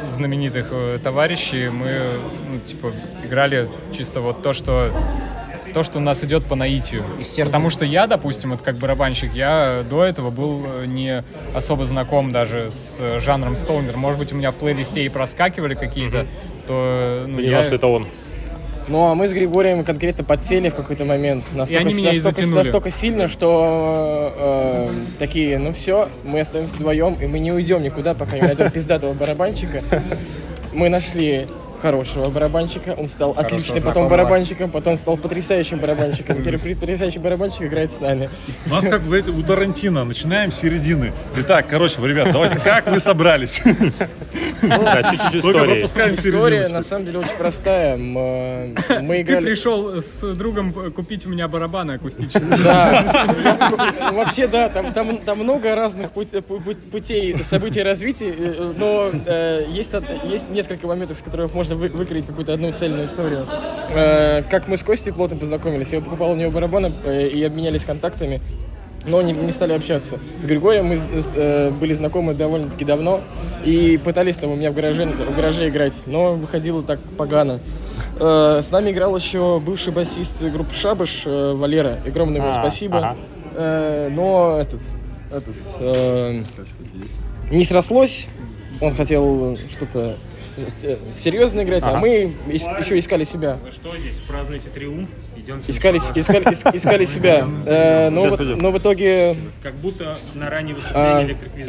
знаменитых 0.07 0.67
э, 0.71 0.97
товарищей, 1.01 1.69
мы, 1.69 2.19
ну, 2.49 2.59
типа, 2.59 2.91
играли 3.23 3.69
чисто 3.95 4.19
вот 4.19 4.41
то, 4.41 4.53
что 4.53 4.91
то, 5.73 5.84
что 5.84 5.99
у 5.99 6.01
нас 6.01 6.23
идет 6.23 6.45
по 6.45 6.55
наитию. 6.55 7.03
Из 7.19 7.28
сердца. 7.28 7.51
Потому 7.51 7.69
что 7.69 7.86
я, 7.86 8.07
допустим, 8.07 8.49
вот 8.49 8.63
как 8.63 8.78
барабанщик, 8.78 9.34
я 9.34 9.86
до 9.88 10.03
этого 10.03 10.32
был 10.32 10.65
э, 10.65 10.86
не 10.88 11.23
особо 11.53 11.86
знаком 11.86 12.32
даже 12.32 12.71
с 12.71 13.19
жанром 13.19 13.55
стоунер. 13.55 13.95
Может 13.95 14.17
быть, 14.17 14.34
у 14.34 14.36
меня 14.36 14.49
в 14.49 14.55
плейлисте 14.55 15.05
и 15.05 15.09
проскакивали 15.09 15.75
какие-то, 15.75 16.25
то 16.65 17.25
ну, 17.28 17.39
не 17.39 17.49
я... 17.49 17.63
что 17.63 17.75
это 17.75 17.86
он. 17.86 18.07
Ну, 18.88 19.05
а 19.07 19.15
мы 19.15 19.27
с 19.27 19.33
Григорием 19.33 19.83
конкретно 19.83 20.23
подсели 20.23 20.69
в 20.69 20.75
какой-то 20.75 21.03
момент. 21.03 21.43
Настолько, 21.53 21.85
настолько, 21.85 22.45
настолько 22.47 22.89
сильно, 22.91 23.27
что 23.27 24.33
э, 24.35 24.93
такие, 25.19 25.57
ну 25.57 25.73
все, 25.73 26.09
мы 26.23 26.39
остаемся 26.39 26.75
вдвоем, 26.75 27.17
и 27.21 27.25
мы 27.27 27.39
не 27.39 27.51
уйдем 27.51 27.83
никуда, 27.83 28.13
пока 28.13 28.38
не 28.38 28.43
найдем 28.43 28.71
пиздатого 28.71 29.13
барабанщика. 29.13 29.81
Мы 30.73 30.89
нашли 30.89 31.47
хорошего 31.82 32.30
барабанщика, 32.30 32.95
он 32.97 33.07
стал 33.07 33.32
отличным 33.32 33.78
потом 33.78 33.80
знакомого. 33.82 34.09
барабанщиком, 34.09 34.71
потом 34.71 34.97
стал 34.97 35.17
потрясающим 35.17 35.80
барабанщиком. 35.80 36.41
Теперь 36.41 36.57
потрясающий 36.75 37.19
барабанщик 37.19 37.63
играет 37.63 37.91
с 37.91 37.99
нами. 37.99 38.30
У 38.65 38.69
нас 38.69 38.88
как 38.88 39.01
бы 39.03 39.19
у 39.19 39.43
Тарантино. 39.43 40.03
Начинаем 40.03 40.51
с 40.51 40.59
середины. 40.59 41.13
Итак, 41.38 41.67
короче, 41.69 42.01
ребят, 42.05 42.32
давайте, 42.32 42.57
как 42.59 42.88
вы 42.88 42.99
собрались? 42.99 43.61
Да, 44.61 45.03
чуть-чуть 45.03 45.41
Только 45.43 45.49
истории. 45.59 45.71
пропускаем 45.75 46.13
История 46.15 46.57
середину. 46.63 46.73
на 46.78 46.82
самом 46.84 47.05
деле 47.05 47.19
очень 47.19 47.36
простая. 47.38 47.93
М, 47.93 48.17
э, 48.17 48.99
Мы 49.01 49.15
Ты 49.17 49.21
играли... 49.21 49.45
пришел 49.45 50.01
с 50.01 50.21
другом 50.36 50.73
э, 50.80 50.89
купить 50.89 51.28
у 51.28 51.30
меня 51.30 51.47
барабаны 51.47 51.91
акустические. 51.93 52.57
Да. 52.57 53.03
Я- 53.43 54.11
Вообще, 54.13 54.47
да, 54.47 54.69
там, 54.69 54.93
там, 54.93 55.17
там 55.19 55.38
много 55.39 55.75
разных 55.75 56.07
пу- 56.11 56.28
пу- 56.41 56.75
путей 56.89 57.36
событий 57.43 57.84
развития, 57.84 58.34
э, 58.36 58.73
но 58.78 59.11
э, 59.28 59.65
есть, 59.69 59.93
од- 59.93 60.05
есть 60.25 60.49
несколько 60.49 60.88
моментов, 60.88 61.19
с 61.19 61.21
которых 61.21 61.53
можно 61.53 61.66
вы- 61.76 61.89
выкроить 61.89 62.26
какую-то 62.28 62.53
одну 62.53 62.72
цельную 62.72 63.05
историю. 63.07 63.45
Э, 63.89 64.43
как 64.43 64.68
мы 64.68 64.78
с 64.78 64.84
Костей 64.84 65.11
плотно 65.11 65.38
познакомились, 65.38 65.91
я 65.93 66.01
покупал 66.01 66.32
у 66.32 66.36
него 66.36 66.51
барабаны 66.51 66.93
э, 67.03 67.28
и 67.28 67.43
обменялись 67.43 67.84
контактами. 67.86 68.41
Но 69.05 69.22
не, 69.22 69.32
не 69.32 69.51
стали 69.53 69.72
общаться. 69.72 70.20
С 70.41 70.45
Григорием 70.45 70.88
мы 70.88 70.99
э, 71.36 71.70
были 71.72 71.93
знакомы 71.93 72.34
довольно-таки 72.34 72.84
давно 72.84 73.22
и 73.63 73.97
пытались 74.03 74.36
там 74.36 74.51
у 74.51 74.55
меня 74.55 74.72
в 74.72 74.74
гараже, 74.76 75.05
в 75.05 75.36
гараже 75.36 75.70
играть, 75.70 75.93
но 76.07 76.34
выходило 76.34 76.84
так 76.84 76.99
погано. 77.18 77.59
Э, 78.20 78.59
с 78.61 78.70
нами 78.72 78.91
играл 78.91 79.15
еще 79.15 79.61
бывший 79.65 79.93
басист 79.93 80.43
группы 80.43 80.74
Шабаш 80.74 81.22
э, 81.26 81.53
Валера. 81.55 81.95
Огромное 82.05 82.41
ему 82.41 82.49
А, 82.49 82.53
спасибо. 82.59 82.97
ага. 82.97 83.15
Э, 83.55 84.09
но 84.11 84.57
этот, 84.59 84.82
этот 85.32 85.55
э, 85.80 86.41
не 87.49 87.63
срослось. 87.63 88.28
Он 88.82 88.93
хотел 88.93 89.57
что-то 89.72 90.15
серьезно 91.14 91.64
играть, 91.64 91.84
а 91.84 91.97
мы 91.97 92.34
еще 92.47 92.97
искали 92.97 93.24
себя. 93.24 93.58
Вы 93.64 93.72
что 93.72 93.95
здесь, 93.97 94.18
празднуете 94.28 94.70
триумф? 94.70 95.10
Идемте. 95.47 95.71
Искали, 95.71 95.97
искали, 95.97 96.45
ис- 96.47 96.71
искали 96.75 97.05
себя. 97.05 97.47
Э, 97.65 98.09
но, 98.09 98.21
в- 98.29 98.77
итоге 98.79 99.37
Как 99.63 99.75
будто 99.75 100.19
на 100.33 100.49
раннее 100.49 100.75
а, 100.93 101.21
выступление 101.21 101.65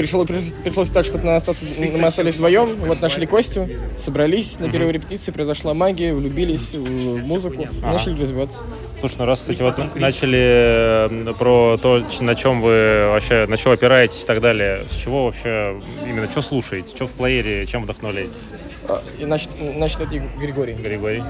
пришлось, 0.64 0.90
так, 0.90 1.06
что 1.06 1.18
нас 1.18 1.44
остас- 1.46 1.62
мы 1.62 2.04
остались 2.06 2.34
вдвоем. 2.34 2.74
Вот 2.78 3.00
нашли 3.00 3.26
Костю, 3.26 3.68
собрались 3.96 4.58
на 4.58 4.68
первой 4.68 4.90
репетиции, 4.92 5.30
произошла 5.30 5.74
магия, 5.74 6.12
влюбились 6.12 6.72
в 6.74 7.24
музыку, 7.24 7.68
начали 7.80 8.18
развиваться. 8.20 8.64
Слушай, 8.98 9.16
ну 9.20 9.26
раз, 9.26 9.40
кстати, 9.40 9.62
вот 9.62 9.94
начали 9.94 11.08
э, 11.10 11.34
про 11.38 11.76
то, 11.80 12.02
на 12.20 12.34
чем 12.34 12.60
вы 12.60 13.08
вообще, 13.12 13.46
на 13.46 13.56
чем 13.56 13.72
опираетесь 13.72 14.24
и 14.24 14.26
так 14.26 14.40
далее, 14.40 14.80
с 14.90 14.96
чего 14.96 15.26
вообще, 15.26 15.80
именно, 16.04 16.28
что 16.28 16.42
слушаете, 16.42 16.96
что 16.96 17.06
в 17.06 17.12
плеере, 17.12 17.64
чем 17.66 17.84
вдохновляетесь, 17.84 18.50
А, 18.88 19.02
и 19.18 19.22
нач- 19.22 19.78
начнет 19.78 20.12
это 20.12 20.20
Григорий. 20.40 20.72
Григорий? 20.74 21.22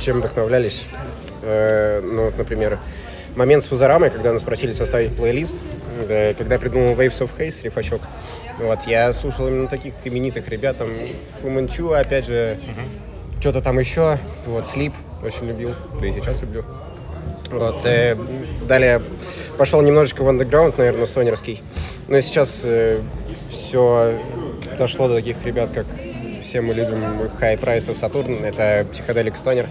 Чем 0.00 0.18
вдохновлялись? 0.18 0.82
Э, 1.46 2.00
ну, 2.02 2.24
вот, 2.24 2.36
например, 2.36 2.80
момент 3.36 3.62
с 3.62 3.68
Фузарамой, 3.68 4.10
когда 4.10 4.32
нас 4.32 4.42
просили 4.42 4.72
составить 4.72 5.14
плейлист, 5.14 5.62
э, 6.08 6.34
когда 6.36 6.58
придумал 6.58 6.94
Waves 6.94 7.20
of 7.20 7.30
Haze, 7.38 7.62
рифачок. 7.62 8.00
Вот, 8.58 8.80
я 8.88 9.12
слушал 9.12 9.46
именно 9.46 9.68
таких 9.68 9.94
именитых 10.04 10.48
ребят, 10.48 10.78
там, 10.78 10.88
Фуманчу, 11.40 11.92
опять 11.92 12.26
же, 12.26 12.58
что-то 13.40 13.60
там 13.60 13.78
еще, 13.78 14.18
вот, 14.44 14.64
Sleep, 14.64 14.92
очень 15.22 15.46
любил, 15.46 15.74
да 16.00 16.06
и 16.08 16.12
сейчас 16.12 16.40
люблю. 16.42 16.64
Вот, 17.50 17.84
э, 17.84 18.16
далее 18.66 19.00
пошел 19.56 19.80
немножечко 19.82 20.22
в 20.22 20.28
андеграунд, 20.28 20.78
наверное, 20.78 21.06
стонерский. 21.06 21.62
Но 22.08 22.20
сейчас 22.20 22.66
все 23.48 24.20
дошло 24.76 25.06
до 25.06 25.14
таких 25.14 25.44
ребят, 25.44 25.70
как 25.70 25.86
все 26.46 26.60
мы 26.60 26.74
любим 26.74 27.02
High 27.40 27.58
Price 27.60 27.88
of 27.88 27.94
Saturn, 28.00 28.44
это 28.44 28.86
психоделик 28.90 29.36
стонер. 29.36 29.68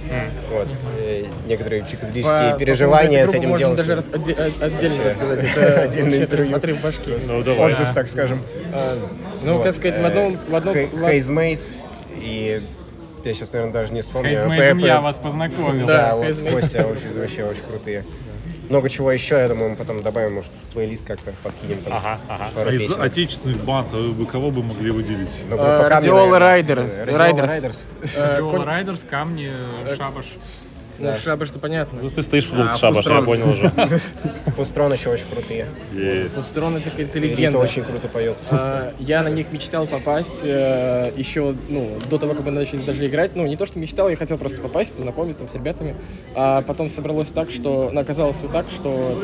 Вот, 0.51 0.67
э, 0.99 1.25
некоторые 1.47 1.83
психоделические 1.83 2.51
По- 2.53 2.57
переживания 2.59 3.25
по 3.25 3.31
с 3.31 3.35
этим 3.35 3.55
делом. 3.55 3.75
Даже 3.75 3.95
раз- 3.95 4.09
отде- 4.09 4.33
отдельно 4.33 5.03
Вообще, 5.03 5.03
рассказать. 5.05 5.39
Это 5.55 5.81
отдельное 5.83 6.09
вообще 6.11 6.23
интервью. 6.23 6.55
отрыв 6.55 6.81
башки. 6.81 7.13
Ну, 7.25 7.43
давай. 7.43 7.71
Отзыв, 7.71 7.93
так 7.93 8.09
скажем. 8.09 8.41
Ну, 9.43 9.53
Вот, 9.55 9.63
как 9.63 9.73
сказать, 9.75 9.99
в 10.01 10.05
одном... 10.05 10.37
В 10.49 10.55
одном 10.55 10.75
Хейз 10.75 11.29
Мейс 11.29 11.71
и 12.21 12.61
я 13.23 13.33
сейчас, 13.33 13.53
наверное, 13.53 13.73
даже 13.73 13.93
не 13.93 14.01
вспомню. 14.01 14.29
Хейзмейзом 14.29 14.81
П- 14.81 14.87
я 14.87 15.01
вас 15.01 15.17
познакомил. 15.17 15.87
Да, 15.87 16.15
вот. 16.15 16.27
Костя 16.51 16.85
вообще 17.15 17.43
очень 17.43 17.61
крутые. 17.69 18.03
Много 18.69 18.89
чего 18.89 19.11
еще, 19.11 19.35
я 19.35 19.47
думаю, 19.49 19.71
мы 19.71 19.75
потом 19.75 20.01
добавим, 20.01 20.35
может, 20.35 20.51
в 20.69 20.73
плейлист 20.73 21.05
как-то 21.05 21.31
подкинем 21.43 21.81
там. 21.83 21.93
Ага, 21.93 22.19
ага. 22.27 22.49
пару 22.55 22.69
Из 22.71 22.81
песен. 22.81 23.01
отечественных 23.01 23.63
банд 23.63 23.91
вы 23.91 24.11
бы 24.11 24.25
кого 24.25 24.51
бы 24.51 24.63
могли 24.63 24.91
выделить? 24.91 25.41
Ну, 25.49 25.57
Радиола. 25.57 25.89
Радиола 25.89 26.39
Райдерс. 26.39 26.89
Райдерс. 27.07 27.81
Коль- 28.39 28.63
Райдерс, 28.63 29.03
камни, 29.09 29.51
шабаш. 29.97 30.25
Ну, 30.97 31.13
шабаш, 31.23 31.49
что 31.49 31.59
понятно. 31.59 31.99
Ну, 32.01 32.09
ты 32.09 32.21
стоишь 32.21 32.45
в 32.49 32.53
А, 32.53 32.75
шабаш, 32.75 33.05
я 33.05 33.21
Фустрон. 33.21 33.25
понял 33.25 33.49
уже. 33.49 33.71
Фустрон 34.55 34.93
еще 34.93 35.09
очень 35.09 35.25
крутые. 35.29 35.67
Фустрон 36.35 36.77
это 36.77 36.89
какая-то 36.89 37.19
Рита 37.19 37.35
легенда. 37.35 37.57
очень 37.59 37.83
круто 37.83 38.07
поет. 38.07 38.37
А, 38.49 38.93
Я 38.99 39.21
на 39.23 39.27
них 39.29 39.51
мечтал 39.51 39.87
попасть 39.87 40.41
э, 40.43 41.11
еще, 41.17 41.53
ну, 41.69 41.97
до 42.09 42.17
того, 42.17 42.33
как 42.33 42.45
мы 42.45 42.51
начали 42.51 42.81
даже 42.81 43.05
играть. 43.05 43.31
Ну, 43.35 43.45
не 43.45 43.57
то, 43.57 43.65
что 43.65 43.77
мечтал, 43.79 44.09
я 44.09 44.15
хотел 44.15 44.37
просто 44.37 44.61
попасть, 44.61 44.93
познакомиться 44.93 45.39
там 45.39 45.49
с 45.49 45.55
ребятами. 45.55 45.95
А 46.33 46.61
потом 46.61 46.87
собралось 46.89 47.29
так, 47.31 47.51
что, 47.51 47.89
ну, 47.91 47.99
оказалось 47.99 48.37
все 48.37 48.47
так, 48.47 48.65
что 48.71 49.19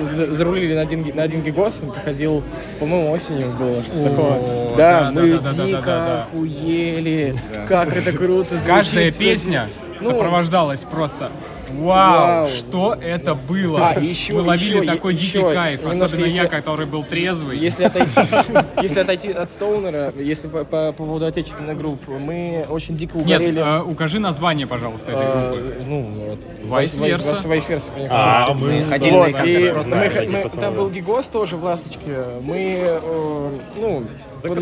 зарулили 0.00 0.74
на 0.74 0.82
один, 0.82 1.02
ги- 1.02 1.12
на 1.12 1.22
один 1.24 1.42
гигос, 1.42 1.80
он 1.82 1.92
приходил, 1.92 2.42
по-моему, 2.78 3.10
осенью 3.10 3.50
было, 3.58 3.82
что-то 3.82 4.08
такое. 4.10 4.76
Да, 4.76 5.00
да, 5.00 5.10
мы 5.12 5.32
да, 5.32 5.38
да, 5.38 5.42
да, 5.50 5.52
да, 5.56 5.66
дико 5.66 5.82
да, 5.82 6.06
да. 6.06 6.22
охуели, 6.22 7.36
как 7.68 7.96
это 7.96 8.12
круто 8.12 8.50
звучит. 8.56 8.66
Каждая 8.66 9.10
песня 9.10 9.68
Ну, 10.02 10.10
сопровождалась 10.10 10.80
просто 10.80 11.30
Вау, 11.70 12.42
Вау. 12.42 12.48
что 12.48 12.94
это 13.00 13.34
было? 13.34 13.88
А, 13.94 13.98
еще- 13.98 14.34
Мы 14.34 14.42
ловили 14.42 14.76
еще- 14.82 14.84
такой 14.84 15.14
еще 15.14 15.38
дикий 15.40 15.54
кайф, 15.54 15.80
немножко, 15.80 16.04
особенно 16.04 16.24
я, 16.26 16.42
если- 16.42 16.48
который 16.48 16.86
был 16.86 17.02
трезвый. 17.02 17.56
Если 17.58 17.84
отойти, 17.84 18.10
если 18.82 19.00
отойти 19.00 19.30
от 19.32 19.50
Стоунера, 19.50 20.12
если 20.18 20.48
по, 20.48 20.64
по 20.64 20.92
поводу 20.92 21.24
отечественных 21.24 21.78
групп, 21.78 22.00
мы 22.08 22.66
очень 22.68 22.94
дико 22.96 23.16
Нет, 23.18 23.40
угорели. 23.40 23.60
э, 23.60 23.80
укажи 23.82 24.18
название, 24.18 24.66
пожалуйста, 24.66 25.12
этой 25.12 25.24
А, 25.24 25.52
группы. 25.52 25.74
ну, 25.88 26.02
вот. 26.28 26.40
Vice 26.82 26.98
Versa. 27.00 27.48
Vice 27.48 27.68
Versa, 27.68 27.88
конечно. 27.94 28.16
А, 28.46 28.52
мы 28.54 28.82
Ходили 28.90 29.70
на 29.70 29.72
пацаны, 29.72 30.60
там 30.60 30.74
был 30.74 30.90
Гигос 30.90 31.26
тоже 31.28 31.56
в 31.56 31.64
Ласточке. 31.64 32.24
Мы, 32.42 32.76
э, 32.82 33.50
ну, 33.80 34.04
Как 34.42 34.50
мы- 34.50 34.56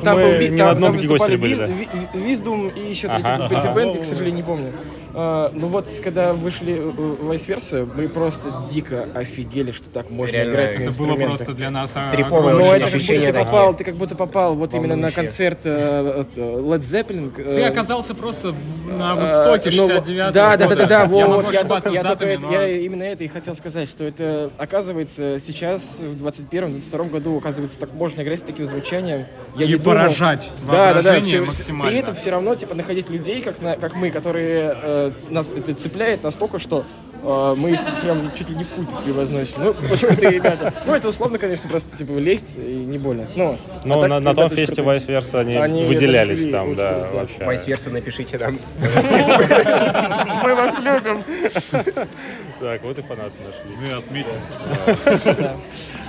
там 0.00 0.16
мы 0.18 0.22
был 0.24 0.30
Ви- 0.38 0.48
не 0.48 0.58
там- 0.58 0.66
на 0.66 0.70
одном 0.72 0.92
там 0.92 0.92
гостеле 1.08 1.08
выступали 1.12 1.36
были, 1.36 1.54
Виз- 1.54 1.58
да. 1.58 1.66
Ви- 1.66 1.88
Виздум 2.26 2.68
и 2.68 2.80
еще 2.90 3.08
третий 3.08 3.24
Ага. 3.28 3.48
третий 3.48 3.68
Ага. 3.68 3.74
бенд, 3.80 3.94
я, 3.94 4.00
к 4.00 4.04
сожалению, 4.04 4.36
не 4.36 4.42
помню. 4.42 4.72
А, 5.14 5.50
ну 5.54 5.68
вот, 5.68 5.86
когда 6.02 6.32
вышли 6.32 6.74
Vice 6.74 7.46
Versa, 7.46 7.90
мы 7.96 8.08
просто 8.08 8.66
дико 8.70 9.06
офигели, 9.14 9.72
что 9.72 9.88
так 9.90 10.10
можно 10.10 10.32
Реально, 10.32 10.52
играть 10.52 10.70
на 10.78 10.82
это 10.82 10.90
Это 10.90 10.98
было 11.02 11.14
просто 11.16 11.52
для 11.54 11.70
нас 11.70 11.96
Триповое 12.12 12.54
огромное 12.54 12.78
Ну, 12.78 12.84
это 12.86 12.90
как 12.90 12.94
будто 12.94 13.26
ты 13.26 13.32
попал, 13.44 13.74
ты 13.76 13.84
как 13.84 13.94
будто 13.96 14.16
попал 14.16 14.54
вот 14.54 14.74
именно 14.74 14.96
на 14.96 15.10
концерт 15.10 15.60
э, 15.64 16.24
э, 16.36 16.40
Led 16.40 16.80
Zeppelin. 16.80 17.32
э, 17.36 17.54
Ты 17.56 17.62
оказался 17.64 18.14
просто 18.14 18.54
на 18.86 19.14
э, 19.16 19.46
Вудстоке 19.54 19.76
ну, 19.76 19.88
69 19.88 20.32
Да, 20.32 20.56
да, 20.56 20.68
да, 20.68 20.76
да, 20.76 20.86
да, 20.86 21.00
Я 21.02 21.06
могу 21.26 21.42
вот, 21.42 21.52
я, 21.52 21.64
только, 21.64 21.90
я, 21.90 22.04
только 22.04 22.24
это- 22.26 22.46
я 22.50 22.68
именно 22.68 23.02
это 23.02 23.24
и 23.24 23.28
хотел 23.28 23.54
сказать, 23.54 23.88
что 23.88 24.04
это, 24.04 24.50
оказывается, 24.58 25.38
сейчас, 25.38 25.98
в 26.00 26.16
21-22 26.24 27.10
году, 27.10 27.36
оказывается, 27.38 27.78
так 27.78 27.92
можно 27.94 28.22
играть 28.22 28.40
с 28.40 28.42
таким 28.42 28.66
звучанием. 28.66 29.26
Я 29.56 29.64
И 29.64 29.68
не 29.68 29.74
думал. 29.76 29.84
поражать 29.96 30.52
Да, 30.66 30.72
да, 30.72 30.72
да, 30.72 30.92
воображение 30.94 31.22
всё- 31.22 31.44
максимально. 31.44 31.90
При 31.90 31.98
этом 32.00 32.14
все 32.14 32.30
равно, 32.30 32.54
типа, 32.54 32.74
находить 32.74 33.10
людей, 33.10 33.40
как, 33.42 33.60
на- 33.60 33.76
как 33.76 33.94
мы, 33.94 34.10
которые 34.10 34.70
э, 35.08 35.12
нас 35.28 35.50
это 35.50 35.74
цепляет 35.74 36.22
настолько, 36.22 36.58
что 36.58 36.84
э, 37.22 37.54
мы 37.56 37.70
их 37.70 37.80
прям 38.02 38.32
чуть 38.34 38.48
ли 38.48 38.56
не 38.56 38.64
в 38.64 38.68
культ 38.68 38.88
превозносим. 39.04 39.56
Ну, 39.58 39.74
очень 39.90 40.08
крутые 40.08 40.30
ребята. 40.32 40.72
Ну, 40.86 40.94
это 40.94 41.08
условно, 41.08 41.38
конечно, 41.38 41.68
просто, 41.68 41.96
типа, 41.96 42.12
лезть 42.12 42.56
и 42.56 42.84
не 42.84 42.98
больно. 42.98 43.28
Ну, 43.36 43.56
а 43.82 43.86
Но 43.86 44.00
так 44.00 44.10
на, 44.10 44.20
на 44.20 44.30
ребята 44.30 44.48
том 44.48 44.56
фесте. 44.58 44.82
Vice 44.82 45.06
Versa 45.06 45.40
они, 45.40 45.56
Они 45.56 45.84
выделялись 45.84 46.48
там, 46.50 46.74
да, 46.74 47.08
вообще. 47.12 47.38
Vice-верса 47.38 47.90
напишите 47.90 48.38
там. 48.38 48.58
Мы 50.42 50.54
вас 50.54 50.78
любим. 50.82 51.24
Так, 52.60 52.82
вот 52.82 52.98
и 52.98 53.02
фанаты 53.02 53.32
нашлись. 53.44 53.78
Мы 53.80 53.92
отметим. 53.96 55.60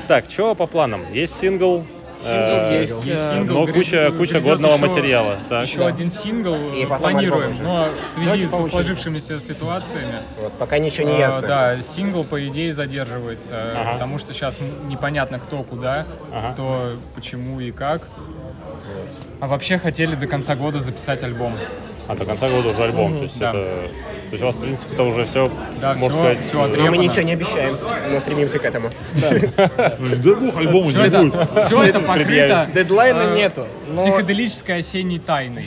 Так, 0.08 0.26
что 0.30 0.56
по 0.56 0.68
планам? 0.68 1.06
Есть 1.14 1.40
сингл, 1.40 1.86
э, 2.26 2.82
есть, 2.82 3.06
Есть 3.06 3.22
э, 3.22 3.34
сингл, 3.36 3.54
но 3.66 3.68
куча, 3.74 4.12
куча 4.18 4.32
грядет 4.34 4.44
годного 4.50 4.74
еще- 4.74 4.86
материала. 4.86 5.38
Так. 5.50 5.68
Еще 5.68 5.86
один 5.86 6.12
сингл 6.12 6.56
И 6.74 6.86
планируем, 6.86 7.52
альбом 7.52 7.52
уже. 7.54 7.64
но 7.64 7.88
в 8.08 8.12
связи 8.12 8.26
Давайте 8.26 8.48
со 8.48 8.56
очереди. 8.58 8.72
сложившимися 8.72 9.40
ситуациями. 9.40 10.20
Вот, 10.42 10.54
пока 10.54 10.78
ничего 10.80 11.08
не 11.10 11.16
э, 11.16 11.20
ясно. 11.20 11.48
Да, 11.48 11.82
сингл, 11.82 12.24
по 12.24 12.46
идее, 12.48 12.74
задерживается, 12.74 13.56
Ага. 13.76 13.94
потому 13.94 14.18
что 14.18 14.34
сейчас 14.34 14.60
непонятно 14.88 15.40
кто 15.40 15.64
куда, 15.64 16.06
Ага. 16.32 16.52
кто 16.54 16.94
почему 17.16 17.60
и 17.60 17.72
как. 17.72 18.08
А 19.40 19.48
вообще 19.48 19.78
хотели 19.80 20.16
до 20.16 20.28
конца 20.28 20.56
года 20.56 20.82
записать 20.82 21.24
альбом. 21.24 21.58
А 22.12 22.16
до 22.16 22.26
конца 22.26 22.50
года 22.50 22.70
уже 22.70 22.84
альбом. 22.84 23.18
То 23.18 23.24
есть 23.24 23.40
Да. 23.40 23.50
это. 23.52 23.60
То 24.32 24.34
есть 24.36 24.44
у 24.44 24.46
вас, 24.46 24.56
в 24.56 24.60
принципе, 24.60 24.94
это 24.94 25.04
уже 25.04 25.26
все, 25.26 25.52
Да, 25.82 25.94
можно 25.96 26.10
всё- 26.10 26.20
сказать, 26.22 26.40
всё 26.42 26.66
э, 26.68 26.84
Но 26.86 26.90
мы 26.92 26.98
ничего 26.98 27.22
не 27.24 27.34
обещаем, 27.34 27.78
но 28.10 28.18
стремимся 28.20 28.60
к 28.60 28.66
этому. 28.66 28.90
Да 29.18 30.36
бог, 30.36 30.58
альбома 30.58 30.88
Все 30.90 31.04
не 31.06 31.10
будет. 31.10 31.66
все 31.66 31.84
это 31.84 32.00
покрыто. 32.00 32.70
Дедлайна 32.74 33.22
э, 33.24 33.36
нету. 33.36 33.68
психоделической 33.98 34.80
осенней 34.80 35.20
тайной. 35.20 35.62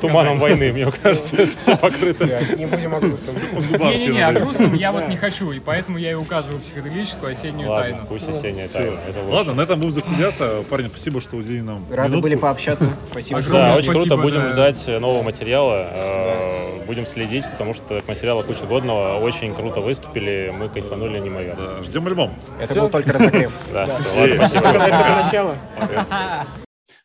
туманом 0.00 0.38
войны, 0.38 0.72
мне 0.72 0.90
кажется, 1.02 1.36
это 1.36 1.56
все 1.56 1.76
покрыто. 1.76 2.24
Не 2.56 2.66
будем 2.66 2.94
о 2.94 3.00
грустном. 3.00 3.36
Не-не-не, 3.78 4.26
о 4.26 4.32
грустном 4.32 4.74
я 4.74 4.90
вот 4.92 5.08
не 5.08 5.16
хочу, 5.16 5.52
и 5.52 5.60
поэтому 5.60 5.98
я 5.98 6.10
и 6.12 6.14
указываю 6.14 6.60
психоделическую 6.60 7.32
осеннюю 7.32 7.68
тайну. 7.68 7.98
пусть 8.08 8.28
осенняя 8.28 8.68
тайна. 8.68 8.98
Ладно, 9.28 9.54
на 9.54 9.60
этом 9.62 9.78
будем 9.80 9.92
закругляться. 9.92 10.64
Парни, 10.68 10.88
спасибо, 10.88 11.20
что 11.20 11.36
уделили 11.36 11.60
нам 11.60 11.84
Рады 11.90 12.18
были 12.18 12.34
пообщаться. 12.34 12.88
Спасибо. 13.12 13.42
Да, 13.42 13.76
очень 13.76 13.92
круто. 13.92 14.16
Будем 14.16 14.40
да. 14.42 14.52
ждать 14.52 15.00
нового 15.00 15.22
материала. 15.22 15.39
Э, 15.42 16.86
Будем 16.86 17.06
следить, 17.06 17.44
потому 17.50 17.74
что 17.74 18.02
материала 18.06 18.42
куча 18.42 18.66
годного. 18.66 19.18
Очень 19.18 19.54
круто 19.54 19.80
выступили. 19.80 20.52
Мы 20.56 20.68
кайфанули 20.68 21.18
неимоверно. 21.18 21.76
Да, 21.76 21.82
Ждем 21.82 22.06
альбом. 22.06 22.34
Это 22.60 22.74
был 22.74 22.90
только 22.90 23.12
разогрев. 23.12 23.52
Да, 23.72 23.86
ладно, 23.86 24.46
спасибо. 24.46 24.68
Это 24.68 24.78
только 24.78 25.22
начало. 25.22 25.56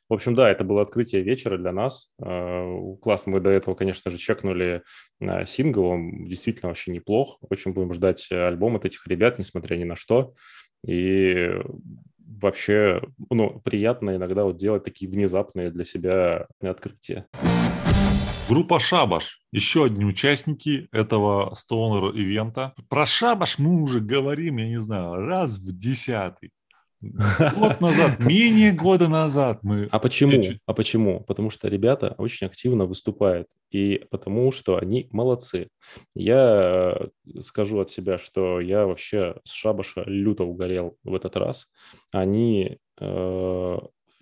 В 0.07 0.13
общем, 0.13 0.35
да, 0.35 0.51
это 0.51 0.63
было 0.63 0.83
открытие 0.83 1.23
вечера 1.23 1.57
для 1.57 1.71
нас. 1.71 2.11
Э, 2.23 2.77
Классно, 3.01 3.33
мы 3.33 3.39
до 3.39 3.49
этого, 3.49 3.75
конечно 3.75 4.11
же, 4.11 4.17
чекнули 4.17 4.83
э, 5.19 5.45
сингл, 5.45 5.85
он 5.85 6.25
действительно 6.25 6.69
вообще 6.69 6.91
неплох. 6.91 7.39
Очень 7.49 7.73
будем 7.73 7.93
ждать 7.93 8.27
альбом 8.31 8.75
от 8.75 8.85
этих 8.85 9.05
ребят, 9.07 9.39
несмотря 9.39 9.75
ни 9.77 9.83
на 9.83 9.95
что. 9.95 10.33
И 10.87 11.49
вообще, 12.19 13.01
ну, 13.29 13.59
приятно 13.59 14.15
иногда 14.15 14.43
вот 14.43 14.57
делать 14.57 14.83
такие 14.83 15.09
внезапные 15.09 15.71
для 15.71 15.83
себя 15.83 16.47
открытия. 16.61 17.27
Группа 18.47 18.79
Шабаш. 18.79 19.39
Еще 19.51 19.85
одни 19.85 20.05
участники 20.05 20.87
этого 20.91 21.55
стоунер-ивента. 21.55 22.73
Про 22.89 23.05
Шабаш 23.05 23.57
мы 23.57 23.81
уже 23.81 23.99
говорим, 23.99 24.57
я 24.57 24.67
не 24.67 24.79
знаю, 24.79 25.15
раз 25.15 25.57
в 25.57 25.75
десятый. 25.75 26.51
Год 27.01 27.81
назад, 27.81 28.19
менее 28.19 28.71
года 28.71 29.07
назад 29.07 29.59
мы... 29.63 29.87
А 29.91 29.99
почему? 29.99 30.31
Чуть- 30.31 30.59
А 30.65 30.73
почему? 30.73 31.21
Потому 31.21 31.49
что 31.49 31.67
ребята 31.67 32.13
очень 32.17 32.45
активно 32.47 32.85
выступают. 32.85 33.47
И 33.71 34.05
потому 34.11 34.51
что 34.51 34.77
они 34.77 35.07
молодцы. 35.11 35.69
Я 36.13 37.09
э, 37.25 37.41
скажу 37.41 37.79
от 37.79 37.89
себя, 37.89 38.17
что 38.17 38.61
я 38.61 38.85
вообще 38.85 39.35
с 39.43 39.51
Шабаша 39.53 40.03
люто 40.05 40.43
угорел 40.43 40.97
в 41.03 41.15
этот 41.15 41.35
раз. 41.35 41.67
Они 42.11 42.77
э, 42.99 43.77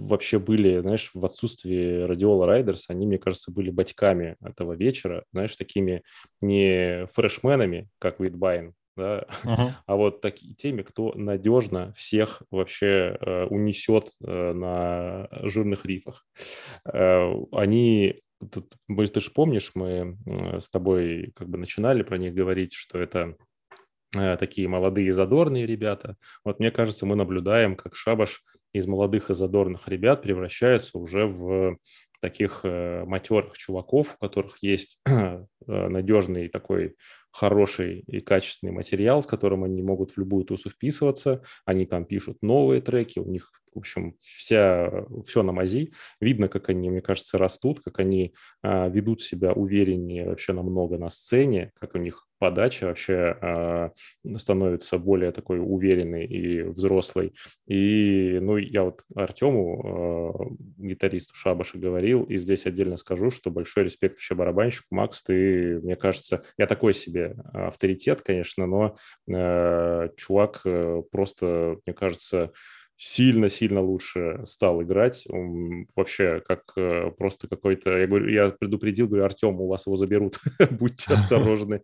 вообще 0.07 0.39
были, 0.39 0.79
знаешь, 0.79 1.11
в 1.13 1.23
отсутствии 1.25 2.03
Радиола 2.03 2.45
Райдерс, 2.45 2.85
они, 2.89 3.05
мне 3.05 3.17
кажется, 3.17 3.51
были 3.51 3.69
батьками 3.69 4.35
этого 4.43 4.73
вечера, 4.73 5.23
знаешь, 5.31 5.55
такими 5.55 6.03
не 6.41 7.07
freshmen 7.13 7.63
ами, 7.63 7.87
как 7.99 8.19
Whitbine, 8.19 8.73
да, 8.95 9.25
Ага. 9.43 9.81
а 9.85 9.95
вот 9.95 10.21
таки, 10.21 10.53
теми, 10.55 10.81
кто 10.81 11.13
надежно 11.15 11.93
всех 11.93 12.43
вообще 12.51 13.17
э, 13.19 13.45
унесет 13.45 14.11
э, 14.23 14.53
на 14.53 15.27
жирных 15.43 15.85
рифах. 15.85 16.25
Э, 16.91 17.33
они, 17.51 18.21
тут, 18.51 18.75
ты 18.87 19.19
же 19.19 19.31
помнишь, 19.31 19.71
мы 19.73 20.17
э, 20.25 20.59
с 20.59 20.69
тобой 20.69 21.31
как 21.35 21.49
бы 21.49 21.57
начинали 21.57 22.03
про 22.03 22.17
них 22.17 22.33
говорить, 22.33 22.73
что 22.73 22.99
это 22.99 23.35
э, 24.15 24.37
такие 24.37 24.67
молодые 24.67 25.13
задорные 25.13 25.65
ребята. 25.65 26.17
Вот 26.43 26.59
мне 26.59 26.71
кажется, 26.71 27.05
мы 27.05 27.15
наблюдаем, 27.15 27.75
как 27.75 27.95
Шабаш 27.95 28.43
из 28.73 28.87
молодых 28.87 29.29
и 29.29 29.35
задорных 29.35 29.87
ребят 29.87 30.23
превращается 30.23 30.97
уже 30.97 31.27
в 31.27 31.77
таких 32.23 32.61
э, 32.63 33.03
матерых 33.05 33.57
чуваков, 33.57 34.15
у 34.15 34.25
которых 34.25 34.57
есть 34.61 34.99
э, 35.05 35.45
надежный 35.67 36.47
такой 36.47 36.95
хороший 37.31 37.99
и 38.07 38.21
качественный 38.21 38.71
материал, 38.71 39.21
с 39.21 39.25
которым 39.25 39.65
они 39.65 39.81
могут 39.83 40.11
в 40.11 40.17
любую 40.17 40.45
тусу 40.45 40.69
вписываться. 40.69 41.43
Они 41.65 41.83
там 41.85 42.05
пишут 42.05 42.37
новые 42.41 42.79
треки, 42.79 43.19
у 43.19 43.25
них, 43.25 43.51
в 43.73 43.79
общем, 43.79 44.13
вся, 44.21 45.05
все 45.25 45.43
на 45.43 45.51
мази. 45.51 45.91
Видно, 46.21 46.47
как 46.47 46.69
они, 46.69 46.89
мне 46.89 47.01
кажется, 47.01 47.37
растут, 47.37 47.81
как 47.83 47.99
они 47.99 48.35
ведут 48.63 49.21
себя 49.21 49.51
увереннее 49.51 50.27
вообще 50.27 50.53
намного 50.53 50.97
на 50.99 51.09
сцене, 51.09 51.71
как 51.79 51.95
у 51.95 51.97
них 51.97 52.27
подача 52.43 52.87
вообще 52.87 53.37
а, 53.39 53.91
становится 54.35 54.97
более 54.97 55.31
такой 55.31 55.59
уверенной 55.61 56.25
и 56.25 56.61
взрослой. 56.61 57.33
И, 57.69 58.37
ну, 58.41 58.57
я 58.57 58.83
вот 58.83 59.01
Артему, 59.15 60.57
э, 60.77 60.83
гитаристу 60.89 61.33
Шабаша, 61.35 61.77
говорил, 61.77 62.23
и 62.23 62.35
здесь 62.35 62.65
отдельно 62.65 62.97
скажу, 62.97 63.31
что 63.31 63.49
большой 63.49 63.85
респект 63.85 64.15
вообще 64.15 64.35
барабанщику. 64.35 64.87
Макс, 64.91 65.23
ты, 65.23 65.79
мне 65.83 65.95
кажется, 65.95 66.43
я 66.57 66.67
такой 66.67 66.93
себе 66.93 67.37
авторитет, 67.53 68.23
конечно, 68.23 68.67
но 68.67 68.97
э, 69.33 70.09
чувак 70.17 70.63
э, 70.65 71.01
просто, 71.13 71.77
мне 71.85 71.93
кажется, 71.93 72.51
сильно-сильно 72.95 73.81
лучше 73.81 74.41
стал 74.45 74.81
играть. 74.83 75.25
Он 75.29 75.87
вообще 75.95 76.41
как 76.47 76.63
э, 76.77 77.11
просто 77.17 77.47
какой-то... 77.47 77.97
Я 77.97 78.07
говорю, 78.07 78.29
я 78.29 78.49
предупредил, 78.49 79.07
говорю, 79.07 79.25
Артем, 79.25 79.59
у 79.59 79.67
вас 79.67 79.85
его 79.87 79.97
заберут. 79.97 80.39
Будьте 80.71 81.13
осторожны. 81.13 81.81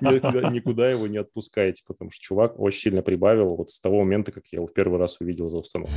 Никуда, 0.00 0.90
его 0.90 1.06
не 1.06 1.18
отпускайте, 1.18 1.82
потому 1.86 2.10
что 2.10 2.20
чувак 2.22 2.58
очень 2.58 2.80
сильно 2.80 3.02
прибавил 3.02 3.56
вот 3.56 3.70
с 3.70 3.80
того 3.80 4.00
момента, 4.00 4.32
как 4.32 4.44
я 4.50 4.58
его 4.58 4.66
в 4.66 4.72
первый 4.72 4.98
раз 4.98 5.20
увидел 5.20 5.48
за 5.48 5.58
установкой. 5.58 5.94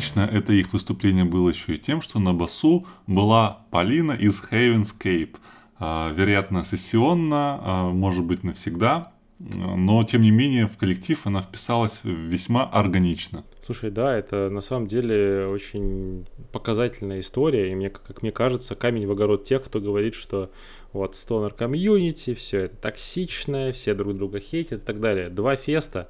Необычно 0.00 0.20
это 0.34 0.54
их 0.54 0.72
выступление 0.72 1.24
было 1.26 1.50
еще 1.50 1.74
и 1.74 1.78
тем, 1.78 2.00
что 2.00 2.18
на 2.18 2.32
басу 2.32 2.86
была 3.06 3.66
Полина 3.70 4.12
из 4.12 4.42
Heavenscape. 4.50 5.36
А, 5.78 6.10
Вероятно, 6.14 6.64
сессионно, 6.64 7.60
а, 7.62 7.90
может 7.90 8.24
быть, 8.24 8.42
навсегда. 8.42 9.12
Но, 9.38 10.02
тем 10.04 10.22
не 10.22 10.30
менее, 10.30 10.66
в 10.68 10.78
коллектив 10.78 11.20
она 11.26 11.42
вписалась 11.42 12.00
весьма 12.02 12.64
органично. 12.64 13.44
Слушай, 13.62 13.90
да, 13.90 14.16
это 14.16 14.48
на 14.48 14.62
самом 14.62 14.86
деле 14.86 15.46
очень 15.46 16.26
показательная 16.50 17.20
история, 17.20 17.70
и 17.70 17.74
мне, 17.74 17.90
как 17.90 18.22
мне 18.22 18.32
кажется, 18.32 18.74
камень 18.74 19.06
в 19.06 19.12
огород 19.12 19.44
тех, 19.44 19.62
кто 19.62 19.80
говорит, 19.80 20.14
что 20.14 20.50
вот 20.94 21.14
стонер 21.14 21.52
комьюнити, 21.52 22.32
все 22.32 22.60
это 22.64 22.76
токсичное, 22.76 23.74
все 23.74 23.92
друг 23.92 24.16
друга 24.16 24.40
хейтят 24.40 24.82
и 24.82 24.84
так 24.84 24.98
далее. 24.98 25.28
Два 25.28 25.56
феста, 25.56 26.08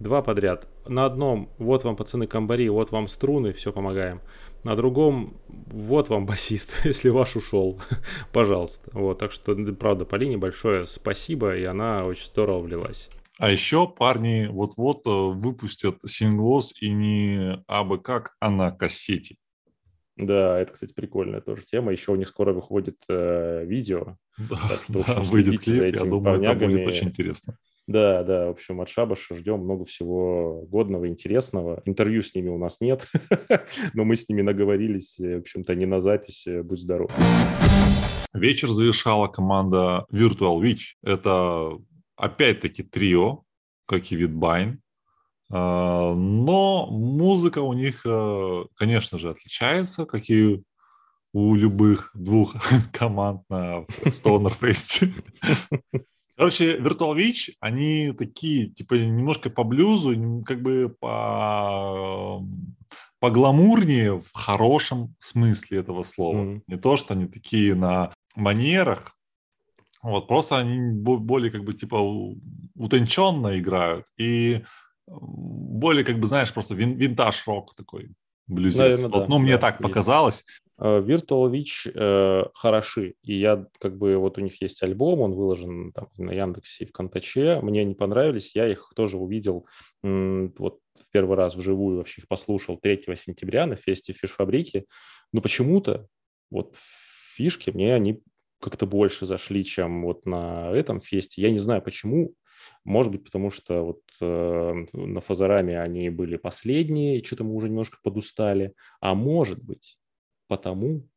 два 0.00 0.22
подряд. 0.22 0.66
На 0.86 1.04
одном, 1.04 1.50
вот 1.58 1.84
вам, 1.84 1.96
пацаны, 1.96 2.26
комбари, 2.26 2.68
вот 2.68 2.90
вам 2.90 3.08
струны, 3.08 3.52
все 3.52 3.72
помогаем. 3.72 4.20
На 4.64 4.74
другом, 4.76 5.36
вот 5.48 6.08
вам 6.08 6.26
басист, 6.26 6.72
если 6.84 7.08
ваш 7.08 7.36
ушел, 7.36 7.80
пожалуйста. 8.32 8.90
Вот, 8.92 9.18
так 9.18 9.32
что, 9.32 9.54
правда, 9.74 10.04
Полине 10.04 10.36
большое 10.36 10.86
спасибо, 10.86 11.56
и 11.56 11.64
она 11.64 12.04
очень 12.04 12.26
здорово 12.26 12.60
влилась. 12.60 13.10
А 13.38 13.50
еще 13.50 13.86
парни 13.86 14.48
вот-вот 14.50 15.06
э, 15.06 15.10
выпустят 15.10 15.98
синглос 16.04 16.74
и 16.80 16.90
не 16.90 17.62
абы 17.68 17.98
как, 17.98 18.34
а 18.40 18.50
на 18.50 18.72
кассете. 18.72 19.36
Да, 20.16 20.58
это, 20.58 20.72
кстати, 20.72 20.92
прикольная 20.92 21.40
тоже 21.40 21.64
тема. 21.64 21.92
Еще 21.92 22.10
у 22.10 22.16
них 22.16 22.26
скоро 22.26 22.52
выходит 22.52 22.96
э, 23.08 23.64
видео. 23.64 24.16
Да, 24.36 24.56
Так 24.68 24.82
что, 24.82 24.92
в 25.04 25.06
да, 25.06 25.12
общем, 25.20 25.22
выйдет 25.30 25.60
клип, 25.60 25.94
я 25.94 26.04
думаю, 26.04 26.42
это 26.42 26.54
будет 26.54 26.82
парнягами. 26.82 26.84
очень 26.84 27.08
интересно. 27.08 27.56
Да, 27.88 28.22
да, 28.22 28.48
в 28.48 28.50
общем, 28.50 28.82
от 28.82 28.90
Шабаша 28.90 29.34
ждем 29.34 29.60
много 29.60 29.86
всего 29.86 30.66
годного, 30.68 31.08
интересного. 31.08 31.80
Интервью 31.86 32.20
с 32.20 32.34
ними 32.34 32.50
у 32.50 32.58
нас 32.58 32.80
нет, 32.80 33.08
но 33.94 34.04
мы 34.04 34.14
с 34.14 34.28
ними 34.28 34.42
наговорились, 34.42 35.16
в 35.18 35.38
общем-то, 35.38 35.74
не 35.74 35.86
на 35.86 36.02
запись, 36.02 36.46
э, 36.46 36.62
будь 36.62 36.80
здоров. 36.80 37.10
Вечер 38.34 38.68
завершала 38.68 39.28
команда 39.28 40.04
Virtual 40.12 40.60
Witch. 40.60 40.96
Это 41.02 41.78
опять-таки 42.14 42.82
трио, 42.82 43.44
как 43.86 44.12
и 44.12 44.16
Витбайн. 44.16 44.82
А, 45.50 46.14
Но 46.14 46.88
музыка 46.90 47.60
у 47.60 47.72
них, 47.72 48.02
э, 48.04 48.64
конечно 48.74 49.18
же, 49.18 49.30
отличается, 49.30 50.04
как 50.04 50.28
и 50.28 50.62
у 51.32 51.54
любых 51.54 52.10
двух 52.12 52.54
команд 52.92 53.44
на 53.48 53.86
Stoner 54.04 54.52
Fest. 54.60 55.10
Короче, 56.38 56.78
Virtual 56.78 57.16
Witch, 57.16 57.54
они 57.58 58.12
такие, 58.16 58.66
типа, 58.68 58.94
немножко 58.94 59.50
по 59.50 59.64
блюзу, 59.64 60.14
как 60.46 60.62
бы 60.62 60.88
по, 60.88 62.40
погламурнее 63.18 64.20
в 64.20 64.30
хорошем 64.32 65.16
смысле 65.18 65.78
этого 65.80 66.04
слова. 66.04 66.36
Мгм. 66.42 66.62
Не 66.68 66.76
то, 66.76 66.96
что 66.96 67.14
они 67.14 67.26
такие 67.26 67.74
на 67.74 68.12
манерах, 68.36 69.16
вот, 70.00 70.28
просто 70.28 70.58
они 70.58 70.92
бо- 70.92 71.18
более, 71.18 71.50
как 71.50 71.64
бы, 71.64 71.72
типа, 71.72 71.96
утонченно 72.76 73.58
играют 73.58 74.06
и 74.16 74.62
более, 75.08 76.04
как 76.04 76.20
бы, 76.20 76.28
знаешь, 76.28 76.54
просто 76.54 76.76
вин- 76.76 76.94
винтаж-рок 76.94 77.74
такой, 77.74 78.12
блюзец. 78.46 78.78
Наверно, 78.78 79.08
Вот, 79.08 79.18
да, 79.22 79.26
ну, 79.28 79.38
мне 79.40 79.54
да, 79.54 79.58
так 79.58 79.80
есть. 79.80 79.82
показалось. 79.82 80.44
Э, 80.80 81.00
Virtual 81.00 81.50
Witch 81.50 81.90
э, 81.92 82.44
хороши, 82.54 83.14
и 83.22 83.34
я 83.38 83.66
как 83.80 83.96
бы 83.98 84.16
вот 84.16 84.38
у 84.38 84.40
них 84.40 84.60
есть 84.62 84.82
альбом, 84.82 85.20
он 85.20 85.32
выложен 85.34 85.92
там 85.92 86.08
на 86.16 86.30
Яндексе 86.32 86.84
и 86.84 86.86
в 86.88 86.92
Контаче, 86.92 87.60
мне 87.62 87.80
они 87.82 87.94
понравились, 87.94 88.54
я 88.54 88.68
их 88.70 88.92
тоже 88.94 89.18
увидел 89.18 89.66
м, 90.04 90.54
вот 90.58 90.78
в 91.00 91.10
первый 91.10 91.36
раз 91.36 91.56
вживую, 91.56 91.98
вообще 91.98 92.20
их 92.22 92.28
послушал 92.28 92.78
3 92.78 93.16
сентября 93.16 93.66
на 93.66 93.76
фесте 93.76 94.12
Фиш 94.12 94.30
Фабрики, 94.30 94.86
но 95.32 95.40
почему-то 95.40 96.06
вот 96.50 96.74
фишки 97.34 97.70
мне 97.70 97.94
они 97.94 98.20
как-то 98.60 98.86
больше 98.86 99.26
зашли, 99.26 99.64
чем 99.64 100.02
вот 100.04 100.26
на 100.26 100.70
этом 100.72 101.00
фесте, 101.00 101.42
я 101.42 101.50
не 101.50 101.58
знаю 101.58 101.82
почему, 101.82 102.34
может 102.84 103.12
быть, 103.12 103.24
потому 103.24 103.50
что 103.50 103.82
вот 103.82 104.00
э, 104.20 104.84
на 104.92 105.20
Фазараме 105.20 105.80
они 105.80 106.10
были 106.10 106.36
последние, 106.36 107.18
и 107.20 107.24
что-то 107.24 107.44
мы 107.44 107.54
уже 107.54 107.68
немножко 107.68 107.98
подустали, 108.02 108.74
а 109.00 109.14
может 109.14 109.62
быть, 109.62 109.97
потому 110.48 111.08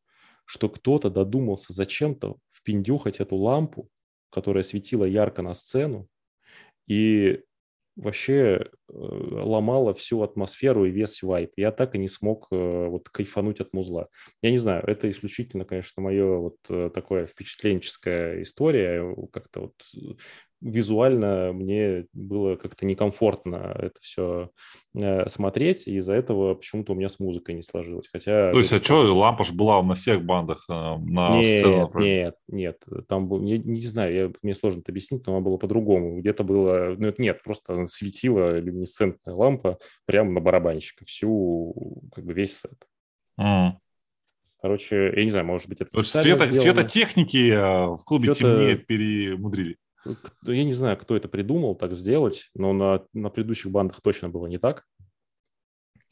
что 0.45 0.69
кто-то 0.69 1.09
додумался 1.09 1.73
зачем-то 1.73 2.37
впендюхать 2.51 3.19
эту 3.19 3.35
лампу, 3.35 3.89
которая 4.29 4.63
светила 4.63 5.05
ярко 5.05 5.41
на 5.41 5.53
сцену, 5.53 6.07
и 6.87 7.41
вообще 7.95 8.35
э, 8.37 8.67
ломала 8.89 9.93
всю 9.93 10.21
атмосферу 10.21 10.85
и 10.85 10.91
весь 10.91 11.21
вайп. 11.23 11.51
Я 11.55 11.71
так 11.71 11.95
и 11.95 11.97
не 11.97 12.07
смог 12.07 12.47
э, 12.51 12.87
вот 12.87 13.09
кайфануть 13.09 13.59
от 13.59 13.73
музла. 13.73 14.07
Я 14.41 14.51
не 14.51 14.57
знаю, 14.57 14.83
это 14.85 15.09
исключительно, 15.09 15.65
конечно, 15.65 16.01
мое 16.01 16.37
вот 16.37 16.57
э, 16.69 16.89
такое 16.93 17.27
впечатленческая 17.27 18.41
история. 18.41 19.15
Как-то 19.31 19.61
вот 19.61 19.75
визуально 20.61 21.51
мне 21.53 22.05
было 22.13 22.55
как-то 22.55 22.85
некомфортно 22.85 23.75
это 23.77 23.99
все 24.01 24.49
смотреть, 25.27 25.87
и 25.87 25.95
из-за 25.97 26.13
этого 26.13 26.55
почему-то 26.55 26.91
у 26.91 26.95
меня 26.95 27.09
с 27.09 27.19
музыкой 27.19 27.55
не 27.55 27.63
сложилось. 27.63 28.09
Хотя 28.11 28.51
То 28.51 28.59
есть, 28.59 28.73
а 28.73 28.81
что, 28.81 29.15
лампа 29.15 29.45
же 29.45 29.53
была 29.53 29.81
на 29.81 29.95
всех 29.95 30.23
бандах 30.23 30.65
э, 30.69 30.73
на 30.73 31.37
нет, 31.37 31.59
сцену. 31.59 31.77
направлена? 31.81 32.13
нет, 32.13 32.35
нет, 32.47 32.83
там 33.07 33.27
был, 33.27 33.39
не, 33.39 33.57
не 33.57 33.81
знаю, 33.85 34.13
я, 34.13 34.31
мне 34.41 34.53
сложно 34.53 34.81
это 34.81 34.91
объяснить, 34.91 35.25
но 35.25 35.37
оно 35.37 35.41
было 35.41 35.57
по-другому. 35.57 36.19
Где-то 36.19 36.43
было, 36.43 36.95
ну 36.97 37.07
это 37.07 37.21
нет, 37.21 37.41
просто 37.41 37.73
она 37.73 37.87
светила 37.87 38.59
люминесцентная 38.59 39.33
лампа 39.33 39.77
прямо 40.05 40.31
на 40.31 40.41
барабанщика, 40.41 41.05
всю, 41.05 42.01
как 42.13 42.25
бы 42.25 42.33
весь 42.33 42.59
сет. 42.59 42.85
М. 43.39 43.79
Короче, 44.61 45.13
я 45.15 45.23
не 45.23 45.31
знаю, 45.31 45.45
может 45.45 45.67
быть, 45.69 45.81
это 45.81 46.03
света, 46.03 46.45
сделано. 46.45 46.75
светотехники 46.75 47.49
э, 47.49 47.95
в 47.95 48.03
клубе 48.05 48.33
темнее 48.35 48.75
перемудрили. 48.75 49.77
К- 50.03 50.33
Я 50.51 50.63
не 50.63 50.73
знаю, 50.73 50.97
кто 50.97 51.15
это 51.15 51.27
придумал 51.27 51.75
так 51.75 51.93
сделать, 51.93 52.49
но 52.55 52.73
на, 52.73 53.05
на 53.13 53.29
предыдущих 53.29 53.71
бандах 53.71 54.01
точно 54.01 54.29
было 54.29 54.47
не 54.47 54.57
так. 54.57 54.85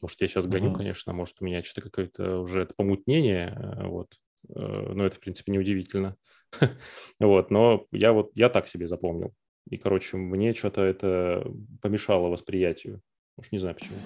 Может, 0.00 0.20
я 0.22 0.28
сейчас 0.28 0.46
гоню, 0.46 0.68
Мгм. 0.68 0.78
конечно, 0.78 1.12
может, 1.12 1.36
у 1.40 1.44
меня 1.44 1.62
что-то 1.62 1.82
какое-то 1.90 2.38
уже 2.38 2.62
это 2.62 2.74
помутнение, 2.74 3.48
э, 3.56 3.86
вот. 3.86 4.14
Э, 4.48 4.92
Но 4.94 5.04
это, 5.04 5.16
в 5.16 5.20
принципе, 5.20 5.52
неудивительно. 5.52 6.16
Вот, 7.20 7.50
но 7.50 7.86
я 7.92 8.12
вот, 8.12 8.30
я 8.34 8.48
так 8.48 8.66
себе 8.66 8.86
запомнил. 8.86 9.34
И, 9.68 9.76
короче, 9.76 10.16
мне 10.16 10.54
что-то 10.54 10.82
это 10.82 11.46
помешало 11.82 12.28
восприятию. 12.28 13.02
Уж 13.36 13.52
не 13.52 13.58
знаю 13.58 13.74
почему. 13.74 13.98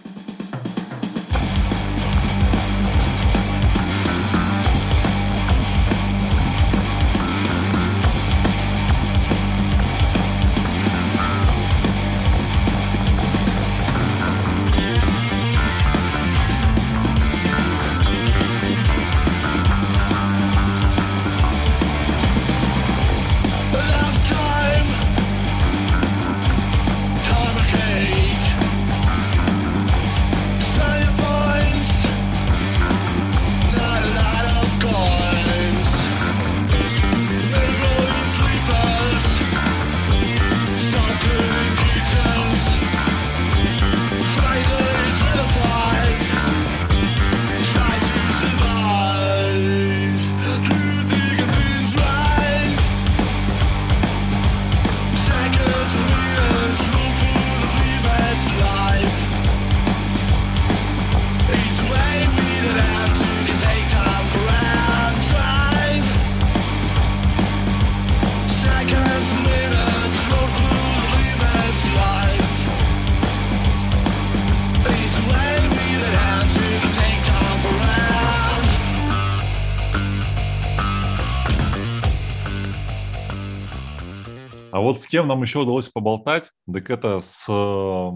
Кем 85.24 85.28
нам 85.28 85.42
еще 85.42 85.60
удалось 85.60 85.88
поболтать, 85.88 86.52
так 86.70 86.90
это 86.90 87.20
с 87.20 87.46
э, 87.48 88.10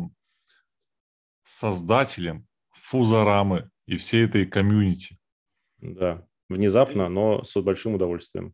создателем 1.42 2.46
фузарамы 2.72 3.70
и 3.86 3.96
всей 3.96 4.26
этой 4.26 4.44
комьюнити. 4.44 5.16
Да, 5.78 6.26
внезапно, 6.50 7.08
но 7.08 7.42
с 7.44 7.58
большим 7.62 7.94
удовольствием. 7.94 8.52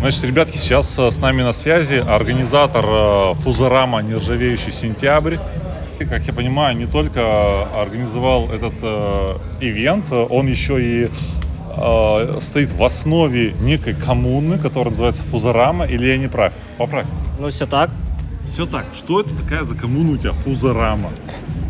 Значит, 0.00 0.24
ребятки, 0.24 0.56
сейчас 0.56 0.98
э, 0.98 1.08
с 1.08 1.18
нами 1.18 1.42
на 1.42 1.52
связи 1.52 2.02
организатор 2.04 2.84
э, 2.84 3.34
Фузарама 3.34 4.02
«Нержавеющий 4.02 4.72
сентябрь». 4.72 5.36
И, 6.00 6.04
Как 6.04 6.26
я 6.26 6.32
понимаю, 6.32 6.76
не 6.76 6.86
только 6.86 7.62
организовал 7.80 8.50
этот 8.50 8.74
э, 8.82 9.38
ивент, 9.60 10.10
он 10.10 10.48
еще 10.48 10.82
и 10.82 11.10
э, 11.80 12.38
стоит 12.40 12.72
в 12.72 12.82
основе 12.82 13.54
некой 13.60 13.94
коммуны, 13.94 14.58
которая 14.58 14.90
называется 14.90 15.22
Фузарама, 15.24 15.86
или 15.86 16.06
я 16.06 16.16
не 16.16 16.28
прав? 16.28 16.52
Поправь. 16.76 17.06
Ну, 17.38 17.48
все 17.48 17.66
так. 17.66 17.90
Все 18.46 18.66
так. 18.66 18.86
Что 18.94 19.20
это 19.20 19.34
такая 19.36 19.62
за 19.62 19.76
коммуна 19.76 20.12
у 20.12 20.16
тебя, 20.16 20.32
Фузарама? 20.32 21.10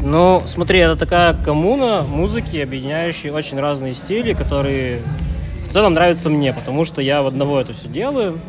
Ну, 0.02 0.42
смотри, 0.46 0.78
это 0.78 0.96
такая 0.96 1.34
коммуна 1.34 2.02
музыки, 2.02 2.56
объединяющая 2.56 3.32
очень 3.32 3.58
разные 3.58 3.94
стили, 3.94 4.32
которые 4.32 5.02
в 5.66 5.72
целом 5.72 5.94
нравятся 5.94 6.30
мне, 6.30 6.52
потому 6.52 6.84
что 6.84 7.02
я 7.02 7.22
в 7.22 7.26
одного 7.26 7.60
это 7.60 7.72
все 7.72 7.88
делаю. 7.88 8.40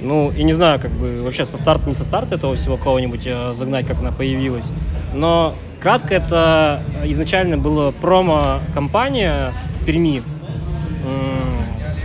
Ну, 0.00 0.30
и 0.30 0.44
не 0.44 0.52
знаю, 0.52 0.78
как 0.78 0.92
бы 0.92 1.22
вообще 1.22 1.44
со 1.44 1.56
старта, 1.56 1.88
не 1.88 1.94
со 1.94 2.04
старта 2.04 2.36
этого 2.36 2.54
всего 2.54 2.76
кого-нибудь 2.76 3.22
э, 3.26 3.52
загнать, 3.52 3.86
как 3.86 3.98
она 3.98 4.12
появилась. 4.12 4.70
Но 5.12 5.54
кратко 5.80 6.14
это 6.14 6.82
изначально 7.04 7.58
была 7.58 7.90
промо-компания 7.90 9.52
в 9.80 9.84
Перми. 9.84 10.22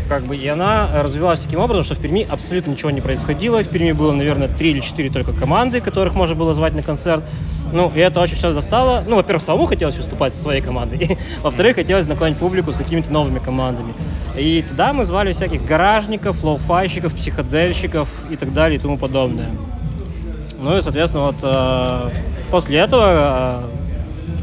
Как 0.10 0.26
бы, 0.26 0.36
и 0.36 0.48
она 0.48 1.02
развивалась 1.02 1.40
таким 1.40 1.60
образом, 1.60 1.84
что 1.84 1.96
в 1.96 2.00
Перми 2.00 2.28
абсолютно 2.30 2.72
ничего 2.72 2.92
не 2.92 3.02
происходило. 3.02 3.64
В 3.64 3.70
Перми 3.70 3.94
было, 3.94 4.12
наверное, 4.12 4.48
три 4.48 4.72
или 4.72 4.80
четыре 4.80 5.10
только 5.10 5.32
команды, 5.32 5.82
которых 5.82 6.14
можно 6.14 6.36
было 6.36 6.54
звать 6.54 6.74
на 6.74 6.84
концерт. 6.84 7.24
Ну, 7.72 7.92
и 7.96 8.00
это 8.00 8.20
очень 8.20 8.36
все 8.36 8.54
достало. 8.54 9.04
Ну, 9.08 9.16
во-первых, 9.16 9.42
самому 9.42 9.66
хотелось 9.66 9.98
выступать 9.98 10.34
со 10.34 10.42
своей 10.42 10.62
командой. 10.62 11.18
Во-вторых, 11.42 11.78
хотелось 11.78 12.06
знакомить 12.06 12.38
публику 12.38 12.72
с 12.72 12.78
какими-то 12.78 13.12
новыми 13.12 13.40
командами. 13.40 13.94
И 14.38 14.64
тогда 14.68 14.94
мы 14.94 15.06
звали 15.06 15.34
всяких 15.34 15.66
гаражников, 15.66 16.44
лоу-файщиков, 16.44 17.16
психодельщиков 17.16 18.10
и 18.30 18.36
так 18.36 18.54
далее 18.54 18.78
и 18.78 18.82
тому 18.82 18.98
подобное. 18.98 19.50
Ну 20.60 20.78
и, 20.78 20.82
соответственно, 20.82 21.26
вот 21.26 21.38
э, 21.42 22.10
после 22.52 22.78
этого 22.78 23.04
э, 23.06 23.83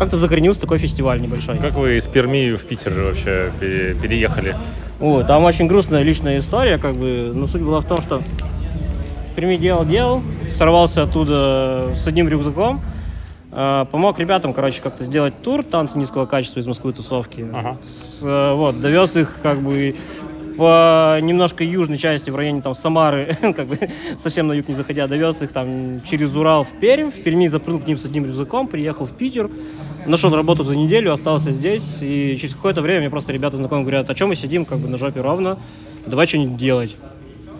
как-то 0.00 0.16
закоренился 0.16 0.62
такой 0.62 0.78
фестиваль 0.78 1.20
небольшой. 1.20 1.58
Как 1.58 1.74
вы 1.74 1.98
из 1.98 2.06
Перми 2.06 2.54
в 2.56 2.64
Питер 2.64 2.94
вообще 2.94 3.52
пере- 3.60 3.94
переехали? 3.94 4.56
Ой, 4.98 5.24
там 5.24 5.44
очень 5.44 5.66
грустная 5.66 6.02
личная 6.02 6.38
история, 6.38 6.78
как 6.78 6.94
бы, 6.96 7.32
но 7.34 7.46
суть 7.46 7.60
была 7.60 7.80
в 7.80 7.84
том, 7.84 8.00
что 8.00 8.20
в 8.20 9.34
Перми 9.36 9.56
делал, 9.56 9.84
делал, 9.84 10.22
сорвался 10.50 11.02
оттуда 11.02 11.92
с 11.94 12.06
одним 12.06 12.28
рюкзаком, 12.30 12.80
э, 13.52 13.84
помог 13.90 14.18
ребятам, 14.18 14.54
короче, 14.54 14.80
как-то 14.80 15.04
сделать 15.04 15.34
тур 15.42 15.62
танцы 15.62 15.98
низкого 15.98 16.24
качества 16.24 16.60
из 16.60 16.66
Москвы 16.66 16.92
тусовки. 16.92 17.46
С, 17.86 18.22
э, 18.24 18.54
вот, 18.54 18.80
довез 18.80 19.16
их, 19.16 19.36
как 19.42 19.60
бы, 19.60 19.94
по 20.56 21.18
немножко 21.20 21.64
южной 21.64 21.98
части, 21.98 22.30
в 22.30 22.36
районе 22.36 22.62
там 22.62 22.74
Самары, 22.74 23.36
как 23.56 23.66
бы 23.66 23.78
совсем 24.18 24.48
на 24.48 24.52
юг 24.52 24.68
не 24.68 24.74
заходя, 24.74 25.06
довез 25.06 25.42
их 25.42 25.52
там 25.52 26.02
через 26.02 26.34
Урал 26.34 26.64
в 26.64 26.72
Пермь, 26.80 27.10
в 27.10 27.22
Перми 27.22 27.48
запрыгнул 27.48 27.82
к 27.82 27.86
ним 27.86 27.96
с 27.96 28.04
одним 28.04 28.26
рюкзаком, 28.26 28.66
приехал 28.66 29.06
в 29.06 29.12
Питер, 29.12 29.50
нашел 30.06 30.34
работу 30.34 30.64
за 30.64 30.76
неделю, 30.76 31.12
остался 31.12 31.50
здесь, 31.50 31.98
и 32.02 32.36
через 32.40 32.54
какое-то 32.54 32.82
время 32.82 33.00
мне 33.00 33.10
просто 33.10 33.32
ребята 33.32 33.56
знакомые 33.56 33.84
говорят, 33.84 34.10
о 34.10 34.14
чем 34.14 34.28
мы 34.28 34.34
сидим, 34.34 34.64
как 34.64 34.78
бы 34.78 34.88
на 34.88 34.96
жопе 34.96 35.20
ровно, 35.20 35.58
давай 36.06 36.26
что-нибудь 36.26 36.58
делать. 36.58 36.96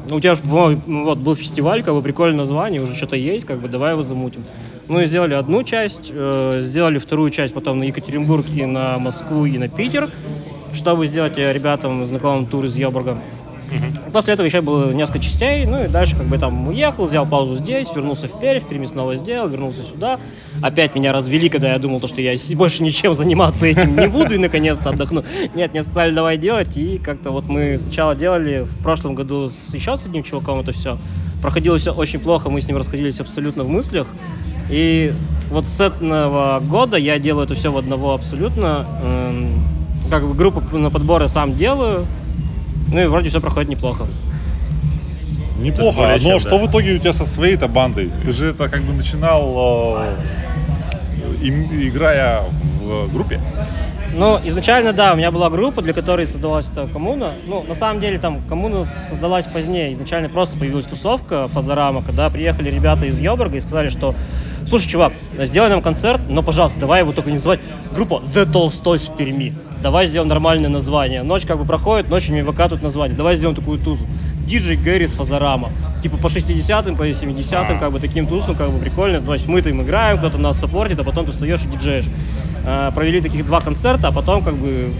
Ну, 0.08 0.16
у 0.16 0.20
тебя 0.20 0.34
же, 0.34 0.40
по-моему, 0.40 1.04
вот, 1.04 1.18
был 1.18 1.36
фестиваль, 1.36 1.82
как 1.82 1.94
бы 1.94 2.02
прикольное 2.02 2.38
название, 2.38 2.80
уже 2.80 2.94
что-то 2.94 3.16
есть, 3.16 3.44
как 3.44 3.60
бы 3.60 3.68
давай 3.68 3.92
его 3.92 4.02
замутим. 4.02 4.44
Ну 4.88 5.00
и 5.00 5.06
сделали 5.06 5.34
одну 5.34 5.62
часть, 5.62 6.10
э, 6.10 6.60
сделали 6.62 6.98
вторую 6.98 7.30
часть 7.30 7.52
потом 7.54 7.78
на 7.78 7.84
Екатеринбург 7.84 8.46
и 8.48 8.64
на 8.64 8.98
Москву 8.98 9.44
и 9.44 9.58
на 9.58 9.68
Питер, 9.68 10.08
чтобы 10.74 11.06
сделать 11.06 11.36
ребятам 11.36 12.04
знакомым 12.04 12.46
тур 12.46 12.64
из 12.64 12.76
Йобурга. 12.76 13.18
После 14.12 14.34
этого 14.34 14.46
еще 14.46 14.60
было 14.60 14.92
несколько 14.92 15.20
частей, 15.20 15.64
ну 15.64 15.84
и 15.84 15.88
дальше 15.88 16.16
как 16.16 16.26
бы 16.26 16.38
там 16.38 16.68
уехал, 16.68 17.04
взял 17.04 17.26
паузу 17.26 17.56
здесь, 17.56 17.88
вернулся 17.94 18.26
в 18.26 18.38
Пермь, 18.40 18.60
в 18.60 18.68
Перми 18.68 18.86
снова 18.86 19.14
сделал, 19.14 19.48
вернулся 19.48 19.82
сюда. 19.82 20.18
Опять 20.60 20.94
меня 20.94 21.12
развели, 21.12 21.48
когда 21.48 21.72
я 21.72 21.78
думал, 21.78 22.00
то, 22.00 22.08
что 22.08 22.20
я 22.20 22.34
больше 22.56 22.82
ничем 22.82 23.14
заниматься 23.14 23.66
этим 23.66 23.96
не 23.96 24.08
буду 24.08 24.34
и 24.34 24.38
наконец-то 24.38 24.90
отдохну. 24.90 25.24
Нет, 25.54 25.72
мне 25.72 25.82
сказали, 25.82 26.12
давай 26.12 26.36
делать, 26.36 26.76
и 26.76 26.98
как-то 26.98 27.30
вот 27.30 27.48
мы 27.48 27.78
сначала 27.78 28.16
делали 28.16 28.62
в 28.62 28.82
прошлом 28.82 29.14
году 29.14 29.48
с, 29.48 29.72
еще 29.72 29.96
с 29.96 30.06
одним 30.06 30.24
чуваком 30.24 30.60
это 30.60 30.72
все. 30.72 30.98
Проходило 31.40 31.78
все 31.78 31.92
очень 31.92 32.18
плохо, 32.18 32.50
мы 32.50 32.60
с 32.60 32.68
ним 32.68 32.76
расходились 32.76 33.20
абсолютно 33.20 33.62
в 33.62 33.68
мыслях. 33.68 34.08
И 34.68 35.12
вот 35.50 35.66
с 35.66 35.80
этого 35.80 36.60
года 36.60 36.96
я 36.96 37.18
делаю 37.18 37.44
это 37.44 37.54
все 37.54 37.72
в 37.72 37.76
одного 37.76 38.14
абсолютно. 38.14 38.86
Эм, 39.02 39.79
Как 40.10 40.26
бы 40.26 40.34
группу 40.34 40.76
на 40.76 40.90
подборы 40.90 41.28
сам 41.28 41.54
делаю, 41.56 42.06
ну 42.92 43.00
и 43.00 43.06
вроде 43.06 43.28
все 43.28 43.40
проходит 43.40 43.70
неплохо. 43.70 44.06
Неплохо. 45.58 45.96
более 45.96 46.14
Но 46.14 46.18
чем, 46.18 46.40
что 46.40 46.50
да. 46.50 46.64
в 46.64 46.70
итоге 46.70 46.94
у 46.94 46.98
тебя 46.98 47.12
со 47.12 47.24
своей-то 47.24 47.68
бандой? 47.68 48.10
Ты 48.24 48.32
же 48.32 48.46
это 48.46 48.68
как 48.68 48.82
бы 48.82 48.92
начинал, 48.92 49.98
э, 49.98 50.14
им- 51.42 51.68
играя 51.88 52.42
в 52.80 53.12
группе. 53.12 53.40
Ну, 54.12 54.40
изначально, 54.44 54.92
да, 54.92 55.12
у 55.12 55.16
меня 55.16 55.30
была 55.30 55.50
группа, 55.50 55.82
для 55.82 55.92
которой 55.92 56.26
создалась 56.26 56.68
эта 56.68 56.88
коммуна. 56.88 57.34
Ну, 57.46 57.62
на 57.62 57.74
самом 57.74 58.00
деле, 58.00 58.18
там, 58.18 58.42
коммуна 58.48 58.84
создалась 58.84 59.46
позднее. 59.46 59.92
Изначально 59.92 60.28
просто 60.28 60.58
появилась 60.58 60.86
тусовка 60.86 61.46
Фазарама, 61.48 62.02
когда 62.02 62.28
приехали 62.28 62.70
ребята 62.70 63.06
из 63.06 63.20
Йобурга 63.20 63.56
и 63.56 63.60
сказали, 63.60 63.88
что 63.88 64.14
слушай, 64.66 64.88
чувак, 64.88 65.12
сделай 65.38 65.68
нам 65.68 65.80
концерт, 65.80 66.20
но, 66.28 66.42
пожалуйста, 66.42 66.80
давай 66.80 67.00
его 67.00 67.12
только 67.12 67.30
не 67.30 67.36
называть 67.36 67.60
группа 67.94 68.22
The 68.34 68.50
Толстой 68.50 68.98
в 68.98 69.16
Перми. 69.16 69.54
Давай 69.82 70.06
сделаем 70.06 70.28
нормальное 70.28 70.68
название. 70.68 71.22
Ночь 71.22 71.46
как 71.46 71.58
бы 71.58 71.64
проходит, 71.64 72.10
ночью 72.10 72.32
мне 72.32 72.44
выкатывают 72.44 72.82
название. 72.82 73.16
Давай 73.16 73.36
сделаем 73.36 73.56
такую 73.56 73.78
тузу. 73.78 74.06
Диджей 74.50 74.76
Гэрис 74.76 75.12
Фазарама. 75.12 75.70
Типа 76.02 76.16
по 76.16 76.26
60-м, 76.26 76.96
по 76.96 77.08
70-м, 77.08 77.78
как 77.78 77.92
бы 77.92 78.00
таким 78.00 78.26
тусом, 78.26 78.56
как 78.56 78.70
бы 78.72 78.78
прикольно. 78.80 79.20
То 79.20 79.32
есть 79.32 79.46
мы 79.46 79.62
там 79.62 79.80
играем, 79.82 80.18
кто-то 80.18 80.38
нас 80.38 80.58
саппортит, 80.58 80.98
а 80.98 81.04
потом 81.04 81.24
ты 81.24 81.30
встаешь 81.32 81.62
и 81.64 81.68
диджеешь. 81.68 82.06
Э, 82.64 82.90
Провели 82.92 83.20
таких 83.20 83.46
два 83.46 83.60
концерта, 83.60 84.08
а 84.08 84.12
потом 84.12 84.42
как 84.42 84.56
бы 84.56 84.92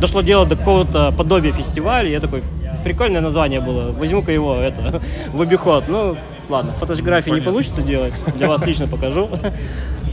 дошло 0.00 0.20
дело 0.22 0.46
до 0.46 0.56
какого-то 0.56 1.12
подобия 1.16 1.52
фестиваля. 1.52 2.08
Я 2.10 2.18
такой, 2.18 2.42
прикольное 2.82 3.20
название 3.20 3.60
было, 3.60 3.92
возьму-ка 3.92 4.32
его 4.32 4.56
это, 4.56 5.00
в 5.32 5.40
обиход. 5.40 5.84
Ну, 5.86 6.16
ладно, 6.48 6.72
фотографии 6.72 7.30
не 7.30 7.40
получится 7.40 7.82
делать, 7.82 8.14
для 8.36 8.48
вас 8.48 8.66
лично 8.66 8.88
покажу. 8.88 9.28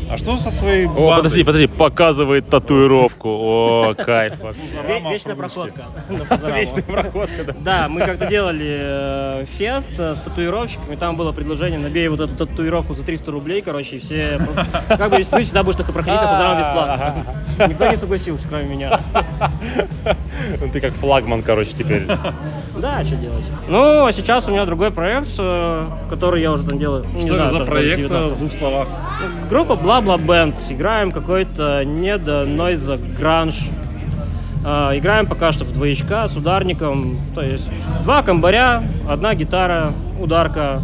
А 0.09 0.17
что 0.17 0.37
со 0.37 0.51
своей 0.51 0.85
О, 0.87 1.15
подожди, 1.17 1.43
подожди, 1.43 1.67
показывает 1.67 2.47
татуировку. 2.49 3.27
О, 3.29 3.93
кайф. 3.95 4.33
Ве- 4.39 5.11
Вечная 5.11 5.35
проходка. 5.35 5.85
Вечная 6.55 6.83
проходка, 6.83 7.43
да. 7.45 7.53
Да, 7.59 7.87
мы 7.89 8.01
как-то 8.01 8.27
делали 8.27 8.77
э, 8.79 9.45
фест 9.57 9.91
э, 9.97 10.13
с 10.15 10.19
татуировщиками, 10.19 10.95
там 10.95 11.15
было 11.15 11.31
предложение, 11.31 11.79
набей 11.79 12.07
вот 12.07 12.19
эту 12.19 12.35
татуировку 12.35 12.93
за 12.93 13.03
300 13.03 13.31
рублей, 13.31 13.61
короче, 13.61 13.95
и 13.95 13.99
все... 13.99 14.39
про- 14.87 14.97
Как 14.97 15.09
бы, 15.09 15.17
если 15.17 15.41
всегда 15.41 15.63
будешь 15.63 15.77
только 15.77 15.91
проходить 15.91 16.21
на 16.21 16.27
Фазарама 16.27 16.59
бесплатно. 16.59 17.25
Никто 17.67 17.87
не 17.89 17.95
согласился, 17.97 18.47
кроме 18.47 18.65
меня. 18.65 18.99
Ну, 20.61 20.69
Ты 20.71 20.81
как 20.81 20.93
флагман, 20.93 21.41
короче, 21.41 21.71
теперь. 21.71 22.05
Да, 22.77 23.03
что 23.03 23.15
делать. 23.15 23.43
Ну, 23.67 24.05
а 24.05 24.11
сейчас 24.11 24.47
у 24.47 24.51
меня 24.51 24.65
другой 24.65 24.91
проект, 24.91 25.29
э, 25.39 25.87
который 26.09 26.41
я 26.41 26.51
уже 26.51 26.63
там 26.65 26.77
делаю. 26.77 27.03
ну, 27.11 27.21
Что 27.21 27.35
это 27.35 27.57
за 27.57 27.65
проект, 27.65 27.97
19. 27.97 28.31
в 28.35 28.39
двух 28.39 28.51
словах? 28.53 28.87
Группа 29.49 29.75
Бла-Бла 30.01 30.17
Бенд. 30.17 30.55
Играем 30.67 31.13
какой-то 31.13 31.85
недо 31.85 32.43
нойза 32.45 32.97
гранж. 32.97 33.69
А, 34.65 34.91
играем 34.97 35.25
пока 35.25 35.53
что 35.53 35.63
в 35.63 35.71
двоечка 35.71 36.27
с 36.27 36.35
ударником. 36.35 37.17
То 37.33 37.41
есть 37.41 37.69
два 38.03 38.21
комбаря, 38.21 38.83
одна 39.07 39.33
гитара, 39.35 39.93
ударка. 40.19 40.81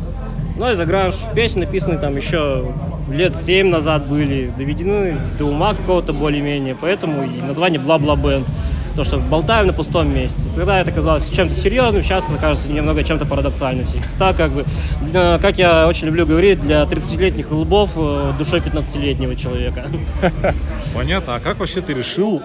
Нойза 0.56 0.86
гранж. 0.86 1.16
Песни 1.36 1.60
написаны 1.60 1.98
там 1.98 2.16
еще 2.16 2.72
лет 3.12 3.36
семь 3.36 3.68
назад 3.68 4.08
были. 4.08 4.50
Доведены 4.58 5.18
до 5.38 5.44
ума 5.44 5.74
какого-то 5.74 6.14
более-менее. 6.14 6.78
Поэтому 6.80 7.26
и 7.26 7.42
название 7.42 7.82
Бла-Бла 7.82 8.16
Бенд. 8.16 8.48
То, 8.96 9.04
что 9.06 9.18
болтаем 9.18 9.68
на 9.68 9.74
пустом 9.74 10.14
месте. 10.14 10.42
Тогда 10.56 10.80
это 10.80 10.92
казалось 10.92 11.28
чем-то 11.30 11.56
серьезным, 11.56 12.04
сейчас 12.04 12.30
это 12.30 12.38
кажется 12.38 12.72
немного 12.72 13.04
чем-то 13.04 13.26
парадоксальным. 13.26 13.86
Всегда 13.86 14.34
как 14.34 14.52
бы, 14.52 14.66
э, 15.14 15.40
как 15.40 15.58
я 15.58 15.88
очень 15.88 16.08
люблю 16.08 16.26
говорить, 16.26 16.60
для 16.62 16.84
30-летних 16.84 17.52
лбов 17.52 17.92
э, 17.96 18.34
душой 18.38 18.60
15-летнего 18.60 19.36
человека. 19.36 19.86
Понятно. 20.96 21.36
А 21.36 21.40
как 21.40 21.60
вообще 21.60 21.82
ты 21.82 21.94
решил 21.94 22.42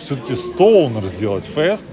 все-таки 0.00 0.34
Стоунер 0.34 1.06
сделать 1.08 1.44
фест? 1.44 1.88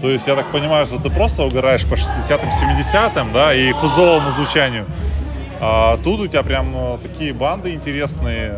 То 0.00 0.08
есть, 0.08 0.26
я 0.26 0.34
так 0.34 0.46
понимаю, 0.46 0.86
что 0.86 0.98
ты 0.98 1.10
просто 1.10 1.42
угораешь 1.42 1.84
по 1.84 1.94
60-м, 1.94 2.48
70-м, 2.48 3.32
да, 3.32 3.54
и 3.54 3.72
фузовому 3.72 4.30
звучанию. 4.30 4.86
А 5.60 5.98
тут 5.98 6.20
у 6.20 6.26
тебя 6.26 6.42
прям 6.42 6.72
э, 6.74 6.98
такие 7.02 7.34
банды 7.34 7.74
интересные. 7.74 8.54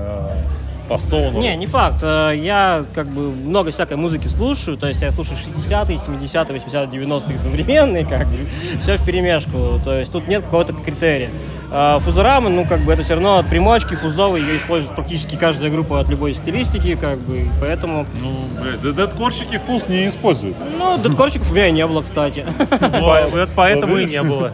Э, 0.92 0.96
по 0.96 1.00
Стоуну? 1.00 1.40
Не, 1.40 1.56
не 1.56 1.66
факт. 1.66 2.02
Э, 2.02 2.32
Я 2.36 2.84
как 2.94 3.06
бы 3.08 3.30
много 3.30 3.70
всякой 3.70 3.96
музыки 3.96 4.28
слушаю, 4.28 4.76
то 4.76 4.86
есть 4.88 5.02
я 5.02 5.10
слушаю 5.10 5.38
60-е, 5.38 5.96
70-е, 5.96 6.56
80-е, 6.58 7.00
90-е 7.00 7.38
современные, 7.38 8.04
как 8.08 8.28
бы, 8.28 8.38
все 8.80 8.96
в 8.96 9.04
перемешку, 9.04 9.80
то 9.84 9.98
есть 9.98 10.12
тут 10.12 10.28
нет 10.28 10.42
какого-то 10.44 10.72
критерия. 10.74 11.30
А 11.70 11.98
Фузорама, 12.00 12.50
ну, 12.50 12.66
как 12.66 12.80
бы 12.80 12.92
это 12.92 13.02
все 13.02 13.14
равно 13.14 13.38
от 13.38 13.48
примочки, 13.48 13.94
фузовой, 13.94 14.40
ее 14.42 14.58
использует 14.58 14.94
практически 14.94 15.36
каждая 15.36 15.70
группа 15.70 15.98
от 16.00 16.08
любой 16.08 16.34
стилистики, 16.34 16.94
как 16.96 17.18
бы, 17.18 17.46
поэтому... 17.60 18.06
Ну, 18.20 18.62
блядь, 18.62 18.82
да 18.82 19.06
дедкорщики 19.06 19.58
фуз 19.58 19.88
не 19.88 20.08
используют. 20.08 20.56
Ну, 20.78 20.98
дедкорщиков 20.98 21.50
у 21.50 21.54
меня 21.54 21.68
и 21.68 21.72
не 21.72 21.86
было, 21.86 22.02
кстати. 22.02 22.44
Поэтому 23.56 23.96
и 23.96 24.04
не 24.04 24.22
было. 24.22 24.52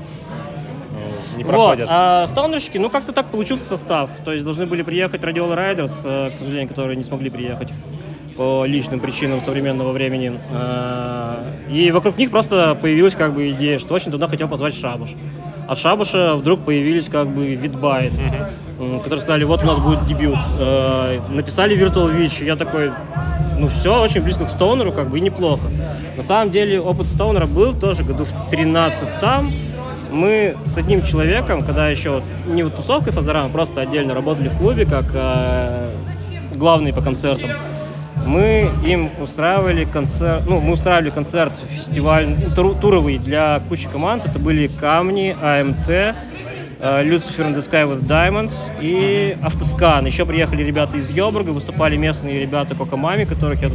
Не 1.39 1.45
Вот, 1.45 1.51
проходят. 1.53 1.89
а 1.91 2.26
стоунерщики, 2.26 2.78
ну 2.78 2.91
как-то 2.91 3.12
так 3.12 3.26
получился 3.26 3.64
состав. 3.64 4.11
То 4.24 4.32
есть 4.32 4.45
должны 4.45 4.66
были 4.66 4.82
приехать 4.82 5.22
Radiola 5.22 5.57
Riders, 5.57 6.01
э, 6.05 6.30
к 6.30 6.34
сожалению, 6.36 6.68
которые 6.68 6.97
не 6.97 7.05
смогли 7.05 7.30
приехать 7.30 7.68
по 8.36 8.64
личным 8.66 9.01
причинам 9.01 9.41
современного 9.41 9.91
времени. 9.93 10.39
А, 10.53 11.43
И 11.70 11.91
вокруг 11.91 12.16
них 12.18 12.30
просто 12.30 12.76
появилась 12.80 13.14
как 13.16 13.34
бы 13.34 13.51
идея, 13.51 13.78
что 13.80 13.95
очень 13.95 14.11
давно 14.12 14.28
хотел 14.28 14.47
позвать 14.49 14.74
Шабуш. 14.74 15.11
От 15.66 15.76
Шабуша 15.78 16.34
вдруг 16.36 16.61
появились 16.64 17.09
как 17.09 17.28
бы 17.28 17.55
Витбайт, 17.55 18.12
которые 19.03 19.20
сказали, 19.20 19.45
вот 19.45 19.62
у 19.64 19.66
нас 19.66 19.78
будет 19.78 20.07
дебют. 20.07 20.39
Э, 20.61 21.18
Написали 21.30 21.76
Virtual 21.76 22.16
Witch, 22.16 22.45
я 22.45 22.55
такой, 22.57 22.93
ну 23.59 23.66
все, 23.68 24.01
очень 24.01 24.22
близко 24.22 24.45
к 24.45 24.51
Стоунеру, 24.51 24.93
как 24.93 25.11
бы 25.11 25.18
и 25.18 25.20
неплохо. 25.20 25.64
На 26.16 26.22
самом 26.22 26.51
деле 26.53 26.80
опыт 26.80 27.07
Стоунера 27.09 27.47
был 27.47 27.74
тоже 27.74 28.05
году 28.05 28.24
в 28.24 28.51
13 28.51 29.20
там. 29.20 29.51
Мы 30.11 30.56
с 30.62 30.76
одним 30.78 31.02
человеком, 31.02 31.62
когда 31.62 31.88
еще 31.88 32.22
не 32.46 32.62
вот 32.62 32.76
тусовкой 32.76 33.12
Фазарам, 33.12 33.50
просто 33.50 33.80
отдельно 33.80 34.14
работали 34.14 34.48
в 34.48 34.56
клубе, 34.56 34.86
как 34.86 35.06
э, 35.12 35.90
главные 36.54 36.92
по 36.92 37.02
концертам. 37.02 37.50
Мы 38.26 38.70
им 38.84 39.11
устраивали 39.22 39.84
концерт, 39.84 40.42
ну, 40.46 40.61
мы 40.61 40.72
устраивали 40.72 41.11
концерт, 41.11 41.52
фестиваль, 41.70 42.34
туру- 42.54 42.78
туровый 42.78 43.18
для 43.18 43.61
кучи 43.68 43.88
команд. 43.88 44.26
Это 44.26 44.38
были 44.38 44.66
Камни, 44.66 45.34
АМТ, 45.40 46.14
э, 46.81 47.03
Lucifer 47.05 47.47
in 47.47 47.55
the 47.55 47.59
Sky 47.59 47.89
with 47.89 48.07
Diamonds 48.07 48.70
и 48.81 49.37
Автоскан. 49.43 50.07
Еще 50.07 50.24
приехали 50.26 50.62
ребята 50.62 50.97
из 50.97 51.11
Йобурга, 51.11 51.51
выступали 51.51 51.97
местные 51.97 52.41
ребята 52.41 52.74
Кокомами, 52.74 53.24
которых 53.24 53.62
я 53.62 53.70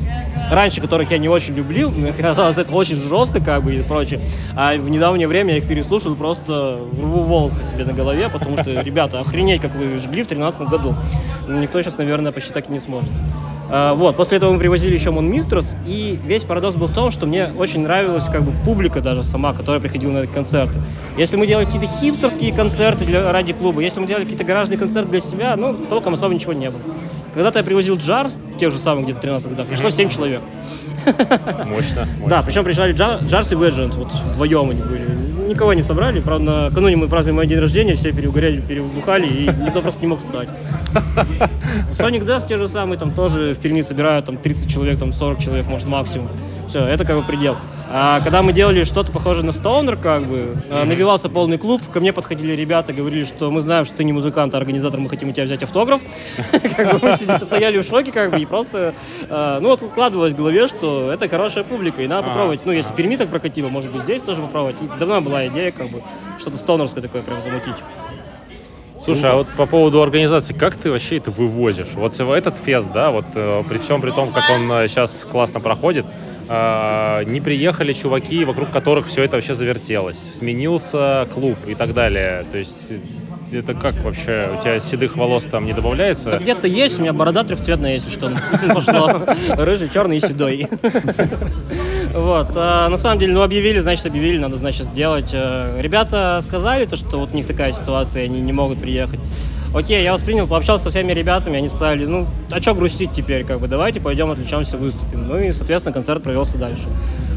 раньше 0.52 0.82
которых 0.82 1.12
я 1.12 1.18
не 1.18 1.30
очень 1.30 1.56
люблил, 1.56 1.92
мне 1.92 2.14
казалось 2.14 2.58
это 2.58 2.72
очень 2.74 2.98
жестко 2.98 3.42
как 3.42 3.64
бы 3.64 3.76
и 3.76 3.84
прочее. 3.84 4.22
А 4.56 4.76
в 4.76 4.90
недавнее 4.90 5.28
время 5.28 5.54
я 5.54 5.58
их 5.58 5.68
переслушал, 5.68 6.16
просто 6.16 6.80
рву 6.98 7.24
волосы 7.24 7.64
себе 7.64 7.86
на 7.86 7.94
голове, 7.94 8.30
потому 8.30 8.58
что, 8.58 8.82
ребята, 8.82 9.20
охренеть, 9.20 9.62
как 9.62 9.76
вы 9.76 9.98
жгли 9.98 10.24
в 10.24 10.28
2013 10.28 10.62
году. 10.62 10.96
Никто 11.48 11.82
сейчас, 11.82 11.98
наверное, 11.98 12.32
почти 12.32 12.54
так 12.54 12.70
и 12.70 12.72
не 12.72 12.80
сможет. 12.80 13.10
А, 13.76 13.96
Вот, 13.96 14.16
после 14.16 14.38
этого 14.38 14.52
мы 14.52 14.60
привозили 14.60 14.94
еще 14.94 15.10
Монмистрос, 15.10 15.74
и 15.88 16.20
весь 16.28 16.44
парадокс 16.44 16.76
был 16.76 16.86
в 16.86 16.94
том, 16.94 17.10
что 17.10 17.26
мне 17.26 17.48
очень 17.58 17.82
нравилась 17.82 18.26
как 18.26 18.44
бы 18.44 18.52
публика 18.64 19.02
даже 19.02 19.24
сама, 19.24 19.52
которая 19.54 19.82
приходила 19.82 20.12
на 20.12 20.18
эти 20.20 20.32
концерты. 20.32 20.80
Если 21.18 21.38
мы 21.38 21.48
делали 21.48 21.66
какие-то 21.66 21.88
хипстерские 22.00 22.54
концерты 22.54 23.04
для, 23.06 23.32
ради 23.32 23.52
клуба, 23.54 23.82
если 23.82 24.00
мы 24.00 24.06
делали 24.06 24.26
какие-то 24.26 24.44
гаражные 24.44 24.78
концерты 24.78 25.10
для 25.10 25.22
себя, 25.22 25.56
ну, 25.56 25.74
толком 25.74 26.14
особо 26.14 26.36
ничего 26.36 26.54
не 26.54 26.70
было. 26.70 26.82
Когда-то 27.34 27.58
я 27.60 27.66
привозил 27.66 27.98
джарс, 27.98 28.38
тех 28.60 28.72
же 28.72 28.78
самых 28.78 29.06
где-то 29.06 29.22
13 29.22 29.50
годах, 29.50 29.66
пришло 29.66 29.90
7 29.90 30.08
человек. 30.10 30.42
Мощно. 31.66 32.08
Да, 32.28 32.44
причем 32.44 32.64
приезжали 32.64 32.94
Джа- 32.94 33.26
Джарс 33.26 33.54
и 33.54 33.56
Веджент, 33.56 33.96
вот 33.96 34.14
вдвоем 34.14 34.70
они 34.70 34.84
были. 34.84 35.33
Никого 35.54 35.74
не 35.76 35.84
собрали, 35.84 36.20
правда, 36.20 36.70
накануне 36.70 36.96
мы 36.96 37.08
праздновали 37.08 37.36
мой 37.36 37.46
день 37.46 37.60
рождения, 37.60 37.94
все 37.94 38.12
переугорели, 38.12 38.60
перебухали, 38.60 39.28
и 39.28 39.46
никто 39.46 39.84
просто 39.84 40.02
не 40.02 40.08
мог 40.08 40.20
встать. 40.20 40.50
Sonic 41.92 42.26
Death 42.26 42.48
те 42.48 42.58
же 42.58 42.68
самые, 42.68 42.98
там 42.98 43.12
тоже 43.12 43.54
в 43.54 43.60
Перми 43.60 43.82
собирают 43.82 44.26
там 44.26 44.38
30 44.38 44.68
человек, 44.68 44.98
там 44.98 45.14
40 45.14 45.38
человек, 45.38 45.68
может, 45.68 45.88
максимум. 45.88 46.30
Все, 46.74 46.84
это 46.86 47.06
как 47.06 47.18
бы 47.18 47.22
предел. 47.22 47.56
А 47.88 48.20
когда 48.22 48.42
мы 48.42 48.52
делали 48.52 48.84
что-то 48.84 49.12
похожее 49.12 49.46
на 49.46 49.52
Стоунер, 49.52 49.96
как 49.96 50.24
бы, 50.24 50.58
э, 50.72 50.84
набивался 50.86 51.30
полный 51.30 51.60
клуб, 51.60 51.84
ко 51.94 52.00
мне 52.00 52.12
подходили 52.12 52.54
ребята, 52.54 52.94
говорили, 52.94 53.26
что 53.26 53.52
мы 53.52 53.62
знаем, 53.62 53.86
что 53.86 53.98
ты 53.98 54.04
не 54.04 54.12
музыкант, 54.12 54.56
а 54.56 54.58
организатор, 54.58 55.00
мы 55.00 55.08
хотим 55.08 55.30
у 55.30 55.34
тебя 55.34 55.44
взять 55.44 55.62
автограф. 55.62 56.02
Как 56.76 56.94
бы 57.00 57.08
мы 57.08 57.16
сидели, 57.16 57.44
стояли 57.44 57.78
в 57.78 57.86
шоке, 57.86 58.12
как 58.12 58.32
бы, 58.32 58.40
и 58.40 58.48
просто, 58.48 58.96
э, 59.30 59.60
ну, 59.62 59.70
вот 59.70 59.84
укладывалось 59.84 60.34
в 60.34 60.36
голове, 60.36 60.66
что 60.66 61.12
это 61.12 61.30
хорошая 61.30 61.64
публика, 61.64 62.02
и 62.02 62.08
надо 62.08 62.30
попробовать. 62.30 62.62
Ну, 62.66 62.72
если 62.72 62.92
Перми 62.94 63.18
так 63.18 63.30
прокатило, 63.30 63.70
может 63.70 63.92
быть, 63.92 64.02
здесь 64.02 64.24
тоже 64.24 64.42
попробовать. 64.42 64.78
Давно 64.98 65.22
была 65.22 65.46
идея, 65.50 65.72
как 65.72 65.92
бы, 65.92 66.02
что-то 66.40 66.58
стоунерское 66.58 67.04
такое 67.04 67.22
прям 67.22 67.40
замутить. 67.44 67.76
Слушай, 69.04 69.32
а 69.32 69.36
вот 69.36 69.48
по 69.58 69.66
поводу 69.66 70.02
организации, 70.02 70.54
как 70.54 70.78
ты 70.78 70.90
вообще 70.90 71.18
это 71.18 71.30
вывозишь? 71.30 71.90
Вот 71.94 72.18
этот 72.20 72.58
фест, 72.58 72.90
да, 72.94 73.12
вот 73.12 73.26
э, 73.36 73.64
при 73.68 73.78
всем 73.78 74.02
при 74.02 74.12
том, 74.12 74.32
как 74.32 74.50
он 74.50 74.88
сейчас 74.88 75.28
классно 75.30 75.60
проходит, 75.60 76.06
э, 76.48 77.24
не 77.26 77.42
приехали 77.42 77.94
чуваки, 77.94 78.46
вокруг 78.46 78.70
которых 78.72 79.08
все 79.08 79.24
это 79.24 79.38
вообще 79.38 79.54
завертелось, 79.54 80.18
сменился 80.18 81.28
клуб 81.34 81.58
и 81.68 81.76
так 81.76 81.94
далее. 81.94 82.46
То 82.52 82.58
есть 82.58 82.92
это 83.52 83.74
как 83.74 83.96
вообще? 84.04 84.56
У 84.58 84.62
тебя 84.62 84.80
седых 84.80 85.16
волос 85.16 85.46
там 85.46 85.66
не 85.66 85.74
добавляется? 85.74 86.32
Да 86.32 86.38
где-то 86.38 86.68
есть, 86.68 86.98
у 86.98 87.02
меня 87.02 87.14
борода 87.14 87.44
трехцветная, 87.44 87.94
если 87.94 88.10
что, 88.10 88.32
пошло. 88.74 89.26
Рыжий, 89.50 89.90
черный 89.90 90.18
и 90.18 90.20
седой. 90.20 90.68
Вот. 92.14 92.50
а 92.56 92.90
на 92.90 92.98
самом 92.98 93.18
деле, 93.18 93.34
ну, 93.34 93.42
объявили, 93.42 93.80
значит, 93.80 94.06
объявили, 94.06 94.38
надо, 94.38 94.58
значит, 94.58 94.86
сделать. 94.86 95.32
Э, 95.34 95.82
Ребята 95.82 96.40
сказали 96.44 96.86
то, 96.86 96.96
что 96.96 97.18
вот 97.18 97.34
у 97.34 97.36
них 97.36 97.48
такая 97.48 97.72
ситуация, 97.72 98.26
они 98.26 98.40
не 98.40 98.54
могут 98.54 98.80
приехать. 98.80 99.20
Окей, 99.74 100.04
я 100.04 100.12
воспринял, 100.12 100.46
пообщался 100.48 100.86
со 100.86 100.90
всеми 100.92 101.14
ребятами, 101.14 101.58
они 101.58 101.68
сказали, 101.68 102.06
ну, 102.06 102.28
а 102.52 102.62
что 102.62 102.76
грустить 102.76 103.12
теперь, 103.14 103.44
как 103.44 103.60
бы, 103.60 103.68
давайте 103.68 104.00
пойдем 104.00 104.30
отвлечемся, 104.30 104.78
выступим. 104.78 105.28
Ну 105.28 105.40
и, 105.40 105.52
соответственно, 105.52 105.94
концерт 105.94 106.22
провелся 106.22 106.58
дальше. 106.58 106.84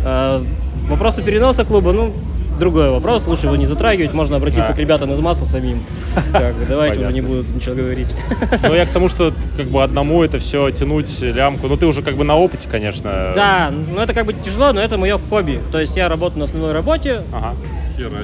Э, 0.05 0.41
Вопросы 0.89 1.23
переноса 1.23 1.65
клуба, 1.65 1.93
ну, 1.93 2.13
другой 2.61 2.91
вопрос. 2.91 3.25
Слушай, 3.25 3.47
его 3.47 3.57
не 3.57 3.67
затрагивать, 3.67 4.15
можно 4.15 4.37
обратиться 4.37 4.69
Да. 4.69 4.75
к 4.75 4.79
ребятам 4.79 5.13
из 5.13 5.19
масла 5.19 5.47
самим. 5.47 5.83
Как 6.33 6.55
бы, 6.55 6.65
давайте 6.67 7.01
уже 7.03 7.13
не 7.13 7.21
буду 7.23 7.45
ничего 7.55 7.75
говорить. 7.75 8.15
Ну, 8.63 8.75
я 8.75 8.87
к 8.87 8.91
тому, 8.91 9.09
что 9.09 9.33
как 9.57 9.67
бы 9.69 9.83
одному 9.83 10.23
это 10.23 10.39
все 10.39 10.71
тянуть 10.71 11.21
лямку. 11.23 11.67
Ну, 11.69 11.77
ты 11.77 11.87
уже 11.87 12.03
как 12.03 12.17
бы 12.17 12.25
на 12.25 12.37
опыте, 12.37 12.69
конечно. 12.71 13.33
Да, 13.35 13.71
ну 13.73 14.01
это 14.01 14.15
как 14.15 14.27
бы 14.27 14.33
тяжело, 14.33 14.73
но 14.73 14.81
это 14.81 14.97
мое 14.99 15.19
хобби. 15.31 15.61
То 15.73 15.81
есть 15.81 15.97
я 15.97 16.09
работаю 16.09 16.41
на 16.41 16.45
основной 16.45 16.73
работе 16.73 17.23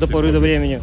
до 0.01 0.07
поры 0.07 0.33
до 0.33 0.39
времени. 0.41 0.81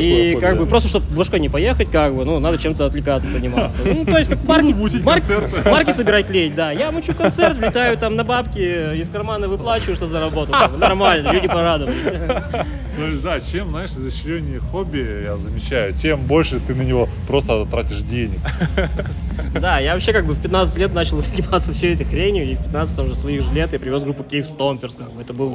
И 0.00 0.32
хобби, 0.32 0.44
как 0.44 0.58
бы 0.58 0.66
просто, 0.66 0.88
чтобы 0.88 1.06
башкой 1.14 1.40
не 1.40 1.48
поехать, 1.48 1.90
как 1.90 2.14
бы, 2.14 2.24
ну, 2.24 2.38
надо 2.38 2.58
чем-то 2.58 2.86
отвлекаться, 2.86 3.28
заниматься. 3.28 3.82
Ну, 3.84 4.04
то 4.04 4.18
есть 4.18 4.30
как 4.30 4.42
марки, 4.44 4.74
марки, 5.02 5.32
марки 5.68 5.92
собирать 5.92 6.26
клеить, 6.26 6.54
да. 6.54 6.72
Я 6.72 6.90
мучу 6.90 7.14
концерт, 7.14 7.56
влетаю 7.56 7.96
там 7.98 8.16
на 8.16 8.24
бабки, 8.24 8.96
из 8.96 9.08
кармана 9.08 9.48
выплачиваю, 9.48 9.96
что 9.96 10.06
заработал. 10.06 10.54
Нормально, 10.76 11.32
люди 11.32 11.48
порадовались. 11.48 12.06
Ну, 12.98 13.04
да, 13.22 13.38
чем, 13.38 13.68
знаешь, 13.68 13.90
изощреннее 13.90 14.58
хобби, 14.58 15.22
я 15.24 15.36
замечаю, 15.36 15.94
тем 15.94 16.18
больше 16.18 16.58
ты 16.58 16.74
на 16.74 16.82
него 16.82 17.08
просто 17.28 17.64
тратишь 17.66 18.00
денег. 18.00 18.40
Да, 19.54 19.78
я 19.78 19.94
вообще 19.94 20.12
как 20.12 20.26
бы 20.26 20.32
в 20.32 20.42
15 20.42 20.76
лет 20.78 20.92
начал 20.92 21.18
заниматься 21.18 21.72
всей 21.72 21.94
этой 21.94 22.04
хренью, 22.04 22.44
и 22.44 22.56
в 22.56 22.64
15 22.64 22.98
уже 22.98 23.14
своих 23.14 23.42
же 23.42 23.54
лет 23.54 23.72
я 23.72 23.78
привез 23.78 24.02
группу 24.02 24.24
Cave 24.24 24.42
Stompers. 24.42 24.98
Как 24.98 25.12
бы. 25.12 25.22
Это 25.22 25.32
был 25.32 25.48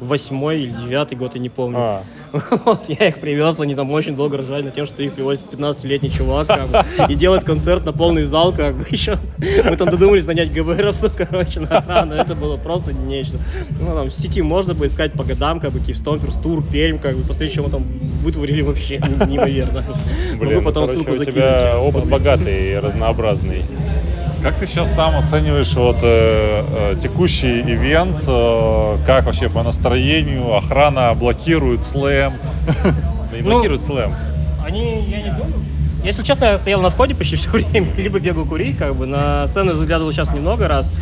2008 0.00 0.54
или 0.54 0.70
2009 0.70 1.18
год, 1.18 1.34
я 1.34 1.40
не 1.40 1.48
помню. 1.48 1.78
А. 1.78 2.02
Вот, 2.64 2.84
я 2.88 3.08
их 3.08 3.18
привез, 3.18 3.60
они 3.60 3.74
там 3.74 3.90
очень 3.90 4.14
долго 4.14 4.38
ржали 4.38 4.62
над 4.62 4.74
тем, 4.74 4.86
что 4.86 5.02
их 5.02 5.14
привозит 5.14 5.46
15-летний 5.50 6.10
чувак, 6.10 6.46
как 6.46 6.68
бы, 6.68 6.84
и 7.08 7.14
делает 7.14 7.44
концерт 7.44 7.84
на 7.84 7.92
полный 7.92 8.24
зал, 8.24 8.52
как 8.52 8.76
бы, 8.76 8.86
еще. 8.90 9.18
Мы 9.38 9.76
там 9.76 9.88
додумались 9.88 10.26
нанять 10.26 10.52
ГБРовцев, 10.52 11.12
короче, 11.28 11.60
на 11.60 11.78
охрану, 11.78 12.14
это 12.14 12.34
было 12.34 12.56
просто 12.56 12.92
нечто. 12.92 13.36
Ну, 13.80 13.94
там 13.94 14.08
в 14.10 14.14
сети 14.14 14.42
можно 14.42 14.74
поискать 14.74 15.12
по 15.12 15.24
годам, 15.24 15.60
как 15.60 15.72
бы, 15.72 15.80
Stompers, 15.80 16.40
тур, 16.40 16.62
Пермь, 16.62 16.98
как 16.98 17.16
бы, 17.16 17.22
посмотреть, 17.22 17.52
что 17.52 17.62
мы 17.62 17.70
там 17.70 17.84
вытворили 18.22 18.62
вообще 18.62 18.98
неимоверно. 18.98 19.82
Блин, 20.38 20.54
Могу 20.54 20.64
потом 20.66 20.86
короче, 20.86 20.92
ссылку 20.92 21.12
у 21.12 21.16
закинуть. 21.16 21.34
тебя 21.34 21.60
тебе 21.60 21.78
в 21.78 21.86
опыт 21.88 22.06
богатый 22.06 22.72
и 22.72 22.76
разнообразный. 22.76 23.64
Как 24.42 24.54
ты 24.56 24.66
сейчас 24.66 24.94
сам 24.94 25.16
оцениваешь 25.16 25.74
вот 25.74 25.98
э, 26.00 26.64
э, 26.66 26.96
текущий 27.02 27.60
ивент? 27.60 28.24
э, 28.26 28.96
как 29.04 29.26
вообще 29.26 29.50
по 29.50 29.62
настроению? 29.62 30.56
Охрана 30.56 31.14
блокирует 31.14 31.82
слэм? 31.82 32.32
Да 33.30 33.36
не 33.36 33.42
Ну, 33.42 33.52
блокируют 33.52 33.82
слэм. 33.82 34.14
Они, 34.64 35.04
я 35.10 35.20
не 35.20 35.30
помню. 35.38 35.56
Если 36.02 36.22
честно, 36.22 36.46
я 36.46 36.58
стоял 36.58 36.80
на 36.80 36.88
входе 36.88 37.14
почти 37.14 37.36
все 37.36 37.50
время, 37.50 37.88
либо 37.98 38.18
бегал 38.18 38.46
курить, 38.46 38.78
как 38.78 38.96
бы 38.96 39.04
на 39.04 39.46
сцену 39.46 39.74
заглядывал 39.74 40.10
сейчас 40.10 40.30
немного 40.32 40.68
раз. 40.68 40.94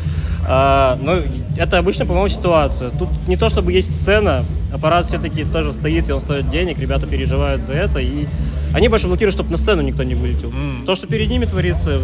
А, 0.45 0.99
но 1.01 1.19
это 1.57 1.79
обычно, 1.79 2.07
по-моему, 2.07 2.29
ситуация. 2.29 2.91
Тут 2.91 3.09
не 3.29 3.37
то, 3.37 3.51
чтобы 3.51 3.73
есть 3.73 3.95
сцена, 3.95 4.45
аппарат 4.73 5.07
все-таки 5.07 5.45
тоже 5.45 5.73
стоит, 5.73 6.09
и 6.09 6.13
он 6.13 6.21
стоит 6.21 6.51
денег, 6.51 6.79
ребята 6.79 7.07
переживают 7.07 7.63
за 7.63 7.75
это, 7.75 7.99
и 7.99 8.27
они 8.75 8.89
больше 8.89 9.07
блокируют, 9.07 9.35
чтобы 9.35 9.51
на 9.51 9.57
сцену 9.57 9.83
никто 9.83 10.03
не 10.03 10.15
вылетел. 10.15 10.53
То, 10.85 10.95
что 10.95 11.07
перед 11.07 11.29
ними 11.31 11.47
творится, 11.47 12.01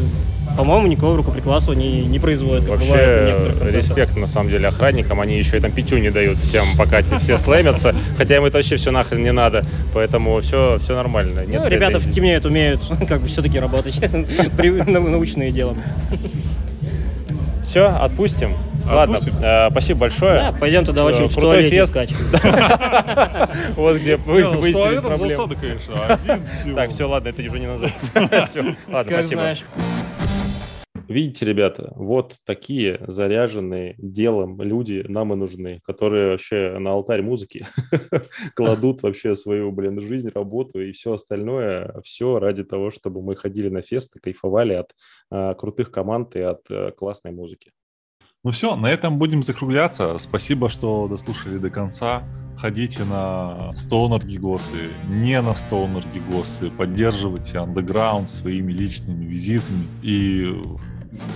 по-моему, 0.57 0.87
никакого 0.87 1.17
рукоприкладства 1.19 1.73
не, 1.73 2.07
не 2.07 2.19
производит, 2.19 2.67
Вообще, 2.69 3.53
респект, 3.71 4.17
на 4.17 4.27
самом 4.27 4.51
деле, 4.51 4.69
охранникам. 4.69 5.21
Они 5.21 5.37
еще 5.37 5.59
и 5.59 5.61
там 5.61 5.73
пятю 5.73 5.99
не 5.99 6.11
дают 6.11 6.39
всем, 6.39 6.65
пока 6.79 7.03
все 7.03 7.37
слэмятся. 7.37 7.95
Хотя 8.17 8.37
им 8.37 8.45
это 8.45 8.59
вообще 8.59 8.77
все 8.77 8.91
нахрен 8.91 9.23
не 9.23 9.33
надо. 9.33 9.65
Поэтому 9.93 10.41
все, 10.41 10.79
все 10.79 10.95
нормально. 10.95 11.41
Нет 11.45 11.63
Ну, 11.63 11.69
ребята 11.69 11.99
претензий. 11.99 12.15
темнеют, 12.15 12.45
умеют 12.47 12.81
как 13.09 13.21
бы 13.21 13.29
все-таки 13.29 13.59
работать, 13.59 14.01
научные 14.87 15.51
делом. 15.53 15.83
Все, 17.63 17.87
отпустим. 17.87 18.55
Ладно, 18.87 19.19
э, 19.43 19.71
спасибо 19.71 20.01
большое. 20.01 20.35
Да, 20.35 20.53
пойдем 20.53 20.85
туда 20.85 21.03
Э, 21.03 21.05
очередь 21.05 21.31
в 21.31 21.35
Крутой 21.35 21.53
туалете 21.71 21.77
фест. 21.77 21.91
искать. 21.91 22.11
Вот 23.77 23.97
где 23.97 24.17
вы 24.17 24.43
ну, 24.43 24.53
с 24.55 24.57
выяснили 24.57 24.73
туалетом 24.83 25.07
проблему. 25.07 25.29
засада, 25.31 25.57
конечно, 25.57 25.95
один 26.07 26.45
всего. 26.47 26.77
Так, 26.77 26.91
все, 26.91 27.05
ладно, 27.09 27.29
это 27.29 27.43
уже 27.43 27.61
не 27.61 27.67
называется. 27.67 28.11
Все, 28.47 28.61
ладно, 28.89 29.13
Как 29.13 29.13
спасибо. 29.13 29.41
знаешь. 29.41 29.65
Видите, 31.07 31.45
ребята, 31.45 31.93
вот 31.97 32.37
такие 32.47 32.99
заряженные 33.07 33.95
делом 33.99 34.61
люди 34.63 35.05
нам 35.07 35.33
и 35.35 35.37
нужны, 35.37 35.81
которые 35.85 36.31
вообще 36.31 36.79
на 36.79 36.93
алтарь 36.93 37.21
музыки 37.23 37.67
кладут 38.55 39.03
вообще 39.03 39.35
свою, 39.37 39.71
блин, 39.71 40.01
жизнь, 40.01 40.31
работу 40.35 40.81
и 40.81 40.93
все 40.93 41.13
остальное, 41.13 41.95
все 42.03 42.39
ради 42.39 42.65
того, 42.65 42.91
чтобы 42.91 43.23
мы 43.23 43.37
ходили 43.37 43.69
на 43.69 43.83
фесты, 43.83 44.19
кайфовали 44.19 44.73
от 44.75 44.93
а, 45.31 45.55
крутых 45.55 45.91
команд 45.91 46.37
и 46.37 46.41
от 46.41 46.63
а, 46.71 46.91
классной 46.93 47.33
музыки. 47.33 47.71
Ну 48.45 48.51
все, 48.51 48.77
на 48.77 48.89
этом 48.89 49.19
будем 49.19 49.43
закругляться. 49.43 50.19
Спасибо, 50.19 50.69
что 50.69 51.09
дослушали 51.09 51.57
до 51.59 51.71
конца. 51.71 52.25
Ходите 52.59 53.05
на 53.05 53.73
Stoner 53.75 54.25
Гигосы, 54.25 54.91
не 55.09 55.41
на 55.41 55.51
Stoner 55.53 56.05
Гигосы. 56.13 56.71
Поддерживайте 56.71 57.59
андеграунд 57.59 58.29
своими 58.29 58.71
личными 58.71 59.25
визитами. 59.25 59.87
И 60.03 60.63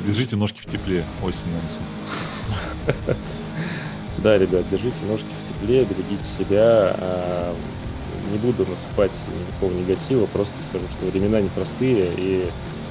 держите 0.06 0.36
ножки 0.36 0.60
в 0.60 0.66
тепле 0.66 1.02
осень 1.22 1.48
на 1.52 1.62
носу. 1.62 3.16
Да, 4.22 4.36
ребят, 4.36 4.64
держите 4.68 4.97
ножки 5.09 5.26
в 5.28 5.60
тепле, 5.62 5.85
берегите 5.85 6.24
себя. 6.24 6.93
а, 6.98 7.55
Не 8.32 8.39
буду 8.39 8.66
насыпать 8.66 9.12
никакого 9.48 9.72
негатива, 9.78 10.26
просто 10.26 10.55
скажу, 10.68 10.85
что 10.89 11.06
времена 11.06 11.40
непростые, 11.40 12.09
и, 12.16 12.51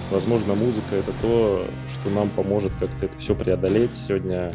возможно, 0.09 0.55
музыка— 0.55 0.85
это 0.95 1.11
то, 1.21 1.67
что 2.01 2.13
нам 2.13 2.29
поможет 2.29 2.71
как-то 2.79 3.05
это 3.05 3.17
все 3.17 3.35
преодолеть. 3.35 3.91
Сегодня, 4.07 4.51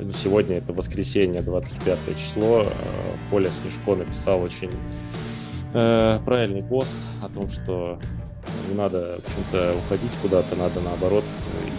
ну, 0.00 0.12
сегодня 0.12 0.58
это 0.58 0.72
воскресенье, 0.72 1.42
25 1.42 1.98
число. 2.18 2.64
Коля 3.30 3.50
Снежко 3.50 3.94
написал 3.94 4.42
очень 4.42 4.70
э, 5.74 6.20
правильный 6.24 6.62
пост 6.62 6.94
о 7.22 7.28
том, 7.28 7.48
что 7.48 7.98
не 8.68 8.74
надо, 8.74 9.16
в 9.16 9.26
общем-то, 9.26 9.74
уходить 9.76 10.12
куда-то, 10.22 10.56
надо, 10.56 10.80
наоборот, 10.80 11.24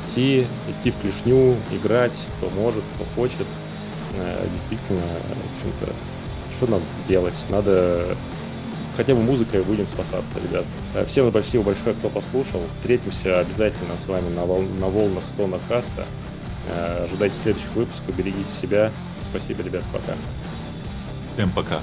идти, 0.09 0.45
идти 0.69 0.91
в 0.91 1.01
клешню, 1.01 1.55
играть, 1.71 2.13
кто 2.37 2.49
может, 2.49 2.83
кто 2.95 3.05
хочет. 3.21 3.47
Э, 4.17 4.45
Действительно, 4.53 4.99
в 4.99 5.57
общем-то, 5.57 5.93
что 6.55 6.71
нам 6.71 6.81
делать? 7.07 7.35
Надо 7.49 8.15
хотя 8.97 9.13
бы 9.15 9.21
музыкой 9.21 9.63
будем 9.63 9.87
спасаться, 9.87 10.35
ребят. 10.43 10.65
Э, 10.95 11.05
Всем 11.05 11.29
спасибо 11.29 11.63
большое, 11.63 11.95
кто 11.95 12.09
послушал. 12.09 12.61
Встретимся 12.79 13.39
обязательно 13.39 13.93
с 14.03 14.07
вами 14.09 14.27
на, 14.35 14.43
вол- 14.43 14.63
на 14.79 14.87
волнах 14.87 15.23
Стона 15.29 15.59
Каста. 15.69 16.05
Э, 16.69 17.05
Ожидайте 17.05 17.35
следующих 17.43 17.73
выпусков, 17.75 18.15
берегите 18.15 18.49
себя. 18.61 18.91
Спасибо, 19.29 19.63
ребят, 19.63 19.83
пока. 19.93 20.13
Всем 21.35 21.51
пока. 21.51 21.79